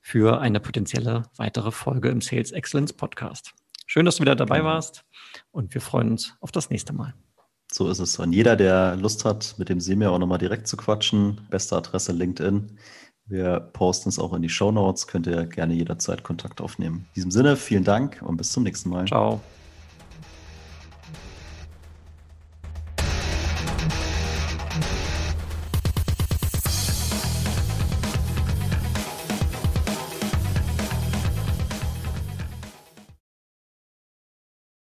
für 0.04 0.40
eine 0.40 0.60
potenzielle 0.60 1.24
weitere 1.36 1.72
Folge 1.72 2.10
im 2.10 2.22
Sales 2.22 2.52
Excellence 2.52 2.94
Podcast. 2.94 3.56
Schön, 3.88 4.06
dass 4.06 4.18
du 4.18 4.22
wieder 4.22 4.36
dabei 4.36 4.60
genau. 4.60 4.70
warst 4.70 5.04
und 5.50 5.74
wir 5.74 5.82
freuen 5.82 6.12
uns 6.12 6.36
auf 6.42 6.52
das 6.52 6.70
nächste 6.70 6.94
Mal. 6.94 7.16
So 7.72 7.90
ist 7.90 8.00
es. 8.00 8.20
Und 8.20 8.34
jeder, 8.34 8.56
der 8.56 8.96
Lust 8.96 9.26
hat, 9.26 9.56
mit 9.58 9.70
dem 9.70 9.80
Semir 9.80 10.12
auch 10.12 10.20
nochmal 10.20 10.38
direkt 10.38 10.68
zu 10.68 10.78
quatschen, 10.78 11.42
beste 11.50 11.76
Adresse 11.76 12.12
LinkedIn. 12.12 12.78
Wir 13.26 13.60
posten 13.60 14.10
es 14.10 14.20
auch 14.20 14.34
in 14.34 14.44
die 14.44 14.50
Show 14.50 14.72
Notes. 14.72 15.08
Könnt 15.08 15.26
ihr 15.26 15.48
gerne 15.48 15.74
jederzeit 15.74 16.24
Kontakt 16.24 16.62
aufnehmen. 16.62 17.08
In 17.10 17.14
diesem 17.16 17.32
Sinne, 17.32 17.58
vielen 17.58 17.84
Dank 17.84 18.22
und 18.24 18.38
bis 18.38 18.52
zum 18.52 18.62
nächsten 18.64 18.90
Mal. 18.90 19.08
Ciao. 19.08 19.42